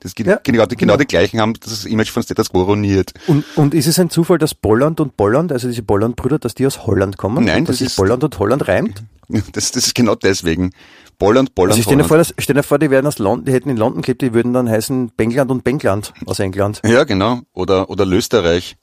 Das 0.00 0.14
Ja, 0.18 0.40
genau, 0.42 0.66
die, 0.66 0.74
genau 0.74 0.94
genau. 0.94 0.96
die 0.96 1.06
gleichen 1.06 1.40
haben 1.40 1.54
das 1.60 1.84
Image 1.84 2.10
von 2.10 2.24
Status 2.24 2.50
Quo 2.50 2.62
ruiniert. 2.62 3.12
Und, 3.28 3.44
und 3.54 3.72
ist 3.72 3.86
es 3.86 4.00
ein 4.00 4.10
Zufall, 4.10 4.36
dass 4.36 4.52
Bolland 4.52 4.98
und 4.98 5.16
Bolland, 5.16 5.52
also 5.52 5.68
diese 5.68 5.84
Bolland-Brüder, 5.84 6.40
dass 6.40 6.56
die 6.56 6.66
aus 6.66 6.86
Holland 6.86 7.16
kommen? 7.16 7.44
Nein, 7.44 7.66
dass 7.66 7.78
das 7.78 7.86
sich 7.90 7.96
Bolland 7.96 8.24
und 8.24 8.36
Holland 8.40 8.66
reimt? 8.66 9.04
Das, 9.52 9.70
das 9.70 9.86
ist 9.86 9.94
genau 9.94 10.16
deswegen. 10.16 10.72
Bolland, 11.20 11.54
Bolland, 11.54 11.72
Also 11.74 11.82
stell 11.82 11.98
dir, 11.98 12.04
Holland. 12.04 12.08
vor, 12.08 12.16
dass, 12.16 12.34
stell 12.38 12.54
dir 12.56 12.62
vor, 12.62 12.78
die 12.78 12.90
wären 12.90 13.06
aus 13.06 13.18
London, 13.18 13.44
die 13.44 13.52
hätten 13.52 13.68
in 13.68 13.76
London 13.76 14.00
gelebt, 14.02 14.22
die 14.22 14.32
würden 14.32 14.54
dann 14.54 14.68
heißen 14.68 15.10
Bengland 15.16 15.50
und 15.50 15.62
Bengland 15.62 16.14
aus 16.24 16.40
England. 16.40 16.80
Ja, 16.84 17.04
genau. 17.04 17.40
Oder, 17.52 17.90
oder 17.90 18.06
Österreich. 18.06 18.76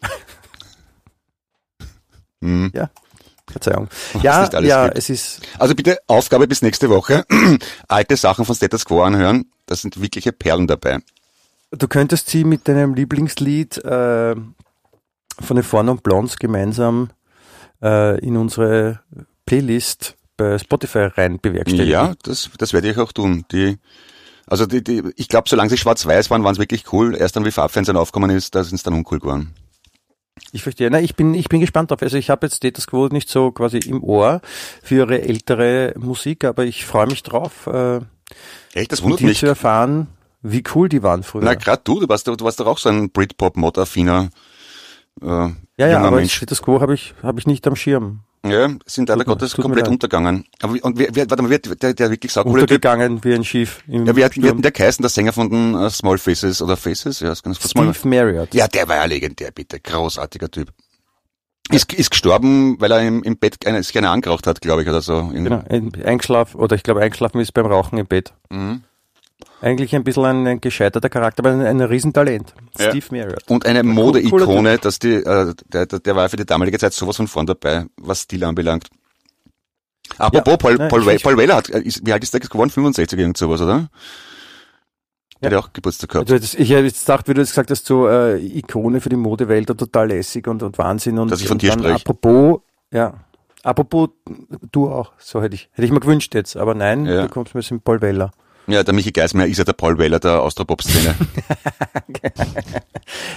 hm. 2.40 2.70
Ja. 2.72 2.88
Verzeihung. 3.50 3.88
Ja, 4.22 4.48
ja, 4.60 4.84
gibt. 4.84 4.98
es 4.98 5.10
ist, 5.10 5.40
Also 5.58 5.74
bitte 5.74 5.98
Aufgabe 6.06 6.46
bis 6.46 6.62
nächste 6.62 6.88
Woche. 6.88 7.24
Alte 7.88 8.16
Sachen 8.16 8.44
von 8.44 8.54
Status 8.54 8.84
Quo 8.84 9.02
anhören. 9.02 9.50
Da 9.66 9.74
sind 9.74 10.00
wirkliche 10.00 10.30
Perlen 10.30 10.68
dabei. 10.68 11.00
du 11.72 11.88
könntest 11.88 12.30
sie 12.30 12.44
mit 12.44 12.68
deinem 12.68 12.94
Lieblingslied 12.94 13.78
äh, 13.78 14.36
von 15.40 15.56
den 15.56 15.64
Vorn 15.64 15.88
und 15.88 16.04
Blondes 16.04 16.38
gemeinsam 16.38 17.10
äh, 17.82 18.20
in 18.20 18.36
unsere 18.36 19.00
Playlist 19.46 20.14
bei 20.40 20.58
Spotify 20.58 21.10
rein 21.14 21.38
bewerkstelligen. 21.38 21.92
Ja, 21.92 22.14
das, 22.22 22.50
das 22.56 22.72
werde 22.72 22.90
ich 22.90 22.96
auch 22.96 23.12
tun. 23.12 23.44
Die, 23.52 23.76
also 24.46 24.64
die, 24.64 24.82
die, 24.82 25.02
ich 25.16 25.28
glaube, 25.28 25.48
solange 25.48 25.68
sie 25.68 25.76
schwarz-weiß 25.76 26.30
waren, 26.30 26.42
waren 26.42 26.52
es 26.52 26.58
wirklich 26.58 26.92
cool. 26.92 27.14
Erst 27.14 27.36
dann, 27.36 27.44
wie 27.44 27.50
Farbfernsehen 27.50 27.96
aufgekommen 27.96 28.34
ist, 28.34 28.54
da 28.54 28.64
sind 28.64 28.76
es 28.76 28.82
dann 28.82 28.94
uncool 28.94 29.20
geworden. 29.20 29.54
Ich 30.52 30.62
verstehe. 30.62 30.90
Na, 30.90 31.00
ich 31.00 31.14
bin, 31.14 31.34
ich 31.34 31.48
bin 31.50 31.60
gespannt 31.60 31.90
drauf. 31.90 32.00
Also 32.00 32.16
ich 32.16 32.30
habe 32.30 32.46
jetzt 32.46 32.56
Status 32.56 32.86
Quo 32.86 33.08
nicht 33.08 33.28
so 33.28 33.52
quasi 33.52 33.78
im 33.78 34.02
Ohr 34.02 34.40
für 34.82 34.94
ihre 34.94 35.20
ältere 35.20 35.92
Musik, 35.98 36.44
aber 36.44 36.64
ich 36.64 36.86
freue 36.86 37.06
mich 37.06 37.22
drauf, 37.22 37.66
äh, 37.66 38.00
Echt, 38.72 38.92
das 38.92 39.02
wundert 39.02 39.20
mich. 39.20 39.40
zu 39.40 39.46
erfahren, 39.46 40.06
wie 40.40 40.62
cool 40.74 40.88
die 40.88 41.02
waren 41.02 41.22
früher. 41.22 41.44
Na, 41.44 41.54
gerade 41.54 41.82
du, 41.84 42.00
du 42.00 42.08
warst, 42.08 42.26
du 42.26 42.36
warst 42.40 42.60
doch 42.60 42.66
auch 42.66 42.78
so 42.78 42.88
ein 42.88 43.10
Britpop-Mod-affiner 43.10 44.30
äh, 45.20 45.48
ja, 45.86 45.92
ja, 45.92 46.02
aber 46.02 46.16
Mensch. 46.18 46.34
Status 46.34 46.62
Quo 46.62 46.80
habe 46.80 46.94
ich, 46.94 47.14
habe 47.22 47.38
ich 47.40 47.46
nicht 47.46 47.66
am 47.66 47.76
Schirm. 47.76 48.20
Ja, 48.46 48.68
sind 48.86 49.08
leider 49.10 49.24
Tut 49.24 49.26
Gottes 49.26 49.54
komplett 49.54 49.86
untergegangen. 49.88 50.46
Aber 50.62 50.74
und 50.82 50.98
wer, 50.98 51.08
wer, 51.12 51.28
warte 51.28 51.42
mal, 51.42 51.50
wer, 51.50 51.58
der, 51.58 51.92
der 51.92 52.10
wirklich 52.10 52.32
Typ, 52.32 52.46
Untergegangen 52.46 53.22
wie 53.22 53.34
ein 53.34 53.44
Schiff 53.44 53.82
ja, 53.86 54.16
wie 54.16 54.24
hat, 54.24 54.34
wie 54.36 54.48
hat 54.48 54.64
der 54.64 54.70
geheißen, 54.70 55.02
der 55.02 55.10
Sänger 55.10 55.32
von 55.34 55.50
den 55.50 55.74
äh, 55.74 55.90
Small 55.90 56.16
Faces 56.16 56.62
oder 56.62 56.76
Faces? 56.78 57.20
Ja, 57.20 57.32
ist 57.32 57.42
ganz 57.42 57.60
Small. 57.60 57.92
Steve 57.92 58.08
Marriott. 58.08 58.54
Ja, 58.54 58.66
der 58.66 58.88
war 58.88 58.96
ja 58.96 59.04
legendär, 59.04 59.50
bitte. 59.50 59.78
Großartiger 59.78 60.50
Typ. 60.50 60.72
Ist, 61.70 61.92
ist 61.92 62.10
gestorben, 62.10 62.80
weil 62.80 62.90
er 62.92 63.02
im, 63.06 63.22
im 63.22 63.36
Bett 63.36 63.64
eine, 63.66 63.82
sich 63.82 63.96
eine 63.96 64.08
angeraucht 64.10 64.46
hat, 64.46 64.60
glaube 64.60 64.82
ich, 64.82 64.88
oder 64.88 65.02
so. 65.02 65.18
In- 65.34 65.44
Genau, 65.44 65.62
ein- 65.68 65.92
eingeschlafen, 66.04 66.58
oder 66.58 66.74
ich 66.76 66.82
glaube 66.82 67.00
eingeschlafen 67.02 67.40
ist 67.40 67.52
beim 67.52 67.66
Rauchen 67.66 67.98
im 67.98 68.06
Bett. 68.06 68.32
Mhm. 68.48 68.82
Eigentlich 69.62 69.94
ein 69.94 70.04
bisschen 70.04 70.24
ein, 70.24 70.46
ein 70.46 70.60
gescheiterter 70.60 71.10
Charakter, 71.10 71.40
aber 71.44 71.50
ein, 71.50 71.60
ein 71.60 71.80
Riesentalent. 71.82 72.54
Ja. 72.78 72.90
Steve 72.90 73.06
Marriott. 73.10 73.42
Und 73.48 73.66
eine 73.66 73.82
Modeikone, 73.82 74.78
dass 74.78 74.98
die, 74.98 75.14
äh, 75.14 75.54
der, 75.68 75.86
der, 75.86 76.16
war 76.16 76.28
für 76.30 76.36
die 76.36 76.46
damalige 76.46 76.78
Zeit 76.78 76.94
sowas 76.94 77.16
von 77.16 77.28
vorn 77.28 77.46
dabei, 77.46 77.84
was 77.96 78.22
Stil 78.22 78.42
anbelangt. 78.44 78.88
Apropos, 80.18 80.52
Ja, 80.52 80.56
Paul, 80.56 80.76
nein, 80.76 80.88
Paul, 80.88 81.18
Paul 81.18 81.36
Weller 81.36 81.56
hat, 81.56 81.68
äh, 81.68 81.80
ist, 81.80 82.04
wie 82.06 82.12
alt 82.12 82.22
ist 82.22 82.32
der 82.32 82.40
geworden? 82.40 82.70
65 82.70 83.18
irgend 83.18 83.36
sowas, 83.36 83.60
oder? 83.60 83.90
Der 85.42 85.46
hat 85.46 85.52
ja 85.52 85.58
auch 85.58 85.72
Geburtstag 85.72 86.10
gehabt. 86.10 86.30
Also 86.30 86.58
ich 86.58 86.70
hätte 86.70 86.84
jetzt 86.84 87.06
gedacht, 87.06 87.28
wie 87.28 87.34
du 87.34 87.40
jetzt 87.40 87.50
gesagt 87.50 87.70
hast, 87.70 87.86
so 87.86 88.08
äh, 88.08 88.36
Ikone 88.38 89.00
für 89.00 89.08
die 89.08 89.16
Modewelt 89.16 89.70
und 89.70 89.78
total 89.78 90.08
lässig 90.08 90.46
und, 90.46 90.62
und 90.62 90.76
Wahnsinn. 90.78 91.18
Und, 91.18 91.30
Dass 91.30 91.40
ich 91.40 91.48
von 91.48 91.58
dir 91.58 91.72
spreche. 91.72 91.94
Apropos, 91.94 92.60
ja, 92.92 93.14
apropos 93.62 94.10
du 94.70 94.90
auch, 94.90 95.12
so 95.18 95.40
hätte 95.40 95.54
ich, 95.54 95.70
hätte 95.72 95.84
ich 95.86 95.92
mir 95.92 96.00
gewünscht 96.00 96.34
jetzt, 96.34 96.56
aber 96.56 96.74
nein, 96.74 97.06
Ja. 97.06 97.22
du 97.22 97.28
kommst 97.28 97.54
mir 97.54 97.62
mit 97.70 97.84
Paul 97.84 98.02
Weller. 98.02 98.32
Ja, 98.70 98.82
der 98.84 98.94
Michi 98.94 99.10
Geismeier 99.10 99.46
ist 99.48 99.58
ja 99.58 99.64
der 99.64 99.72
Paul 99.72 99.98
Weller 99.98 100.20
der 100.20 100.40
Austropop-Szene. 100.42 101.14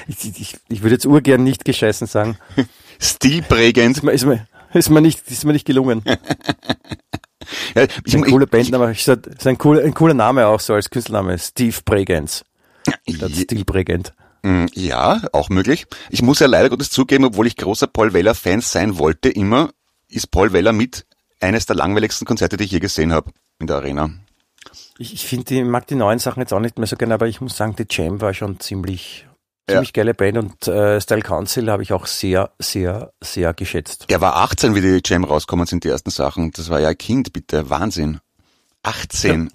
Ich, 0.08 0.40
ich, 0.40 0.58
ich 0.70 0.84
würde 0.84 0.96
jetzt 0.96 1.06
urgern 1.06 1.44
nicht 1.44 1.66
gescheißen 1.66 2.06
sagen. 2.08 2.38
Stilprägend. 3.00 3.98
Ist 3.98 4.04
mir, 4.04 4.12
ist 4.12 4.26
mir, 4.26 4.48
ist 4.74 4.90
mir, 4.90 5.02
nicht, 5.02 5.30
ist 5.32 5.46
mir 5.46 5.54
nicht 5.54 5.66
gelungen. 5.66 6.04
Ja, 7.76 7.84
ich, 8.06 8.16
Ein 8.16 8.24
ich, 8.24 8.32
cooler 8.32 8.46
Bandname, 8.46 8.92
ich, 8.92 9.04
sag, 9.04 9.26
ist 9.28 9.48
ein 9.48 9.58
cooler, 9.58 9.84
ein 9.84 9.94
cooler 9.94 10.14
Name 10.14 10.48
auch 10.48 10.60
so 10.60 10.74
als 10.74 10.90
Künstlername. 10.90 11.38
Steve 11.40 11.76
Bregenz. 11.84 12.46
Statt 13.10 13.32
ich, 13.52 13.66
Bregenz. 13.66 14.12
Mm, 14.44 14.66
Ja, 14.74 15.22
auch 15.34 15.50
möglich. 15.50 15.86
Ich 16.10 16.22
muss 16.22 16.40
ja 16.40 16.48
leider 16.48 16.70
Gottes 16.70 16.90
zugeben, 16.92 17.26
obwohl 17.26 17.48
ich 17.48 17.56
großer 17.58 17.88
Paul 17.88 18.14
Weller-Fan 18.14 18.62
sein 18.62 18.98
wollte, 18.98 19.30
immer 19.30 19.72
ist 20.08 20.32
Paul 20.32 20.54
Weller 20.54 20.74
mit 20.74 21.06
eines 21.40 21.66
der 21.66 21.76
langweiligsten 21.76 22.26
Konzerte, 22.26 22.58
die 22.58 22.66
ich 22.66 22.72
je 22.72 22.80
gesehen 22.80 23.12
habe 23.12 23.32
in 23.60 23.68
der 23.68 23.78
Arena. 23.78 24.12
Ich, 24.98 25.14
ich 25.14 25.26
finde, 25.26 25.56
ich 25.56 25.64
mag 25.64 25.88
die 25.88 25.96
neuen 25.96 26.20
Sachen 26.20 26.40
jetzt 26.42 26.54
auch 26.54 26.60
nicht 26.60 26.78
mehr 26.78 26.88
so 26.88 26.96
gerne, 26.96 27.16
aber 27.16 27.28
ich 27.28 27.42
muss 27.42 27.58
sagen, 27.58 27.76
die 27.76 27.86
Jam 27.90 28.22
war 28.22 28.34
schon 28.34 28.60
ziemlich, 28.60 29.26
Ja. 29.68 29.76
ziemlich 29.76 29.94
geile 29.94 30.14
Band 30.14 30.38
und 30.38 30.68
äh, 30.68 31.02
Style 31.02 31.22
Council 31.22 31.70
habe 31.72 31.82
ich 31.84 31.94
auch 31.94 32.06
sehr, 32.06 32.52
sehr, 32.60 33.12
sehr 33.22 33.54
geschätzt. 33.54 34.06
Der 34.10 34.22
war 34.22 34.36
18, 34.38 34.76
wie 34.76 34.82
die 34.82 35.02
Jam 35.04 35.24
rauskommen 35.24 35.66
sind, 35.66 35.84
die 35.84 35.90
ersten 35.90 36.12
Sachen. 36.12 36.52
Das 36.52 36.70
war 36.70 36.80
ja 36.80 36.90
ein 36.90 36.98
Kind, 36.98 37.34
bitte. 37.34 37.70
Wahnsinn. 37.70 38.20
18. 38.84 39.50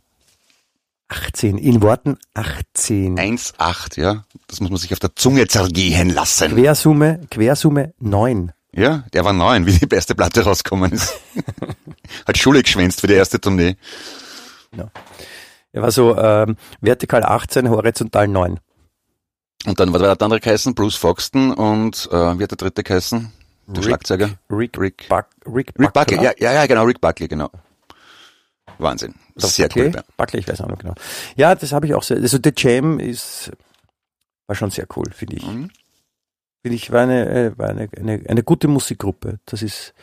18, 1.10 1.56
in 1.56 1.80
Worten 1.82 2.18
18. 2.34 3.16
1,8, 3.18 3.98
ja. 4.00 4.24
Das 4.46 4.60
muss 4.60 4.70
man 4.70 4.78
sich 4.78 4.92
auf 4.92 4.98
der 4.98 5.14
Zunge 5.16 5.46
zergehen 5.46 6.10
lassen. 6.10 6.50
Quersumme, 6.54 7.20
Quersumme 7.30 7.94
9. 7.98 8.52
Ja, 8.72 9.04
der 9.14 9.24
war 9.24 9.32
neun, 9.32 9.64
wie 9.66 9.72
die 9.72 9.88
erste 9.94 10.14
Platte 10.14 10.42
rausgekommen 10.44 10.92
ist. 10.92 11.14
Hat 12.26 12.36
Schule 12.36 12.62
geschwänzt 12.62 13.00
für 13.00 13.06
die 13.06 13.14
erste 13.14 13.40
Tournee. 13.40 13.76
Er 15.72 15.82
war 15.82 15.90
so 15.90 16.16
ähm, 16.16 16.56
vertikal 16.80 17.22
18, 17.22 17.68
horizontal 17.70 18.28
9. 18.28 18.58
Und 19.66 19.80
dann 19.80 19.92
war 19.92 19.98
der 19.98 20.10
andere 20.10 20.40
geheißen, 20.40 20.74
Bruce 20.74 20.96
Foxton 20.96 21.52
und 21.52 22.08
äh, 22.12 22.38
wie 22.38 22.42
hat 22.42 22.50
der 22.50 22.56
dritte 22.56 22.82
geheißen? 22.82 23.32
Der 23.66 23.76
Rick- 23.76 23.84
Schlagzeuger? 23.84 24.30
Rick, 24.50 24.78
Rick. 24.78 25.08
Buck, 25.08 25.26
Rick, 25.46 25.72
Rick 25.78 25.92
Buckley, 25.92 26.22
ja, 26.22 26.32
ja, 26.38 26.52
ja, 26.52 26.66
genau, 26.66 26.84
Rick 26.84 27.00
Buckley, 27.00 27.28
genau. 27.28 27.50
Wahnsinn. 28.78 29.14
Sehr 29.36 29.66
okay. 29.66 29.86
cool. 29.86 29.92
Ja. 29.94 30.02
Buckley, 30.16 30.40
ich 30.40 30.48
weiß 30.48 30.60
auch 30.60 30.68
noch 30.68 30.78
genau. 30.78 30.94
Ja, 31.36 31.54
das 31.54 31.72
habe 31.72 31.86
ich 31.86 31.94
auch 31.94 32.02
sehr. 32.02 32.18
Also 32.18 32.38
The 32.42 32.52
Jam 32.56 33.00
ist 33.00 33.50
war 34.48 34.56
schon 34.56 34.70
sehr 34.70 34.86
cool, 34.96 35.10
finde 35.12 35.36
ich. 35.36 35.46
Mhm. 35.46 35.70
Finde 36.62 36.74
ich, 36.74 36.90
war 36.90 37.02
eine, 37.02 37.28
äh, 37.28 37.58
war 37.58 37.68
eine, 37.68 37.88
eine, 37.96 38.24
eine 38.28 38.42
gute 38.42 38.66
Musikgruppe. 38.66 39.38
Das 39.44 39.62
ist, 39.62 39.94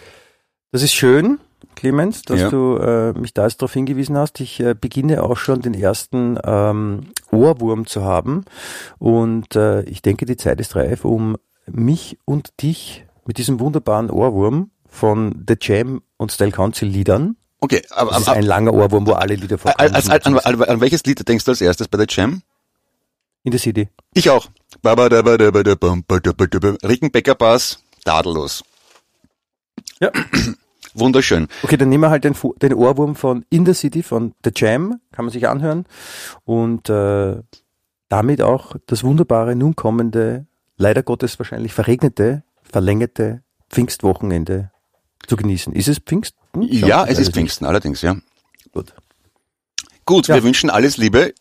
das 0.71 0.83
ist 0.83 0.93
schön, 0.93 1.39
Clemens, 1.75 2.23
dass 2.23 2.39
Ja. 2.39 2.49
du 2.49 2.77
äh, 2.77 3.13
mich 3.13 3.33
da 3.33 3.43
jetzt 3.43 3.61
darauf 3.61 3.73
hingewiesen 3.73 4.17
hast. 4.17 4.39
Ich 4.39 4.59
äh, 4.59 4.73
beginne 4.73 5.23
auch 5.23 5.37
schon 5.37 5.61
den 5.61 5.73
ersten 5.73 6.39
ähm, 6.43 7.07
Ohrwurm 7.31 7.85
zu 7.85 8.03
haben. 8.03 8.45
Und 8.97 9.55
äh, 9.55 9.81
ich 9.83 10.01
denke, 10.01 10.25
die 10.25 10.37
Zeit 10.37 10.59
ist 10.59 10.75
reif, 10.75 11.05
um 11.05 11.37
mich 11.67 12.17
und 12.25 12.61
dich 12.61 13.05
mit 13.25 13.37
diesem 13.37 13.59
wunderbaren 13.59 14.09
Ohrwurm 14.09 14.71
von 14.87 15.43
The 15.47 15.55
Jam 15.59 16.01
und 16.17 16.31
Style 16.31 16.51
Council 16.51 16.87
Liedern. 16.87 17.35
Okay, 17.59 17.81
aber, 17.89 18.11
Das 18.11 18.21
ist 18.21 18.27
aber, 18.29 18.37
ein 18.37 18.43
langer 18.45 18.73
Ohrwurm, 18.73 19.07
wo 19.07 19.13
alle 19.13 19.35
Lieder 19.35 19.57
vorkommen. 19.57 19.93
als, 19.93 20.09
als, 20.09 20.25
an, 20.25 20.37
an, 20.37 20.63
an 20.63 20.81
welches 20.81 21.03
Lied 21.05 21.27
denkst 21.27 21.45
du 21.45 21.51
als 21.51 21.61
erstes 21.61 21.87
bei 21.87 21.97
der 21.97 22.07
Jam? 22.09 22.41
In 23.43 23.51
der 23.51 23.59
City. 23.59 23.89
Ich 24.13 24.29
auch. 24.29 24.47
Rickenbecker 24.83 27.35
Bass, 27.35 27.79
tadellos. 28.03 28.63
Ja. 29.99 30.11
Wunderschön. 30.97 31.47
Okay, 31.63 31.77
dann 31.77 31.89
nehmen 31.89 32.03
wir 32.03 32.09
halt 32.09 32.23
den, 32.23 32.35
den 32.61 32.73
Ohrwurm 32.73 33.15
von 33.15 33.45
In 33.49 33.65
the 33.65 33.73
City 33.73 34.01
von 34.01 34.33
The 34.43 34.51
Jam, 34.55 34.99
kann 35.11 35.25
man 35.25 35.31
sich 35.31 35.47
anhören. 35.47 35.85
Und 36.45 36.89
äh, 36.89 37.37
damit 38.09 38.41
auch 38.41 38.75
das 38.87 39.03
wunderbare, 39.03 39.55
nun 39.55 39.75
kommende, 39.75 40.45
leider 40.77 41.03
Gottes 41.03 41.37
wahrscheinlich 41.39 41.73
verregnete, 41.73 42.43
verlängerte 42.63 43.43
Pfingstwochenende 43.69 44.71
zu 45.27 45.35
genießen. 45.35 45.73
Ist 45.73 45.87
es 45.87 45.99
Pfingsten? 45.99 46.39
Schon? 46.53 46.63
Ja, 46.69 47.05
es 47.05 47.19
ist 47.19 47.33
Pfingsten, 47.33 47.65
allerdings, 47.65 48.01
ja. 48.01 48.15
Gut. 48.71 48.93
Gut, 50.05 50.27
Ja. 50.27 50.35
wir 50.35 50.43
wünschen 50.43 50.69
alles 50.69 50.97
Liebe, 50.97 51.33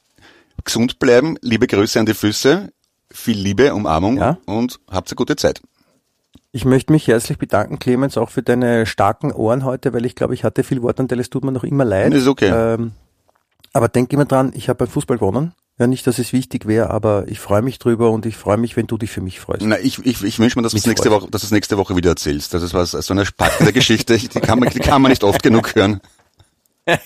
gesund 0.64 0.98
bleiben, 0.98 1.36
liebe 1.42 1.66
Grüße 1.66 2.00
an 2.00 2.06
die 2.06 2.14
Füße, 2.14 2.72
viel 3.10 3.38
Liebe, 3.38 3.74
Umarmung 3.74 4.16
Ja. 4.16 4.38
und 4.46 4.80
habt 4.90 5.10
eine 5.10 5.16
gute 5.16 5.36
Zeit. 5.36 5.60
Ich 6.56 6.64
möchte 6.64 6.92
mich 6.92 7.08
herzlich 7.08 7.36
bedanken, 7.36 7.80
Clemens, 7.80 8.16
auch 8.16 8.30
für 8.30 8.44
deine 8.44 8.86
starken 8.86 9.32
Ohren 9.32 9.64
heute, 9.64 9.92
weil 9.92 10.06
ich 10.06 10.14
glaube, 10.14 10.34
ich 10.34 10.44
hatte 10.44 10.62
viel 10.62 10.82
Wortanteil, 10.82 11.18
es 11.18 11.28
tut 11.28 11.44
mir 11.44 11.50
noch 11.50 11.64
immer 11.64 11.84
leid. 11.84 12.14
Ist 12.14 12.28
okay. 12.28 12.48
Ähm, 12.48 12.92
aber 13.72 13.88
denk 13.88 14.12
immer 14.12 14.24
dran, 14.24 14.52
ich 14.54 14.68
habe 14.68 14.76
beim 14.76 14.86
Fußball 14.86 15.18
gewonnen. 15.18 15.52
Ja, 15.80 15.88
nicht, 15.88 16.06
dass 16.06 16.20
es 16.20 16.32
wichtig 16.32 16.68
wäre, 16.68 16.90
aber 16.90 17.24
ich 17.26 17.40
freue 17.40 17.60
mich 17.60 17.80
drüber 17.80 18.12
und 18.12 18.24
ich 18.24 18.36
freue 18.36 18.56
mich, 18.56 18.76
wenn 18.76 18.86
du 18.86 18.96
dich 18.96 19.10
für 19.10 19.20
mich 19.20 19.40
freust. 19.40 19.62
Na, 19.62 19.80
ich, 19.80 19.98
ich, 20.06 20.22
ich 20.22 20.38
wünsche 20.38 20.56
mir, 20.56 20.62
dass 20.62 20.70
du 20.70 20.78
es 20.78 20.86
nächste. 20.86 21.10
Woche, 21.10 21.28
dass 21.28 21.40
du 21.40 21.46
es 21.46 21.50
nächste 21.50 21.76
Woche 21.76 21.96
wieder 21.96 22.10
erzählst. 22.10 22.54
Das 22.54 22.62
ist 22.62 22.72
was, 22.72 22.92
so 22.92 23.12
eine 23.12 23.26
spannende 23.26 23.72
Geschichte, 23.72 24.16
die 24.16 24.28
kann 24.28 24.60
man, 24.60 24.68
die 24.68 24.78
kann 24.78 25.02
man 25.02 25.10
nicht 25.10 25.24
oft 25.24 25.42
genug 25.42 25.74
hören. 25.74 26.00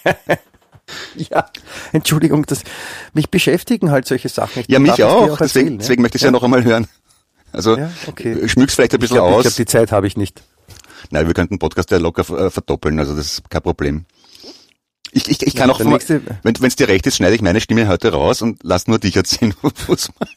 Ja, 1.16 1.50
Entschuldigung, 1.92 2.46
das, 2.46 2.62
mich 3.12 3.30
beschäftigen 3.30 3.90
halt 3.90 4.06
solche 4.06 4.30
Sachen. 4.30 4.60
Ich 4.60 4.68
Ja, 4.68 4.78
mich 4.78 4.92
dir 4.92 5.08
auch. 5.08 5.36
Deswegen, 5.36 5.42
erzählen, 5.42 5.78
deswegen 5.78 6.02
möchte 6.02 6.16
ich 6.16 6.22
es 6.22 6.26
ja. 6.26 6.30
noch 6.30 6.42
einmal 6.42 6.64
hören. 6.64 6.86
Also, 7.52 7.76
Ja, 7.76 7.90
okay. 8.06 8.48
schmück's 8.48 8.74
vielleicht 8.74 8.92
ein 8.92 8.96
Ich 8.96 9.00
bisschen 9.00 9.16
glaube, 9.16 9.34
aus. 9.36 9.42
glaub, 9.42 9.54
die 9.56 9.66
Zeit 9.66 9.92
habe 9.92 10.06
ich 10.06 10.16
nicht. 10.16 10.42
Nein, 11.10 11.26
wir 11.26 11.34
könnten 11.34 11.58
Podcast 11.58 11.90
ja 11.90 11.98
locker 11.98 12.22
äh, 12.38 12.50
verdoppeln, 12.50 12.98
also 12.98 13.16
das 13.16 13.26
ist 13.38 13.50
kein 13.50 13.62
Problem. 13.62 14.04
Ich, 15.10 15.26
ich, 15.30 15.42
ich 15.46 15.56
kann 15.56 15.68
Ja, 15.70 15.74
auch, 15.74 15.80
von, 15.80 15.98
wenn 16.42 16.54
es 16.68 16.76
dir 16.76 16.86
recht 16.88 17.06
ist, 17.06 17.16
schneide 17.16 17.34
ich 17.34 17.40
meine 17.40 17.62
Stimme 17.62 17.88
heute 17.88 18.12
raus 18.12 18.42
und 18.42 18.60
lass 18.62 18.88
nur 18.88 18.98
dich 18.98 19.16
erzählen 19.16 19.54
Fußball. 19.74 20.28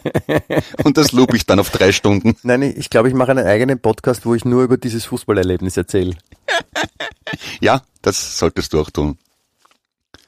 und 0.84 0.96
das 0.96 1.12
loop 1.12 1.34
ich 1.34 1.44
dann 1.44 1.58
auf 1.60 1.68
drei 1.68 1.92
Stunden. 1.92 2.34
Nein, 2.42 2.62
ich 2.62 2.76
ich 2.78 2.90
glaube, 2.90 3.08
ich 3.08 3.14
mache 3.14 3.32
einen 3.32 3.46
eigenen 3.46 3.78
Podcast, 3.78 4.24
wo 4.24 4.34
ich 4.34 4.46
nur 4.46 4.62
über 4.62 4.78
dieses 4.78 5.04
Fußballerlebnis 5.04 5.76
erzähle. 5.76 6.16
Ja, 7.60 7.82
das 8.00 8.38
solltest 8.38 8.72
du 8.72 8.80
auch 8.80 8.88
tun. 8.90 9.18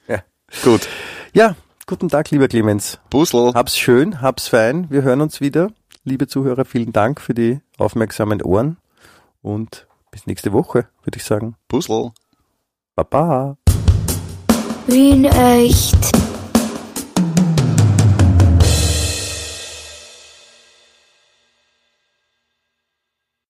Ja. 0.06 0.22
Gut. 0.62 0.86
ja, 1.32 1.56
guten 1.86 2.10
Tag, 2.10 2.30
lieber 2.30 2.48
Clemens. 2.48 2.98
Puzzle. 3.08 3.52
Hab's 3.54 3.78
schön, 3.78 4.20
hab's 4.20 4.48
fein. 4.48 4.86
Wir 4.90 5.00
hören 5.02 5.22
uns 5.22 5.40
wieder. 5.40 5.70
Liebe 6.08 6.26
Zuhörer, 6.26 6.64
vielen 6.64 6.92
Dank 6.92 7.20
für 7.20 7.34
die 7.34 7.60
aufmerksamen 7.76 8.40
Ohren 8.42 8.78
und 9.42 9.86
bis 10.10 10.26
nächste 10.26 10.54
Woche, 10.54 10.88
würde 11.04 11.18
ich 11.18 11.24
sagen. 11.24 11.54
Puzzle. 11.68 12.12
Baba. 12.96 13.58
Wien 14.86 15.26
echt. 15.26 16.27